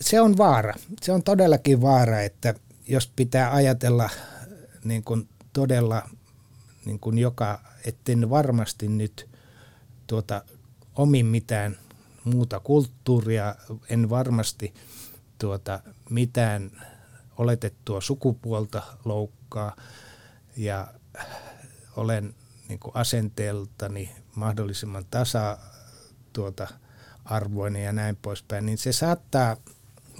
se 0.00 0.20
on 0.20 0.36
vaara. 0.36 0.74
Se 1.02 1.12
on 1.12 1.22
todellakin 1.22 1.82
vaara, 1.82 2.20
että 2.20 2.54
jos 2.88 3.12
pitää 3.16 3.54
ajatella 3.54 4.10
niin 4.84 5.04
kuin 5.04 5.28
todella 5.52 6.08
niin 6.84 7.00
kuin 7.00 7.18
joka, 7.18 7.60
etten 7.84 8.30
varmasti 8.30 8.88
nyt 8.88 9.28
tuota, 10.06 10.44
omin 10.94 11.26
mitään 11.26 11.78
muuta 12.24 12.60
kulttuuria, 12.60 13.56
en 13.88 14.10
varmasti 14.10 14.74
tuota, 15.38 15.80
mitään 16.10 16.70
oletettua 17.38 18.00
sukupuolta 18.00 18.82
loukkaa 19.04 19.76
ja 20.56 20.94
olen 21.96 22.34
niin 22.68 22.78
kuin 22.78 22.96
asenteeltani 22.96 24.10
mahdollisimman 24.34 25.04
tasa 25.10 25.58
tuota, 26.32 26.68
arvoinen 27.24 27.84
ja 27.84 27.92
näin 27.92 28.16
poispäin, 28.16 28.66
niin 28.66 28.78
se 28.78 28.92
saattaa 28.92 29.56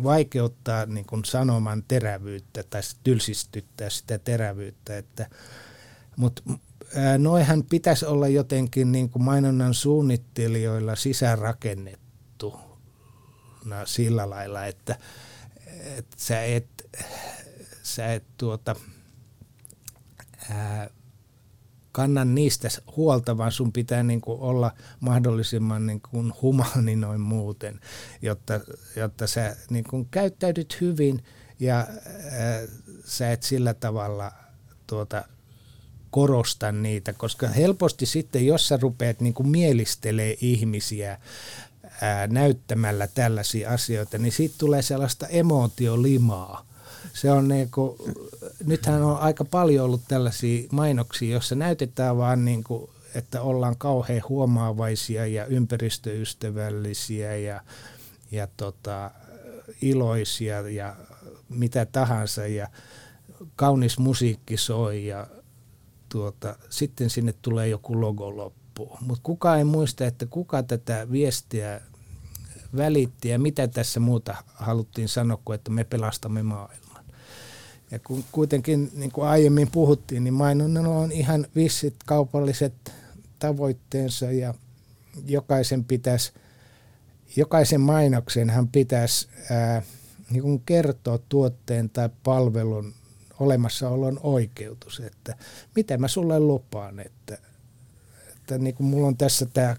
vaikeuttaa 0.02 0.86
niin 0.86 1.06
kuin 1.06 1.24
sanoman 1.24 1.84
terävyyttä 1.88 2.62
tai 2.62 2.80
tylsistyttää 3.04 3.90
sitä 3.90 4.18
terävyyttä. 4.18 4.98
Että, 4.98 5.30
mutta 6.16 6.42
noihan 7.18 7.64
pitäisi 7.64 8.06
olla 8.06 8.28
jotenkin 8.28 8.92
niin 8.92 9.10
kuin 9.10 9.22
mainonnan 9.22 9.74
suunnittelijoilla 9.74 10.96
sisäänrakennettu 10.96 12.60
sillä 13.84 14.30
lailla, 14.30 14.66
että, 14.66 14.98
että 15.98 16.16
sä 16.16 16.42
et, 16.42 16.68
sä 17.82 18.12
et 18.12 18.24
tuota, 18.38 18.76
ää, 20.50 20.90
kannan 21.94 22.34
niistä 22.34 22.68
huolta, 22.96 23.38
vaan 23.38 23.52
sun 23.52 23.72
pitää 23.72 24.02
niin 24.02 24.20
kuin 24.20 24.40
olla 24.40 24.70
mahdollisimman 25.00 25.86
niin 25.86 26.00
kuin 26.10 26.32
humani 26.42 26.96
noin 26.96 27.20
muuten, 27.20 27.80
jotta, 28.22 28.60
jotta 28.96 29.26
sä 29.26 29.56
niin 29.70 29.84
kuin 29.84 30.08
käyttäydyt 30.10 30.80
hyvin 30.80 31.24
ja 31.60 31.76
ää, 31.76 31.86
sä 33.04 33.32
et 33.32 33.42
sillä 33.42 33.74
tavalla 33.74 34.32
tuota, 34.86 35.24
korosta 36.10 36.72
niitä, 36.72 37.12
koska 37.12 37.48
helposti 37.48 38.06
sitten, 38.06 38.46
jos 38.46 38.68
sä 38.68 38.78
rupeat 38.82 39.20
niin 39.20 39.34
kuin 39.34 39.48
mielistelee 39.48 40.36
ihmisiä 40.40 41.18
ää, 42.00 42.26
näyttämällä 42.26 43.06
tällaisia 43.06 43.70
asioita, 43.70 44.18
niin 44.18 44.32
siitä 44.32 44.54
tulee 44.58 44.82
sellaista 44.82 45.26
emotiolimaa. 45.26 46.73
Se 47.14 47.30
on 47.30 47.48
niin 47.48 47.70
kuin, 47.70 47.98
nythän 48.66 49.02
on 49.02 49.18
aika 49.18 49.44
paljon 49.44 49.84
ollut 49.84 50.02
tällaisia 50.08 50.68
mainoksia, 50.72 51.32
joissa 51.32 51.54
näytetään 51.54 52.16
vaan 52.16 52.44
niin 52.44 52.64
kuin, 52.64 52.90
että 53.14 53.42
ollaan 53.42 53.76
kauhean 53.78 54.22
huomaavaisia 54.28 55.26
ja 55.26 55.46
ympäristöystävällisiä 55.46 57.36
ja, 57.36 57.60
ja 58.30 58.48
tota, 58.56 59.10
iloisia 59.82 60.68
ja 60.68 60.96
mitä 61.48 61.86
tahansa 61.86 62.46
ja 62.46 62.68
kaunis 63.56 63.98
musiikki 63.98 64.56
soi 64.56 65.06
ja 65.06 65.26
tuota, 66.08 66.56
sitten 66.70 67.10
sinne 67.10 67.34
tulee 67.42 67.68
joku 67.68 68.00
logo 68.00 68.36
loppuun. 68.36 68.98
Mutta 69.00 69.20
kukaan 69.22 69.58
ei 69.58 69.64
muista, 69.64 70.06
että 70.06 70.26
kuka 70.26 70.62
tätä 70.62 71.06
viestiä 71.10 71.80
välitti 72.76 73.28
ja 73.28 73.38
mitä 73.38 73.68
tässä 73.68 74.00
muuta 74.00 74.34
haluttiin 74.54 75.08
sanoa 75.08 75.38
kuin, 75.44 75.54
että 75.54 75.70
me 75.70 75.84
pelastamme 75.84 76.42
maailman. 76.42 76.83
Ja 77.94 78.00
kun 78.06 78.24
kuitenkin, 78.32 78.90
niin 78.94 79.10
kuin 79.12 79.26
aiemmin 79.26 79.70
puhuttiin, 79.70 80.24
niin 80.24 80.34
mainonnalla 80.34 80.96
on 80.96 81.12
ihan 81.12 81.46
vissit 81.54 81.94
kaupalliset 82.06 82.74
tavoitteensa 83.38 84.32
ja 84.32 84.54
jokaisen 85.26 85.84
pitäisi, 85.84 86.32
jokaisen 87.36 87.80
mainoksen 87.80 88.50
hän 88.50 88.68
pitäisi 88.68 89.28
ää, 89.50 89.82
niin 90.30 90.42
kuin 90.42 90.62
kertoa 90.66 91.18
tuotteen 91.28 91.90
tai 91.90 92.08
palvelun 92.24 92.94
olemassaolon 93.40 94.20
oikeutus, 94.22 95.00
että 95.00 95.36
mitä 95.76 95.98
mä 95.98 96.08
sulle 96.08 96.40
lupaan, 96.40 97.00
että, 97.00 97.38
että 98.36 98.58
niin 98.58 98.74
kuin 98.74 98.86
mulla 98.86 99.06
on 99.06 99.16
tässä 99.16 99.46
tämä 99.46 99.76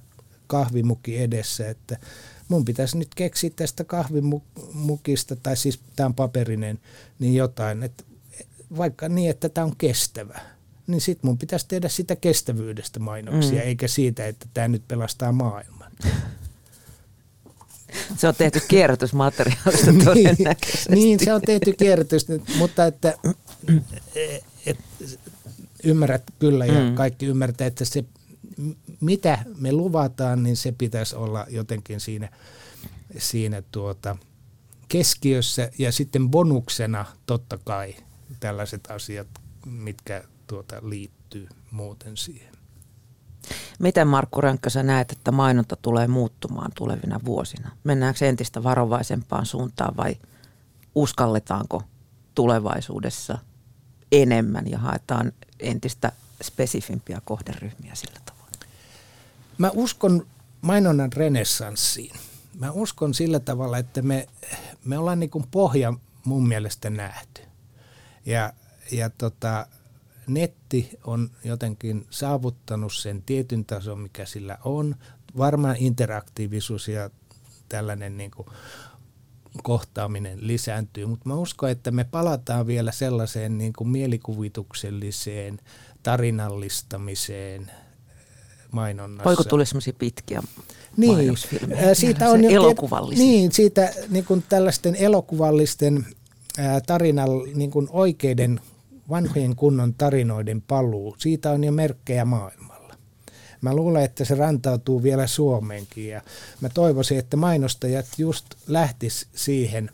kahvimukki 0.47 1.21
edessä, 1.21 1.69
että 1.69 1.97
mun 2.47 2.65
pitäisi 2.65 2.97
nyt 2.97 3.15
keksiä 3.15 3.49
tästä 3.55 3.83
kahvimukista, 3.83 5.35
tai 5.35 5.57
siis 5.57 5.79
tämä 5.95 6.07
on 6.07 6.13
paperinen, 6.13 6.79
niin 7.19 7.35
jotain, 7.35 7.83
että 7.83 8.03
vaikka 8.77 9.09
niin, 9.09 9.29
että 9.29 9.49
tämä 9.49 9.65
on 9.65 9.75
kestävä, 9.77 10.39
niin 10.87 11.01
sitten 11.01 11.27
mun 11.29 11.37
pitäisi 11.37 11.65
tehdä 11.67 11.89
sitä 11.89 12.15
kestävyydestä 12.15 12.99
mainoksia, 12.99 13.61
mm. 13.61 13.67
eikä 13.67 13.87
siitä, 13.87 14.27
että 14.27 14.45
tämä 14.53 14.67
nyt 14.67 14.87
pelastaa 14.87 15.31
maailman. 15.31 15.91
Se 18.17 18.27
on 18.27 18.35
tehty 18.35 18.61
kierrätysmateriaalista 18.67 19.91
niin, 19.91 20.05
todennäköisesti. 20.05 20.95
niin, 20.95 21.19
se 21.19 21.33
on 21.33 21.41
tehty 21.41 21.73
kierrätys, 21.73 22.27
mutta 22.57 22.85
että 22.85 23.13
et, 24.65 24.79
ymmärrät 25.83 26.23
kyllä 26.39 26.65
ja 26.65 26.89
mm. 26.89 26.95
kaikki 26.95 27.25
ymmärtää, 27.25 27.67
että 27.67 27.85
se 27.85 28.03
mitä 29.01 29.37
me 29.57 29.71
luvataan, 29.71 30.43
niin 30.43 30.57
se 30.57 30.71
pitäisi 30.71 31.15
olla 31.15 31.45
jotenkin 31.49 31.99
siinä, 31.99 32.29
siinä 33.17 33.63
tuota 33.71 34.17
keskiössä 34.87 35.71
ja 35.77 35.91
sitten 35.91 36.29
bonuksena 36.29 37.05
totta 37.25 37.57
kai 37.57 37.95
tällaiset 38.39 38.91
asiat, 38.91 39.27
mitkä 39.65 40.23
tuota 40.47 40.75
liittyy 40.81 41.47
muuten 41.71 42.17
siihen. 42.17 42.55
Miten 43.79 44.07
Markku 44.07 44.41
Rönkkö 44.41 44.69
sä 44.69 44.83
näet, 44.83 45.11
että 45.11 45.31
mainonta 45.31 45.75
tulee 45.75 46.07
muuttumaan 46.07 46.71
tulevina 46.75 47.19
vuosina? 47.25 47.71
Mennäänkö 47.83 48.27
entistä 48.27 48.63
varovaisempaan 48.63 49.45
suuntaan 49.45 49.97
vai 49.97 50.15
uskalletaanko 50.95 51.83
tulevaisuudessa 52.35 53.37
enemmän 54.11 54.71
ja 54.71 54.77
haetaan 54.77 55.31
entistä 55.59 56.11
spesifimpiä 56.43 57.21
kohderyhmiä 57.25 57.95
sillä 57.95 58.19
tavalla? 58.25 58.34
Mä 59.57 59.71
uskon 59.73 60.27
mainonnan 60.61 61.13
renessanssiin. 61.13 62.15
Mä 62.59 62.71
uskon 62.71 63.13
sillä 63.13 63.39
tavalla, 63.39 63.77
että 63.77 64.01
me, 64.01 64.27
me 64.85 64.97
ollaan 64.97 65.19
niin 65.19 65.29
kuin 65.29 65.45
pohja 65.51 65.93
mun 66.25 66.47
mielestä 66.47 66.89
nähty. 66.89 67.41
Ja, 68.25 68.53
ja 68.91 69.09
tota, 69.09 69.67
netti 70.27 70.89
on 71.03 71.31
jotenkin 71.43 72.07
saavuttanut 72.09 72.93
sen 72.93 73.21
tietyn 73.21 73.65
tason, 73.65 73.99
mikä 73.99 74.25
sillä 74.25 74.57
on. 74.63 74.95
Varmaan 75.37 75.75
interaktiivisuus 75.79 76.87
ja 76.87 77.09
tällainen 77.69 78.17
niin 78.17 78.31
kuin 78.31 78.47
kohtaaminen 79.63 80.47
lisääntyy, 80.47 81.05
mutta 81.05 81.29
mä 81.29 81.35
uskon, 81.35 81.69
että 81.69 81.91
me 81.91 82.03
palataan 82.03 82.67
vielä 82.67 82.91
sellaiseen 82.91 83.57
niin 83.57 83.73
kuin 83.73 83.87
mielikuvitukselliseen 83.87 85.59
tarinallistamiseen 86.03 87.71
mainonnassa. 88.75 89.29
Voiko 89.29 89.43
tulla 89.43 89.65
semmoisia 89.65 89.93
pitkiä 89.99 90.43
niin, 90.97 91.37
siitä 91.93 92.29
on 92.29 92.43
elokuvallisia. 92.43 93.25
Niin, 93.25 93.51
siitä 93.51 93.93
niin 94.09 94.25
kuin 94.25 94.43
tällaisten 94.49 94.95
elokuvallisten 94.95 96.05
tarinal, 96.87 97.45
niin 97.55 97.71
kuin 97.71 97.87
oikeiden 97.91 98.59
vanhojen 99.09 99.55
kunnon 99.55 99.93
tarinoiden 99.93 100.61
paluu, 100.61 101.15
siitä 101.17 101.51
on 101.51 101.63
jo 101.63 101.71
merkkejä 101.71 102.25
maailmalla. 102.25 102.95
Mä 103.61 103.75
luulen, 103.75 104.03
että 104.03 104.25
se 104.25 104.35
rantautuu 104.35 105.03
vielä 105.03 105.27
Suomeenkin 105.27 106.07
ja 106.07 106.21
mä 106.61 106.69
toivoisin, 106.69 107.19
että 107.19 107.37
mainostajat 107.37 108.05
just 108.17 108.45
lähtis 108.67 109.27
siihen, 109.35 109.91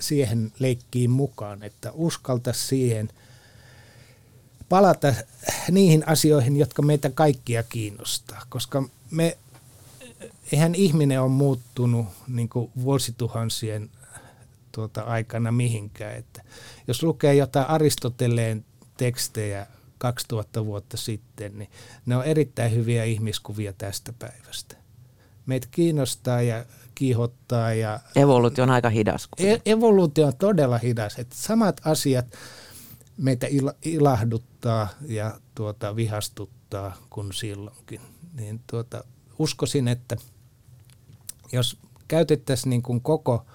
siihen 0.00 0.52
leikkiin 0.58 1.10
mukaan, 1.10 1.62
että 1.62 1.92
uskalta 1.94 2.52
siihen 2.52 3.08
palata 4.72 5.14
niihin 5.70 6.08
asioihin, 6.08 6.56
jotka 6.56 6.82
meitä 6.82 7.10
kaikkia 7.10 7.62
kiinnostaa, 7.62 8.42
koska 8.48 8.82
me, 9.10 9.38
eihän 10.52 10.74
ihminen 10.74 11.20
on 11.20 11.30
muuttunut 11.30 12.06
niin 12.28 12.48
vuosituhansien 12.82 13.90
tuota 14.72 15.00
aikana 15.02 15.52
mihinkään. 15.52 16.16
Että 16.16 16.42
jos 16.88 17.02
lukee 17.02 17.34
jotain 17.34 17.68
Aristoteleen 17.68 18.64
tekstejä 18.96 19.66
2000 19.98 20.66
vuotta 20.66 20.96
sitten, 20.96 21.58
niin 21.58 21.70
ne 22.06 22.16
on 22.16 22.24
erittäin 22.24 22.74
hyviä 22.74 23.04
ihmiskuvia 23.04 23.72
tästä 23.72 24.12
päivästä. 24.18 24.76
Meitä 25.46 25.68
kiinnostaa 25.70 26.42
ja 26.42 26.64
kiihottaa. 26.94 27.74
Ja 27.74 28.00
evoluutio 28.16 28.64
on 28.64 28.70
aika 28.70 28.90
hidas. 28.90 29.28
E- 29.38 29.58
evoluutio 29.66 30.26
on 30.26 30.36
todella 30.36 30.78
hidas. 30.78 31.18
Että 31.18 31.36
samat 31.36 31.80
asiat 31.84 32.26
meitä 33.16 33.46
il- 33.46 33.76
ilahduttaa 33.84 34.88
ja 35.08 35.40
tuota, 35.54 35.96
vihastuttaa 35.96 36.96
kuin 37.10 37.32
silloinkin. 37.32 38.00
Niin 38.32 38.60
tuota, 38.66 39.04
uskoisin, 39.38 39.88
että 39.88 40.16
jos 41.52 41.78
käytettäisiin 42.08 42.70
niin 42.70 42.82
kuin 42.82 43.00
koko– 43.00 43.44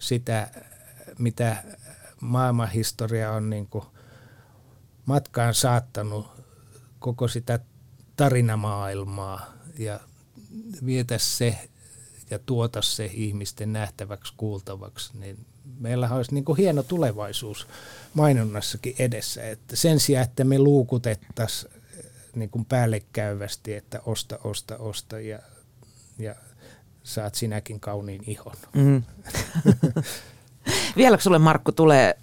sitä, 0.00 0.50
mitä 1.18 1.64
maailmanhistoria 2.20 3.32
on 3.32 3.50
niin 3.50 3.66
kuin 3.66 3.84
matkaan 5.06 5.54
saattanut 5.54 6.26
koko 6.98 7.28
sitä 7.28 7.60
tarinamaailmaa 8.16 9.52
ja 9.78 10.00
vietä 10.86 11.18
se 11.18 11.68
ja 12.30 12.38
tuota 12.38 12.82
se 12.82 13.10
ihmisten 13.14 13.72
nähtäväksi, 13.72 14.34
kuultavaksi, 14.36 15.18
niin 15.18 15.46
meillä 15.78 16.08
olisi 16.10 16.34
niin 16.34 16.44
kuin 16.44 16.56
hieno 16.56 16.82
tulevaisuus 16.82 17.66
mainonnassakin 18.14 18.94
edessä. 18.98 19.48
Että 19.48 19.76
sen 19.76 20.00
sijaan, 20.00 20.24
että 20.24 20.44
me 20.44 20.58
luukutettaisiin 20.58 21.72
niin 22.34 22.50
kuin 22.50 22.64
päällekkäyvästi, 22.64 23.74
että 23.74 24.00
osta, 24.06 24.38
osta, 24.44 24.76
osta 24.76 25.20
ja, 25.20 25.38
ja 26.18 26.34
saat 27.02 27.34
sinäkin 27.34 27.80
kauniin 27.80 28.22
ihon. 28.26 28.54
Mm. 28.74 29.02
Vieläkö 30.96 31.22
sulle 31.22 31.38
Markku 31.38 31.72
tulee, 31.72 32.14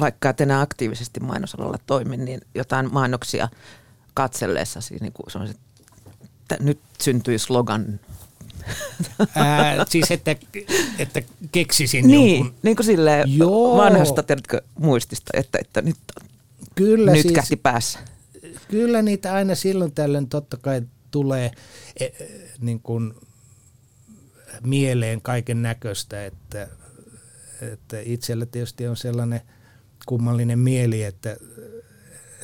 vaikka 0.00 0.28
et 0.28 0.40
enää 0.40 0.60
aktiivisesti 0.60 1.20
mainosalalla 1.20 1.78
toimi, 1.86 2.16
niin 2.16 2.40
jotain 2.54 2.92
mainoksia 2.92 3.48
katselleessa, 4.14 4.80
siis 4.80 5.00
niin 5.00 5.12
kuin 5.12 5.26
että 6.52 6.64
nyt 6.64 6.80
syntyi 7.00 7.38
slogan 7.38 8.00
Ää, 9.34 9.84
siis 9.88 10.10
että, 10.10 10.36
että 10.98 11.22
keksisin 11.52 12.06
niin, 12.06 12.38
jonkun. 12.38 12.54
Niin 12.62 12.76
kuin 12.76 12.86
silleen 12.86 13.28
vanhasta 13.76 14.22
tiedätkö, 14.22 14.62
muistista, 14.78 15.30
että, 15.34 15.58
että 15.60 15.82
nyt, 15.82 15.96
kyllä 16.74 17.12
nyt 17.12 17.22
siis, 17.22 17.34
kähti 17.34 17.56
päässä. 17.56 17.98
Kyllä 18.68 19.02
niitä 19.02 19.34
aina 19.34 19.54
silloin 19.54 19.92
tällöin 19.92 20.28
totta 20.28 20.56
kai 20.56 20.82
tulee 21.10 21.50
e, 22.00 22.08
niin 22.60 22.80
kuin 22.80 23.14
mieleen 24.62 25.22
kaiken 25.22 25.62
näköistä, 25.62 26.26
että, 26.26 26.68
että 27.72 27.96
itsellä 28.04 28.46
tietysti 28.46 28.86
on 28.86 28.96
sellainen 28.96 29.40
kummallinen 30.06 30.58
mieli, 30.58 31.02
että, 31.02 31.36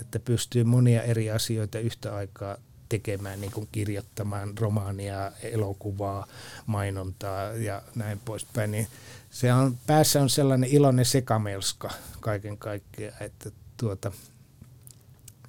että 0.00 0.18
pystyy 0.18 0.64
monia 0.64 1.02
eri 1.02 1.30
asioita 1.30 1.78
yhtä 1.78 2.14
aikaa 2.14 2.56
tekemään, 2.88 3.40
niin 3.40 3.52
kuin 3.52 3.68
kirjoittamaan 3.72 4.58
romaania, 4.58 5.32
elokuvaa, 5.42 6.26
mainontaa 6.66 7.52
ja 7.52 7.82
näin 7.94 8.20
poispäin, 8.24 8.70
niin 8.70 8.86
se 9.30 9.52
on, 9.52 9.78
päässä 9.86 10.22
on 10.22 10.30
sellainen 10.30 10.70
iloinen 10.70 11.04
sekamelska 11.04 11.90
kaiken 12.20 12.58
kaikkiaan, 12.58 13.22
että 13.22 13.50
tuota, 13.76 14.12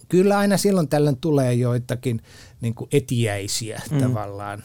kyllä 0.10 0.38
aina 0.38 0.58
silloin 0.58 0.88
tällöin 0.88 1.18
tulee 1.18 1.54
joitakin 1.54 2.22
niin 2.62 2.76
kuin 2.76 2.90
etiäisiä 2.92 3.82
mm. 3.92 4.00
tavallaan. 4.00 4.64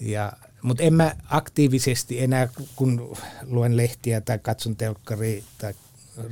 Ja, 0.00 0.32
mutta 0.62 0.82
en 0.82 0.94
mä 0.94 1.16
aktiivisesti 1.28 2.20
enää, 2.20 2.48
kun 2.76 3.16
luen 3.42 3.76
lehtiä 3.76 4.20
tai 4.20 4.38
katson 4.38 4.76
telkkaria 4.76 5.42
tai 5.58 5.74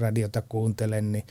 radiota 0.01 0.43
kuuntelen, 0.49 1.13
niin 1.13 1.25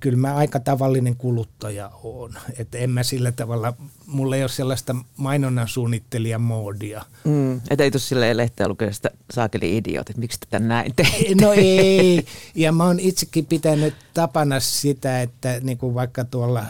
kyllä 0.00 0.18
mä 0.18 0.34
aika 0.34 0.60
tavallinen 0.60 1.16
kuluttaja 1.16 1.90
on. 2.02 2.34
Että 2.58 2.78
en 2.78 2.90
mä 2.90 3.02
sillä 3.02 3.32
tavalla, 3.32 3.74
mulla 4.06 4.36
ei 4.36 4.42
ole 4.42 4.48
sellaista 4.48 4.96
mainonnan 5.16 5.68
suunnittelijan 5.68 6.40
moodia. 6.40 7.04
Mm, 7.24 7.56
että 7.70 7.84
ei 7.84 7.90
tule 7.90 8.00
silleen 8.00 8.36
lehteä 8.36 8.68
lukea 8.68 8.92
sitä 8.92 9.10
saakeli 9.30 9.76
idiot, 9.76 10.10
että 10.10 10.20
miksi 10.20 10.40
tätä 10.40 10.58
näin 10.58 10.94
teet? 10.96 11.40
No 11.40 11.52
ei, 11.52 12.26
ja 12.54 12.72
mä 12.72 12.84
oon 12.84 13.00
itsekin 13.00 13.46
pitänyt 13.46 13.94
tapana 14.14 14.60
sitä, 14.60 15.22
että 15.22 15.60
niin 15.62 15.78
kuin 15.78 15.94
vaikka 15.94 16.24
tuolla 16.24 16.64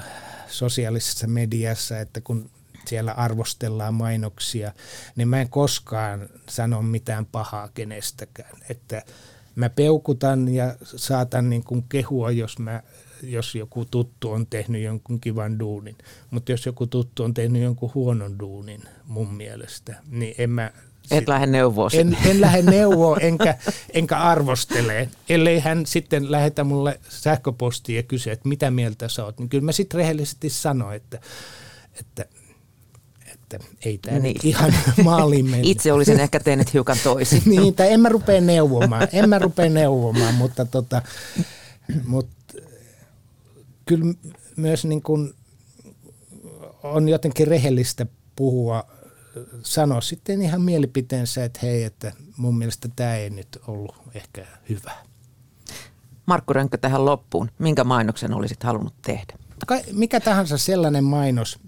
sosiaalisessa 0.49 1.27
mediassa, 1.27 2.01
että 2.01 2.21
kun 2.21 2.51
siellä 2.87 3.13
arvostellaan 3.13 3.95
mainoksia, 3.95 4.73
niin 5.17 5.29
mä 5.29 5.41
en 5.41 5.49
koskaan 5.49 6.29
sano 6.49 6.83
mitään 6.83 7.27
pahaa 7.27 7.69
kenestäkään. 7.75 8.59
Että 8.69 9.03
mä 9.55 9.71
peukutan 9.71 10.49
ja 10.49 10.77
saatan 10.83 11.51
niin 11.51 11.65
kuin 11.65 11.85
kehua, 11.89 12.31
jos, 12.31 12.59
mä, 12.59 12.83
jos 13.27 13.55
joku 13.55 13.85
tuttu 13.85 14.31
on 14.31 14.47
tehnyt 14.47 14.83
jonkun 14.83 15.21
kivan 15.21 15.59
duunin. 15.59 15.97
Mutta 16.31 16.53
jos 16.53 16.67
joku 16.67 16.87
tuttu 16.87 17.25
on 17.25 17.35
tehnyt 17.35 17.63
jonkun 17.63 17.91
huonon 17.95 18.39
duunin 18.39 18.83
mun 19.05 19.35
mielestä, 19.35 19.97
niin 20.11 20.35
en 20.39 20.51
mä... 20.51 20.71
Et 21.11 21.29
lähde 21.29 21.47
neuvoa 21.47 21.89
en, 21.93 22.17
en 22.27 22.41
lähde 22.41 22.71
neuvoa 22.71 23.17
enkä, 23.21 23.59
enkä 23.91 24.19
arvostele. 24.19 25.09
Ellei 25.29 25.61
hän 25.61 25.87
sitten 25.87 26.33
lähetä 26.33 26.65
mulle 26.65 27.01
sähköpostia 27.09 27.97
ja 27.97 28.03
kysyä, 28.03 28.33
että 28.33 28.49
mitä 28.49 28.71
mieltä 28.71 29.09
sä 29.09 29.25
oot, 29.25 29.39
niin 29.39 29.49
kyllä 29.49 29.65
mä 29.65 29.73
sitten 29.73 29.99
rehellisesti 29.99 30.51
sanon, 30.51 30.95
että, 30.95 31.21
että 32.01 32.27
että 33.55 33.59
ei 33.85 33.99
tämä 33.99 34.19
niin. 34.19 34.37
ihan 34.43 34.75
maaliin 35.05 35.51
mene. 35.51 35.63
Itse 35.65 35.93
olisin 35.93 36.21
ehkä 36.21 36.41
tehnyt 36.41 36.73
hiukan 36.73 36.97
toisin. 37.05 37.43
niin, 37.47 37.75
tai 37.75 37.93
en 37.93 38.01
mä 38.01 38.09
rupea 38.09 38.41
neuvomaan, 38.41 39.09
en 39.13 39.29
mä 39.29 39.39
rupea 39.39 39.71
neuvomaan, 39.71 40.35
mutta, 40.35 40.65
tota, 40.65 41.03
mutta 42.07 42.34
kyllä 43.85 44.15
myös 44.57 44.85
niin 44.85 45.03
kuin 45.03 45.35
on 46.83 47.09
jotenkin 47.09 47.49
rehellistä 47.49 48.07
puhua, 48.37 48.85
sanoa 49.63 50.01
sitten 50.01 50.43
ihan 50.43 50.63
mielipiteensä, 50.63 51.45
että 51.45 51.59
hei, 51.63 51.85
että 51.85 52.13
mun 52.37 52.59
mielestä 52.59 52.89
tämä 52.97 53.17
ei 53.17 53.31
nyt 53.31 53.59
ollut 53.67 53.95
ehkä 54.15 54.47
hyvä. 54.69 54.93
Markku 56.27 56.53
Rönkkö 56.53 56.77
tähän 56.77 57.05
loppuun. 57.05 57.51
Minkä 57.59 57.85
mainoksen 57.85 58.35
olisit 58.35 58.63
halunnut 58.63 58.95
tehdä? 59.03 59.35
Mikä 59.93 60.21
tahansa 60.21 60.59
sellainen 60.59 61.05
mainos, 61.05 61.59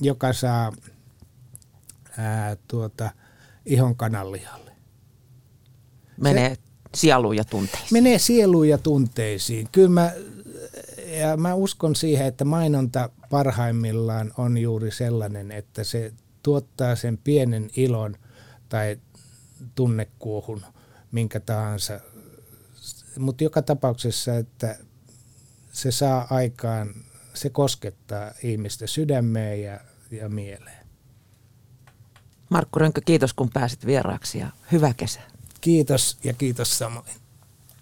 joka 0.00 0.32
saa 0.32 0.72
ää, 2.18 2.56
tuota, 2.68 3.10
ihon 3.66 3.96
kananlihalle. 3.96 4.72
Menee 6.20 6.54
Se, 6.54 6.60
sieluun 6.94 7.36
ja 7.36 7.44
tunteisiin. 7.44 7.88
Menee 7.92 8.18
sieluun 8.18 8.68
ja 8.68 8.78
tunteisiin. 8.78 9.68
Kyllä 9.72 9.88
mä, 9.88 10.12
ja 11.06 11.36
mä 11.36 11.54
uskon 11.54 11.96
siihen, 11.96 12.26
että 12.26 12.44
mainonta 12.44 13.10
parhaimmillaan 13.30 14.32
on 14.38 14.58
juuri 14.58 14.90
sellainen, 14.90 15.50
että 15.50 15.84
se 15.84 16.12
tuottaa 16.42 16.96
sen 16.96 17.18
pienen 17.18 17.70
ilon 17.76 18.16
tai 18.68 18.98
tunnekuohun, 19.74 20.62
minkä 21.12 21.40
tahansa. 21.40 22.00
Mutta 23.18 23.44
joka 23.44 23.62
tapauksessa, 23.62 24.36
että 24.36 24.78
se 25.72 25.90
saa 25.90 26.26
aikaan, 26.30 26.94
se 27.34 27.50
koskettaa 27.50 28.32
ihmistä 28.42 28.86
sydämeen 28.86 29.62
ja, 29.62 29.80
ja 30.10 30.28
mieleen. 30.28 30.86
Markku 32.50 32.78
Rönkkö, 32.78 33.00
kiitos 33.04 33.34
kun 33.34 33.50
pääsit 33.50 33.86
vieraaksi 33.86 34.38
ja 34.38 34.50
hyvä 34.72 34.94
kesä. 34.94 35.20
Kiitos 35.60 36.18
ja 36.24 36.32
kiitos 36.32 36.78
samoin. 36.78 37.25